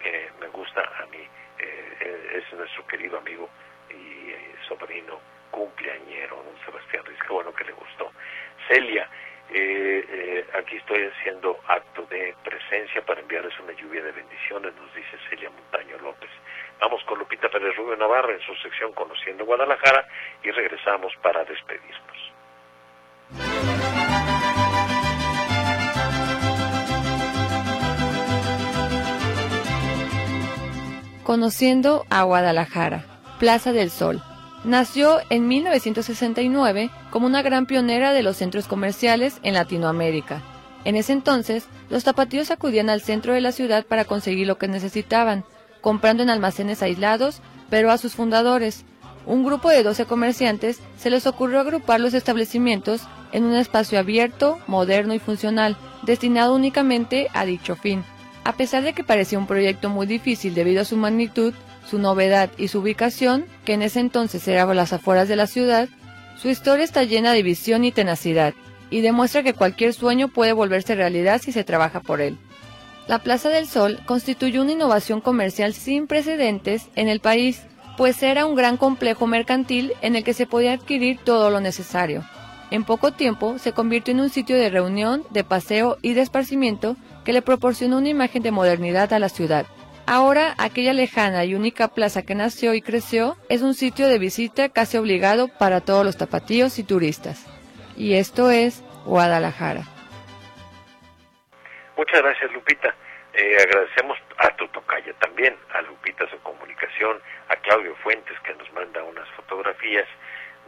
que 0.00 0.28
me 0.40 0.48
gusta 0.48 0.82
a 1.00 1.06
mí. 1.06 1.28
Eh, 1.60 2.42
es 2.42 2.58
nuestro 2.58 2.84
querido 2.88 3.18
amigo 3.18 3.48
y 3.90 4.30
eh, 4.30 4.54
sobrino 4.66 5.20
cumpleañero, 5.52 6.42
don 6.42 6.64
Sebastián 6.64 7.04
Ruiz. 7.04 7.18
Qué 7.24 7.32
bueno 7.32 7.54
que 7.54 7.64
le 7.64 7.72
gustó. 7.72 8.10
Celia, 8.66 9.08
eh, 9.50 10.04
eh, 10.08 10.46
aquí 10.58 10.76
estoy 10.76 11.04
haciendo 11.04 11.60
acto 11.68 12.06
de 12.06 12.34
presencia 12.42 13.02
para 13.04 13.20
enviarles 13.20 13.52
una 13.60 13.72
lluvia 13.72 14.02
de 14.02 14.12
bendiciones, 14.12 14.74
nos 14.74 14.94
dice 14.94 15.16
Celia 15.28 15.50
Montaño 15.50 15.98
López. 15.98 16.30
Vamos 16.80 17.02
con 17.04 17.18
Lupita 17.18 17.48
Pérez 17.48 17.74
Rubio 17.76 17.96
Navarra 17.96 18.32
en 18.32 18.40
su 18.40 18.54
sección 18.62 18.92
Conociendo 18.92 19.44
Guadalajara 19.44 20.06
y 20.42 20.50
regresamos 20.50 21.12
para 21.22 21.44
despedirnos. 21.44 22.14
Conociendo 31.24 32.04
a 32.10 32.22
Guadalajara, 32.24 33.06
Plaza 33.38 33.72
del 33.72 33.90
Sol. 33.90 34.20
Nació 34.62 35.20
en 35.30 35.48
1969 35.48 36.90
como 37.10 37.26
una 37.26 37.42
gran 37.42 37.66
pionera 37.66 38.12
de 38.12 38.22
los 38.22 38.36
centros 38.36 38.68
comerciales 38.68 39.40
en 39.42 39.54
Latinoamérica. 39.54 40.42
En 40.84 40.96
ese 40.96 41.12
entonces, 41.14 41.68
los 41.88 42.04
tapatíos 42.04 42.50
acudían 42.50 42.90
al 42.90 43.00
centro 43.00 43.32
de 43.32 43.40
la 43.40 43.52
ciudad 43.52 43.86
para 43.86 44.04
conseguir 44.04 44.46
lo 44.46 44.58
que 44.58 44.68
necesitaban, 44.68 45.44
comprando 45.84 46.22
en 46.22 46.30
almacenes 46.30 46.82
aislados, 46.82 47.42
pero 47.68 47.90
a 47.90 47.98
sus 47.98 48.14
fundadores, 48.14 48.86
un 49.26 49.44
grupo 49.44 49.68
de 49.68 49.82
12 49.82 50.06
comerciantes, 50.06 50.80
se 50.96 51.10
les 51.10 51.26
ocurrió 51.26 51.60
agrupar 51.60 52.00
los 52.00 52.14
establecimientos 52.14 53.02
en 53.32 53.44
un 53.44 53.54
espacio 53.54 53.98
abierto, 53.98 54.58
moderno 54.66 55.12
y 55.12 55.18
funcional, 55.18 55.76
destinado 56.02 56.54
únicamente 56.54 57.28
a 57.34 57.44
dicho 57.44 57.76
fin. 57.76 58.02
A 58.44 58.54
pesar 58.54 58.82
de 58.82 58.94
que 58.94 59.04
parecía 59.04 59.38
un 59.38 59.46
proyecto 59.46 59.90
muy 59.90 60.06
difícil 60.06 60.54
debido 60.54 60.80
a 60.80 60.86
su 60.86 60.96
magnitud, 60.96 61.52
su 61.86 61.98
novedad 61.98 62.48
y 62.56 62.68
su 62.68 62.78
ubicación, 62.78 63.44
que 63.66 63.74
en 63.74 63.82
ese 63.82 64.00
entonces 64.00 64.48
era 64.48 64.72
las 64.72 64.94
afueras 64.94 65.28
de 65.28 65.36
la 65.36 65.46
ciudad, 65.46 65.90
su 66.40 66.48
historia 66.48 66.84
está 66.84 67.02
llena 67.02 67.34
de 67.34 67.42
visión 67.42 67.84
y 67.84 67.92
tenacidad, 67.92 68.54
y 68.88 69.02
demuestra 69.02 69.42
que 69.42 69.52
cualquier 69.52 69.92
sueño 69.92 70.28
puede 70.28 70.54
volverse 70.54 70.94
realidad 70.94 71.42
si 71.42 71.52
se 71.52 71.62
trabaja 71.62 72.00
por 72.00 72.22
él. 72.22 72.38
La 73.06 73.18
Plaza 73.18 73.50
del 73.50 73.66
Sol 73.66 74.00
constituyó 74.06 74.62
una 74.62 74.72
innovación 74.72 75.20
comercial 75.20 75.74
sin 75.74 76.06
precedentes 76.06 76.88
en 76.96 77.08
el 77.08 77.20
país, 77.20 77.62
pues 77.98 78.22
era 78.22 78.46
un 78.46 78.54
gran 78.54 78.78
complejo 78.78 79.26
mercantil 79.26 79.92
en 80.00 80.16
el 80.16 80.24
que 80.24 80.32
se 80.32 80.46
podía 80.46 80.72
adquirir 80.72 81.18
todo 81.22 81.50
lo 81.50 81.60
necesario. 81.60 82.24
En 82.70 82.84
poco 82.84 83.12
tiempo 83.12 83.58
se 83.58 83.72
convirtió 83.72 84.12
en 84.12 84.20
un 84.20 84.30
sitio 84.30 84.56
de 84.56 84.70
reunión, 84.70 85.22
de 85.30 85.44
paseo 85.44 85.98
y 86.00 86.14
de 86.14 86.22
esparcimiento 86.22 86.96
que 87.24 87.34
le 87.34 87.42
proporcionó 87.42 87.98
una 87.98 88.08
imagen 88.08 88.42
de 88.42 88.50
modernidad 88.50 89.12
a 89.12 89.18
la 89.18 89.28
ciudad. 89.28 89.66
Ahora, 90.06 90.54
aquella 90.58 90.92
lejana 90.92 91.44
y 91.44 91.54
única 91.54 91.88
plaza 91.88 92.22
que 92.22 92.34
nació 92.34 92.74
y 92.74 92.82
creció 92.82 93.36
es 93.48 93.62
un 93.62 93.74
sitio 93.74 94.08
de 94.08 94.18
visita 94.18 94.70
casi 94.70 94.96
obligado 94.96 95.48
para 95.48 95.82
todos 95.82 96.04
los 96.04 96.16
tapatíos 96.16 96.78
y 96.78 96.84
turistas. 96.84 97.42
Y 97.96 98.14
esto 98.14 98.50
es 98.50 98.82
Guadalajara. 99.04 99.93
Muchas 101.96 102.22
gracias, 102.22 102.52
Lupita. 102.52 102.92
Eh, 103.34 103.56
agradecemos 103.60 104.18
a 104.38 104.50
tu 104.56 104.66
tocaya 104.68 105.12
también, 105.14 105.56
a 105.72 105.82
Lupita 105.82 106.28
su 106.28 106.40
comunicación, 106.40 107.20
a 107.48 107.56
Claudio 107.56 107.94
Fuentes 107.96 108.38
que 108.40 108.52
nos 108.54 108.72
manda 108.72 109.02
unas 109.04 109.28
fotografías 109.30 110.08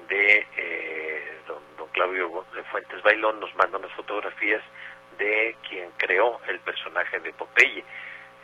de 0.09 0.47
eh, 0.57 1.39
don, 1.49 1.63
Claudio 1.93 2.45
Fuentes 2.71 3.03
Bailón, 3.03 3.41
nos 3.41 3.53
manda 3.57 3.79
unas 3.79 3.93
fotografías 3.93 4.63
de 5.19 5.57
quien 5.69 5.91
creó 5.97 6.41
el 6.47 6.61
personaje 6.61 7.19
de 7.19 7.33
Popeye. 7.33 7.85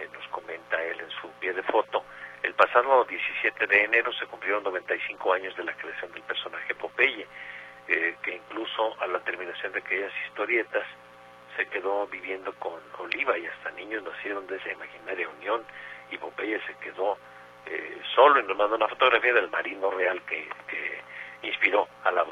Eh, 0.00 0.08
nos 0.12 0.26
comenta 0.28 0.82
él 0.82 0.98
en 1.00 1.10
su 1.10 1.30
pie 1.38 1.52
de 1.52 1.62
foto. 1.62 2.04
El 2.42 2.54
pasado 2.54 3.04
17 3.04 3.66
de 3.68 3.84
enero 3.84 4.12
se 4.12 4.26
cumplieron 4.26 4.64
95 4.64 5.32
años 5.34 5.56
de 5.56 5.64
la 5.64 5.72
creación 5.74 6.10
del 6.12 6.22
personaje 6.22 6.74
Popeye, 6.74 7.26
que 7.86 8.34
incluso 8.34 9.00
a 9.00 9.06
la 9.06 9.20
terminación 9.20 9.72
de 9.72 9.78
aquellas 9.80 10.12
historietas, 10.26 10.84
se 11.56 11.66
quedó 11.66 12.06
viviendo 12.06 12.52
con 12.54 12.80
Oliva 12.98 13.36
y 13.38 13.46
hasta 13.46 13.70
niños 13.72 14.02
nacieron 14.02 14.46
de 14.46 14.56
esa 14.56 14.72
imaginaria 14.72 15.28
unión 15.28 15.62
y 16.10 16.18
Popeye 16.18 16.60
se 16.66 16.74
quedó 16.76 17.18
eh, 17.66 18.00
solo 18.14 18.40
y 18.40 18.44
nos 18.44 18.56
mandó 18.56 18.76
una 18.76 18.88
fotografía 18.88 19.32
del 19.32 19.50
marino 19.50 19.90
real 19.90 20.20
que, 20.22 20.48
inspiró 21.42 21.88
al, 22.04 22.24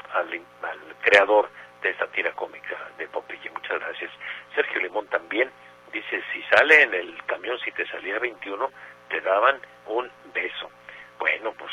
creador 1.01 1.49
de 1.81 1.89
esta 1.89 2.07
tira 2.07 2.31
cómica 2.31 2.77
de 2.97 3.07
Popeye. 3.07 3.49
Muchas 3.49 3.79
gracias. 3.79 4.11
Sergio 4.55 4.79
Limón 4.79 5.07
también 5.07 5.51
dice, 5.91 6.23
si 6.31 6.41
sale 6.43 6.83
en 6.83 6.93
el 6.93 7.21
camión, 7.25 7.59
si 7.59 7.71
te 7.71 7.85
salía 7.87 8.19
21, 8.19 8.71
te 9.09 9.19
daban 9.19 9.59
un 9.87 10.09
beso. 10.33 10.71
Bueno, 11.19 11.53
pues 11.57 11.71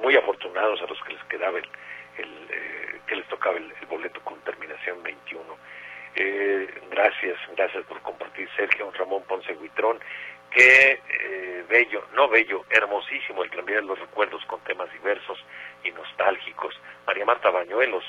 muy 0.00 0.14
afortunados 0.16 0.80
a 0.82 0.86
los 0.86 1.02
que 1.02 1.14
les 1.14 1.24
quedaba 1.24 1.58
el, 1.58 1.66
eh, 2.18 3.00
que 3.08 3.16
les 3.16 3.26
tocaba 3.26 3.56
el, 3.56 3.72
el 3.80 3.86
boleto 3.86 4.20
con 4.20 4.38
terminación 4.42 5.02
21. 5.02 5.56
Eh, 6.18 6.66
gracias, 6.90 7.38
gracias 7.54 7.84
por 7.84 8.00
compartir, 8.00 8.48
Sergio 8.56 8.90
Ramón 8.92 9.22
Ponce 9.24 9.52
Huitrón. 9.52 10.00
Qué 10.50 11.02
eh, 11.10 11.64
bello, 11.68 12.06
no 12.14 12.26
bello, 12.28 12.64
hermosísimo 12.70 13.44
el 13.44 13.50
cambiar 13.50 13.84
los 13.84 13.98
recuerdos 13.98 14.42
con 14.46 14.58
temas 14.60 14.90
diversos 14.92 15.38
y 15.84 15.90
nostálgicos. 15.90 16.74
María 17.06 17.26
Marta 17.26 17.50
Bañuelos, 17.50 18.02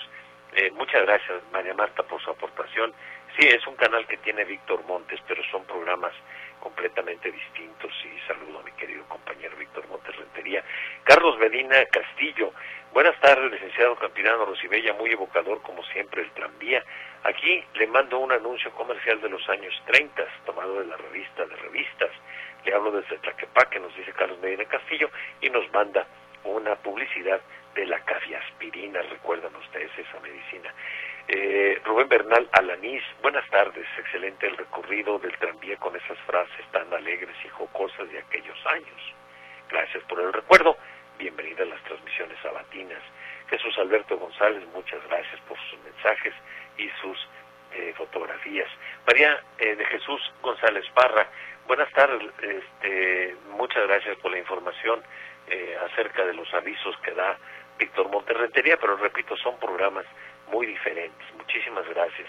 eh, 0.53 0.71
muchas 0.71 1.01
gracias 1.01 1.43
María 1.51 1.73
Marta 1.73 2.03
por 2.03 2.21
su 2.21 2.31
aportación. 2.31 2.93
Sí, 3.37 3.45
es 3.45 3.67
un 3.67 3.75
canal 3.75 4.07
que 4.07 4.15
tiene 4.17 4.45
Víctor 4.45 4.85
Montes, 4.85 5.19
pero 5.27 5.43
son 5.51 5.65
programas 5.65 6.13
completamente 6.59 7.31
distintos 7.31 7.91
y 8.05 8.27
saludo 8.27 8.59
a 8.59 8.63
mi 8.63 8.71
querido 8.73 9.03
compañero 9.05 9.55
Víctor 9.57 9.87
Montes 9.87 10.15
Rentería. 10.15 10.63
Carlos 11.03 11.37
Medina 11.39 11.85
Castillo, 11.85 12.53
buenas 12.93 13.19
tardes, 13.19 13.51
licenciado 13.51 13.95
Campirano 13.95 14.45
Rosibella, 14.45 14.93
muy 14.93 15.11
evocador 15.11 15.61
como 15.61 15.83
siempre 15.85 16.21
el 16.21 16.31
tranvía. 16.31 16.83
Aquí 17.23 17.63
le 17.75 17.87
mando 17.87 18.19
un 18.19 18.31
anuncio 18.31 18.71
comercial 18.71 19.21
de 19.21 19.29
los 19.29 19.47
años 19.49 19.73
30, 19.85 20.23
tomado 20.45 20.79
de 20.79 20.85
la 20.85 20.97
revista 20.97 21.45
de 21.45 21.55
revistas. 21.55 22.11
Le 22.65 22.73
hablo 22.73 22.91
desde 22.91 23.17
Tlaquepaque, 23.17 23.79
nos 23.79 23.95
dice 23.95 24.11
Carlos 24.13 24.39
Medina 24.39 24.65
Castillo, 24.65 25.09
y 25.41 25.49
nos 25.49 25.71
manda 25.71 26.05
una 26.43 26.75
publicidad 26.75 27.41
de 27.75 27.85
la 27.85 27.99
cafiaspirina, 27.99 29.01
recuerdan 29.03 29.55
ustedes 29.55 29.91
esa 29.97 30.19
medicina. 30.19 30.73
Eh, 31.29 31.81
Rubén 31.83 32.07
Bernal 32.07 32.47
Alanís, 32.53 33.03
buenas 33.21 33.45
tardes, 33.49 33.85
excelente 33.97 34.47
el 34.47 34.55
recorrido 34.55 35.19
del 35.19 35.37
tranvía 35.37 35.75
con 35.75 35.93
esas 35.93 36.17
frases 36.19 36.65
tan 36.71 36.93
alegres 36.93 37.35
y 37.43 37.49
jocosas 37.49 38.09
de 38.09 38.19
aquellos 38.19 38.57
años. 38.67 39.13
Gracias 39.69 40.01
por 40.05 40.21
el 40.21 40.31
recuerdo, 40.31 40.77
bienvenida 41.19 41.63
a 41.63 41.65
las 41.65 41.83
transmisiones 41.83 42.37
sabatinas. 42.41 43.01
Jesús 43.49 43.77
Alberto 43.77 44.17
González, 44.17 44.63
muchas 44.73 45.05
gracias 45.09 45.41
por 45.49 45.57
sus 45.69 45.79
mensajes 45.83 46.33
y 46.77 46.89
sus 47.01 47.27
eh, 47.73 47.93
fotografías. 47.97 48.69
María 49.05 49.37
eh, 49.59 49.75
de 49.75 49.85
Jesús 49.85 50.21
González 50.41 50.85
Parra, 50.93 51.27
buenas 51.67 51.91
tardes, 51.91 52.23
este, 52.41 53.35
muchas 53.49 53.85
gracias 53.85 54.17
por 54.19 54.31
la 54.31 54.39
información 54.39 55.03
eh, 55.47 55.77
acerca 55.91 56.25
de 56.25 56.35
los 56.35 56.53
avisos 56.53 56.97
que 56.99 57.11
da 57.11 57.37
Víctor 57.77 58.09
Monterrentería, 58.09 58.77
pero 58.77 58.95
repito, 58.95 59.35
son 59.37 59.59
programas 59.59 60.05
muy 60.51 60.67
diferentes. 60.67 61.33
Muchísimas 61.35 61.87
gracias. 61.89 62.27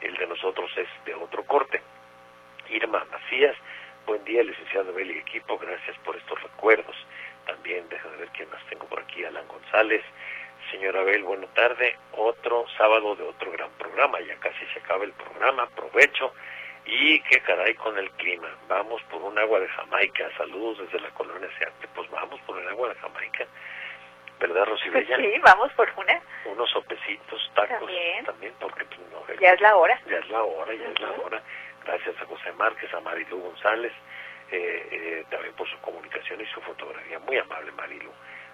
El 0.00 0.16
de 0.16 0.26
nosotros 0.26 0.70
es 0.76 0.88
de 1.04 1.14
otro 1.14 1.44
corte. 1.44 1.80
Irma 2.68 3.04
Macías, 3.10 3.56
buen 4.06 4.24
día, 4.24 4.42
licenciado 4.42 4.92
Beli 4.92 5.14
y 5.14 5.18
equipo, 5.18 5.58
gracias 5.58 5.96
por 6.04 6.16
estos 6.16 6.40
recuerdos. 6.42 6.96
También, 7.46 7.88
déjame 7.88 8.16
ver 8.16 8.28
quién 8.28 8.48
más 8.50 8.64
tengo 8.66 8.86
por 8.86 9.00
aquí, 9.00 9.24
Alan 9.24 9.46
González, 9.48 10.04
Señora 10.70 11.00
Abel, 11.00 11.24
buena 11.24 11.48
tarde. 11.48 11.96
Otro 12.12 12.64
sábado 12.76 13.16
de 13.16 13.24
otro 13.24 13.50
gran 13.50 13.70
programa. 13.72 14.20
Ya 14.20 14.36
casi 14.36 14.64
se 14.72 14.78
acaba 14.78 15.04
el 15.04 15.12
programa. 15.12 15.64
Aprovecho. 15.64 16.32
Y 16.86 17.20
qué 17.22 17.40
caray 17.40 17.74
con 17.74 17.98
el 17.98 18.08
clima. 18.12 18.48
Vamos 18.68 19.02
por 19.10 19.20
un 19.22 19.36
agua 19.36 19.58
de 19.58 19.68
Jamaica. 19.68 20.30
Saludos 20.36 20.78
desde 20.78 21.00
la 21.00 21.10
colonia 21.10 21.48
Seate. 21.58 21.88
Pues 21.94 22.08
vamos 22.10 22.40
por 22.42 22.60
el 22.60 22.68
agua 22.68 22.90
de 22.90 22.94
Jamaica. 22.96 23.46
¿Verdad, 24.40 24.64
Rosibella? 24.64 25.16
sí, 25.16 25.38
vamos 25.44 25.70
por 25.74 25.88
una. 25.96 26.20
Unos 26.46 26.70
sopecitos, 26.70 27.50
tacos. 27.54 27.78
También. 28.24 28.54
porque 28.58 28.84
pues, 28.86 29.00
no, 29.12 29.40
Ya 29.40 29.52
es 29.52 29.60
la 29.60 29.76
hora. 29.76 30.00
Ya 30.08 30.16
es 30.16 30.28
la 30.30 30.42
hora, 30.42 30.74
ya 30.74 30.88
es 30.88 31.00
la 31.00 31.10
hora. 31.22 31.42
Gracias 31.84 32.16
a 32.20 32.26
José 32.26 32.52
Márquez, 32.52 32.92
a 32.94 33.00
Marilu 33.00 33.38
González, 33.40 33.92
eh, 34.50 34.88
eh, 34.90 35.24
también 35.30 35.54
por 35.54 35.68
su 35.68 35.78
comunicación 35.80 36.40
y 36.40 36.46
su 36.46 36.60
fotografía. 36.62 37.18
Muy 37.20 37.38
amable, 37.38 37.70
Marilu 37.72 38.10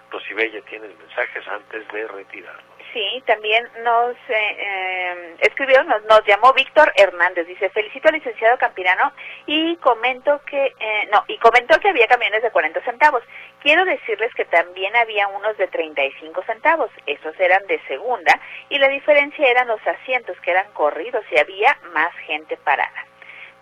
Rosibella, 0.09 0.61
tienes 0.61 0.97
mensajes 0.97 1.47
antes 1.47 1.87
de 1.89 2.07
retirarnos. 2.07 2.77
Sí, 2.93 3.23
también 3.25 3.67
nos 3.83 4.15
eh, 4.29 4.55
eh, 4.57 5.35
escribió, 5.41 5.83
nos, 5.83 6.03
nos 6.05 6.25
llamó 6.25 6.53
Víctor 6.53 6.91
Hernández. 6.95 7.45
Dice, 7.45 7.69
felicito 7.69 8.07
al 8.07 8.15
licenciado 8.15 8.57
Campirano 8.57 9.11
y 9.45 9.75
comento 9.77 10.41
que, 10.45 10.73
eh, 10.79 11.09
no, 11.11 11.23
y 11.27 11.37
comentó 11.37 11.79
que 11.79 11.89
había 11.89 12.07
camiones 12.07 12.41
de 12.41 12.49
40 12.49 12.81
centavos. 12.81 13.23
Quiero 13.61 13.83
decirles 13.83 14.33
que 14.33 14.45
también 14.45 14.95
había 14.95 15.27
unos 15.27 15.57
de 15.57 15.67
35 15.67 16.43
centavos. 16.43 16.89
Esos 17.05 17.37
eran 17.39 17.65
de 17.67 17.79
segunda 17.87 18.39
y 18.69 18.79
la 18.79 18.87
diferencia 18.87 19.47
eran 19.47 19.67
los 19.67 19.85
asientos 19.85 20.39
que 20.41 20.51
eran 20.51 20.71
corridos 20.71 21.25
y 21.31 21.37
había 21.37 21.77
más 21.93 22.15
gente 22.25 22.55
parada. 22.57 23.05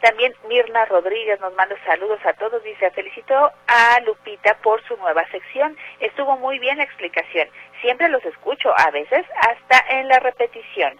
También 0.06 0.36
Mirna 0.48 0.86
Rodríguez 0.86 1.40
nos 1.40 1.52
manda 1.56 1.76
saludos 1.84 2.20
a 2.26 2.34
todos. 2.34 2.62
Dice, 2.64 2.92
felicito 2.92 3.34
a 3.66 4.00
Lupita 4.02 4.56
por 4.62 4.80
su 4.88 4.96
nueva 4.98 5.28
sección. 5.32 5.76
Estuvo 6.00 6.38
muy 6.38 6.60
bien 6.60 6.78
la 6.78 6.84
explicación. 6.84 7.50
Siempre 7.82 8.08
los 8.10 8.24
escucho, 8.24 8.72
a 8.78 8.92
veces 8.92 9.26
hasta 9.36 9.84
en 9.98 10.08
la 10.08 10.20
repetición. 10.20 10.96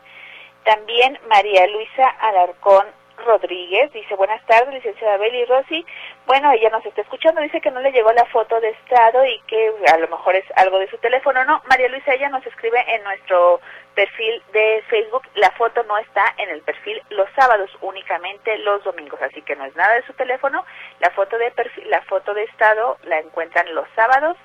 También 0.64 1.20
María 1.30 1.68
Luisa 1.68 2.08
Alarcón 2.20 2.88
Rodríguez 3.26 3.92
dice, 3.92 4.16
buenas 4.16 4.46
tardes, 4.46 4.74
licenciada 4.74 5.18
Beli 5.18 5.44
Rossi. 5.46 5.86
Bueno, 6.26 6.52
ella 6.52 6.70
nos 6.70 6.86
está 6.86 7.02
escuchando, 7.02 7.42
dice 7.42 7.60
que 7.60 7.72
no 7.72 7.82
le 7.82 7.92
llegó 7.92 8.12
la 8.14 8.26
foto 8.26 8.62
de 8.62 8.70
estado 8.70 9.26
y 9.26 9.40
que 9.48 9.74
a 9.92 9.98
lo 9.98 10.08
mejor 10.08 10.36
es 10.36 10.46
algo 10.56 10.80
de 10.80 10.90
su 10.90 10.98
teléfono. 11.00 11.44
No, 11.44 11.62
María 11.68 11.90
Luisa, 11.90 12.14
ella 12.14 12.30
nos 12.30 12.46
escribe 12.46 12.80
en 12.88 13.04
nuestro 13.04 13.60
perfil 13.96 14.42
de 14.54 14.84
Facebook. 14.90 15.24
La 15.36 15.52
foto 15.52 15.84
no 15.84 15.98
está 15.98 16.34
en 16.38 16.50
el 16.50 16.62
perfil 16.62 17.02
los 17.10 17.28
sábados, 17.36 17.70
únicamente 17.82 18.58
los 18.60 18.84
domingos, 18.84 19.22
así 19.22 19.42
que 19.42 19.56
no 19.56 19.66
es 19.66 19.76
nada 19.76 19.96
de 19.96 20.04
su 20.04 20.14
teléfono. 20.14 20.64
La 21.00 21.10
foto 21.10 21.38
de 21.38 21.52
perfil, 21.52 21.90
la 21.90 22.02
foto 22.04 22.34
de 22.34 22.44
estado 22.44 22.98
la 23.04 23.20
encuentran 23.20 23.74
los 23.74 23.88
sábados 23.96 24.38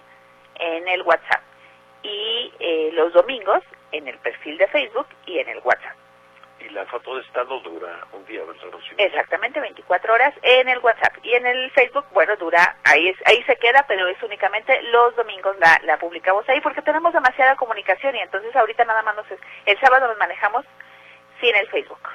en 0.58 0.88
el 0.88 1.02
WhatsApp 1.02 1.42
y 2.02 2.52
eh, 2.58 2.90
los 2.94 3.12
domingos 3.12 3.62
en 3.92 4.08
el 4.08 4.18
perfil 4.18 4.56
de 4.58 4.68
Facebook 4.68 5.06
y 5.26 5.38
en 5.38 5.48
el 5.48 5.58
WhatsApp. 5.62 5.96
Y 6.60 6.68
la 6.70 6.84
foto 6.86 7.16
de 7.16 7.22
estado 7.22 7.58
dura 7.60 8.06
un 8.12 8.24
día, 8.26 8.44
¿verdad? 8.44 8.78
Exactamente, 8.98 9.60
24 9.60 10.14
horas 10.14 10.34
en 10.42 10.68
el 10.68 10.78
WhatsApp. 10.80 11.16
Y 11.22 11.34
en 11.34 11.46
el 11.46 11.70
Facebook, 11.70 12.04
bueno, 12.12 12.36
dura, 12.36 12.76
ahí 12.84 13.08
es, 13.08 13.16
ahí 13.26 13.42
se 13.44 13.56
queda, 13.56 13.84
pero 13.88 14.06
es 14.08 14.22
únicamente 14.22 14.82
los 14.82 15.16
domingos 15.16 15.58
la, 15.58 15.80
la 15.84 15.98
publicamos 15.98 16.48
ahí 16.48 16.60
porque 16.60 16.82
tenemos 16.82 17.12
demasiada 17.12 17.56
comunicación 17.56 18.14
y 18.16 18.20
entonces 18.20 18.54
ahorita 18.54 18.84
nada 18.84 19.02
más 19.02 19.16
nos, 19.16 19.26
el 19.66 19.80
sábado 19.80 20.08
nos 20.08 20.18
manejamos 20.18 20.64
sin 21.40 21.54
el 21.56 21.66
Facebook. 21.68 22.08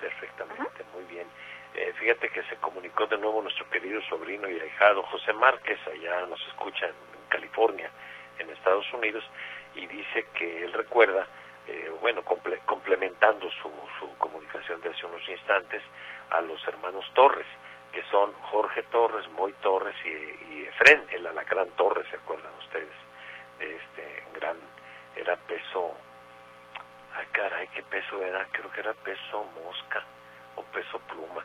Perfectamente, 0.00 0.84
muy 0.92 1.04
bien. 1.04 1.26
Eh, 1.74 1.92
fíjate 1.98 2.28
que 2.28 2.42
se 2.44 2.56
comunicó 2.56 3.06
de 3.06 3.18
nuevo 3.18 3.42
nuestro 3.42 3.68
querido 3.70 4.00
sobrino 4.02 4.48
y 4.48 4.60
ahijado 4.60 5.02
José 5.04 5.32
Márquez, 5.32 5.78
allá 5.86 6.26
nos 6.26 6.40
escucha 6.48 6.86
en 6.86 6.94
California, 7.28 7.90
en 8.38 8.50
Estados 8.50 8.92
Unidos, 8.92 9.24
y 9.74 9.86
dice 9.86 10.26
que 10.34 10.64
él 10.64 10.72
recuerda 10.72 11.26
eh, 11.66 11.90
bueno, 12.00 12.22
comple 12.22 12.58
complementando 12.66 13.50
su, 13.50 13.70
su 13.98 14.16
comunicación 14.18 14.80
de 14.80 14.90
hace 14.90 15.06
unos 15.06 15.26
instantes 15.28 15.82
a 16.30 16.40
los 16.40 16.66
hermanos 16.68 17.04
Torres, 17.14 17.46
que 17.92 18.02
son 18.10 18.32
Jorge 18.50 18.82
Torres, 18.84 19.28
Moy 19.32 19.52
Torres 19.62 19.94
y, 20.04 20.08
y 20.08 20.66
Efren, 20.66 21.04
el 21.10 21.26
alacrán 21.26 21.68
Torres, 21.70 22.06
¿se 22.10 22.16
acuerdan 22.16 22.52
ustedes? 22.58 22.90
Este 23.60 24.24
gran, 24.34 24.56
era 25.16 25.36
peso, 25.36 25.94
ay 27.16 27.26
caray, 27.32 27.68
¿qué 27.68 27.82
peso 27.84 28.22
era? 28.22 28.46
Creo 28.50 28.70
que 28.70 28.80
era 28.80 28.92
peso 28.94 29.44
mosca 29.64 30.02
o 30.56 30.62
peso 30.64 30.98
pluma. 31.08 31.44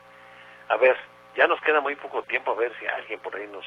A 0.68 0.76
ver, 0.76 0.96
ya 1.36 1.46
nos 1.46 1.60
queda 1.60 1.80
muy 1.80 1.94
poco 1.96 2.22
tiempo, 2.24 2.52
a 2.52 2.56
ver 2.56 2.72
si 2.78 2.86
alguien 2.86 3.20
por 3.20 3.34
ahí 3.36 3.46
nos, 3.46 3.64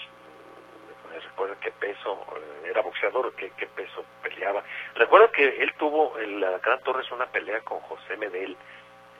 me 1.14 1.20
recuerda 1.20 1.56
qué 1.62 1.72
peso 1.72 2.26
eh, 2.36 2.70
era 2.70 2.82
boxeador, 2.82 3.34
qué, 3.36 3.52
qué 3.58 3.68
peso 3.68 4.04
peleaba. 4.24 4.64
Recuerdo 4.96 5.32
que 5.32 5.48
él 5.62 5.74
tuvo, 5.78 6.18
el 6.18 6.40
Gran 6.64 6.82
Torres, 6.82 7.10
una 7.12 7.28
pelea 7.28 7.62
con 7.62 7.80
José 7.82 8.18
Medel 8.18 8.58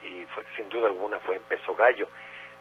y 0.02 0.26
fue, 0.34 0.44
sin 0.56 0.68
duda 0.70 0.88
alguna 0.88 1.20
fue 1.20 1.36
en 1.36 1.44
peso 1.44 1.76
gallo. 1.76 2.08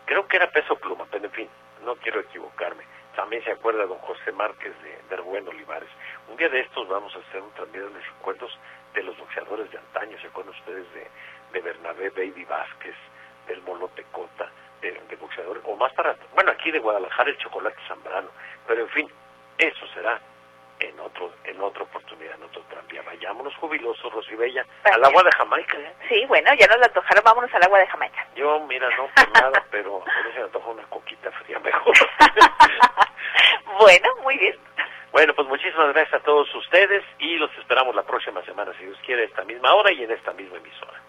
Creo 0.04 0.26
que 0.26 0.36
era 0.36 0.50
peso 0.50 0.76
pluma, 0.76 1.06
pero 1.10 1.24
en 1.24 1.30
fin, 1.30 1.48
no 1.84 1.96
quiero 1.96 2.20
equivocarme. 2.20 2.84
También 3.16 3.44
se 3.44 3.52
acuerda 3.52 3.86
don 3.86 3.98
José 3.98 4.32
Márquez 4.32 4.72
de, 4.82 4.98
de 5.08 5.16
Rubén 5.16 5.46
Olivares. 5.48 5.88
Un 6.28 6.36
día 6.36 6.48
de 6.48 6.60
estos 6.60 6.88
vamos 6.88 7.14
a 7.14 7.18
hacer 7.18 7.42
un 7.42 7.50
transmisión 7.52 7.92
de 7.92 8.00
recuerdos 8.00 8.58
de 8.94 9.02
los 9.02 9.16
boxeadores 9.18 9.70
de 9.70 9.78
antaño. 9.78 10.18
¿Se 10.20 10.26
acuerdan 10.28 10.54
ustedes 10.54 10.86
de, 10.94 11.06
de 11.52 11.60
Bernabé 11.60 12.10
Baby 12.10 12.44
Vázquez, 12.44 12.94
del 13.46 13.60
Molote 13.62 14.04
Cota, 14.12 14.50
de, 14.80 14.92
de 14.92 15.16
boxeadores? 15.16 15.62
O 15.66 15.76
más 15.76 15.92
para, 15.92 16.16
bueno, 16.34 16.52
aquí 16.52 16.70
de 16.70 16.78
Guadalajara 16.78 17.30
el 17.30 17.38
Chocolate 17.38 17.76
Zambrano. 17.86 18.30
Pero 18.66 18.82
en 18.82 18.88
fin, 18.88 19.10
eso 19.62 19.86
será 19.94 20.20
en 20.80 20.98
otro 20.98 21.32
en 21.44 21.60
otra 21.60 21.82
oportunidad, 21.84 22.34
en 22.34 22.42
otro 22.44 22.62
tranvía. 22.68 23.02
Vayámonos 23.02 23.54
jubilosos, 23.56 24.12
Rosibella, 24.12 24.66
al 24.84 25.04
agua 25.04 25.22
de 25.22 25.30
Jamaica. 25.32 25.78
¿eh? 25.78 25.94
Sí, 26.08 26.24
bueno, 26.26 26.52
ya 26.54 26.66
nos 26.66 26.78
la 26.78 26.86
antojaron, 26.86 27.24
vámonos 27.24 27.54
al 27.54 27.62
agua 27.62 27.78
de 27.78 27.86
Jamaica. 27.86 28.26
Yo, 28.34 28.60
mira, 28.66 28.88
no 28.96 29.08
por 29.14 29.40
nada, 29.40 29.64
pero 29.70 30.02
a 30.02 30.22
mí 30.22 30.32
se 30.32 30.38
me 30.38 30.44
antoja 30.44 30.70
una 30.70 30.82
coquita 30.84 31.30
fría 31.32 31.58
mejor. 31.60 31.94
bueno, 33.78 34.08
muy 34.22 34.36
bien. 34.38 34.58
Bueno, 35.12 35.34
pues 35.34 35.46
muchísimas 35.46 35.92
gracias 35.92 36.20
a 36.20 36.24
todos 36.24 36.52
ustedes 36.54 37.04
y 37.18 37.36
los 37.36 37.50
esperamos 37.58 37.94
la 37.94 38.02
próxima 38.02 38.42
semana, 38.44 38.72
si 38.78 38.84
Dios 38.84 38.98
quiere, 39.04 39.22
a 39.22 39.26
esta 39.26 39.44
misma 39.44 39.74
hora 39.74 39.92
y 39.92 40.02
en 40.02 40.10
esta 40.10 40.32
misma 40.32 40.56
emisora. 40.56 41.01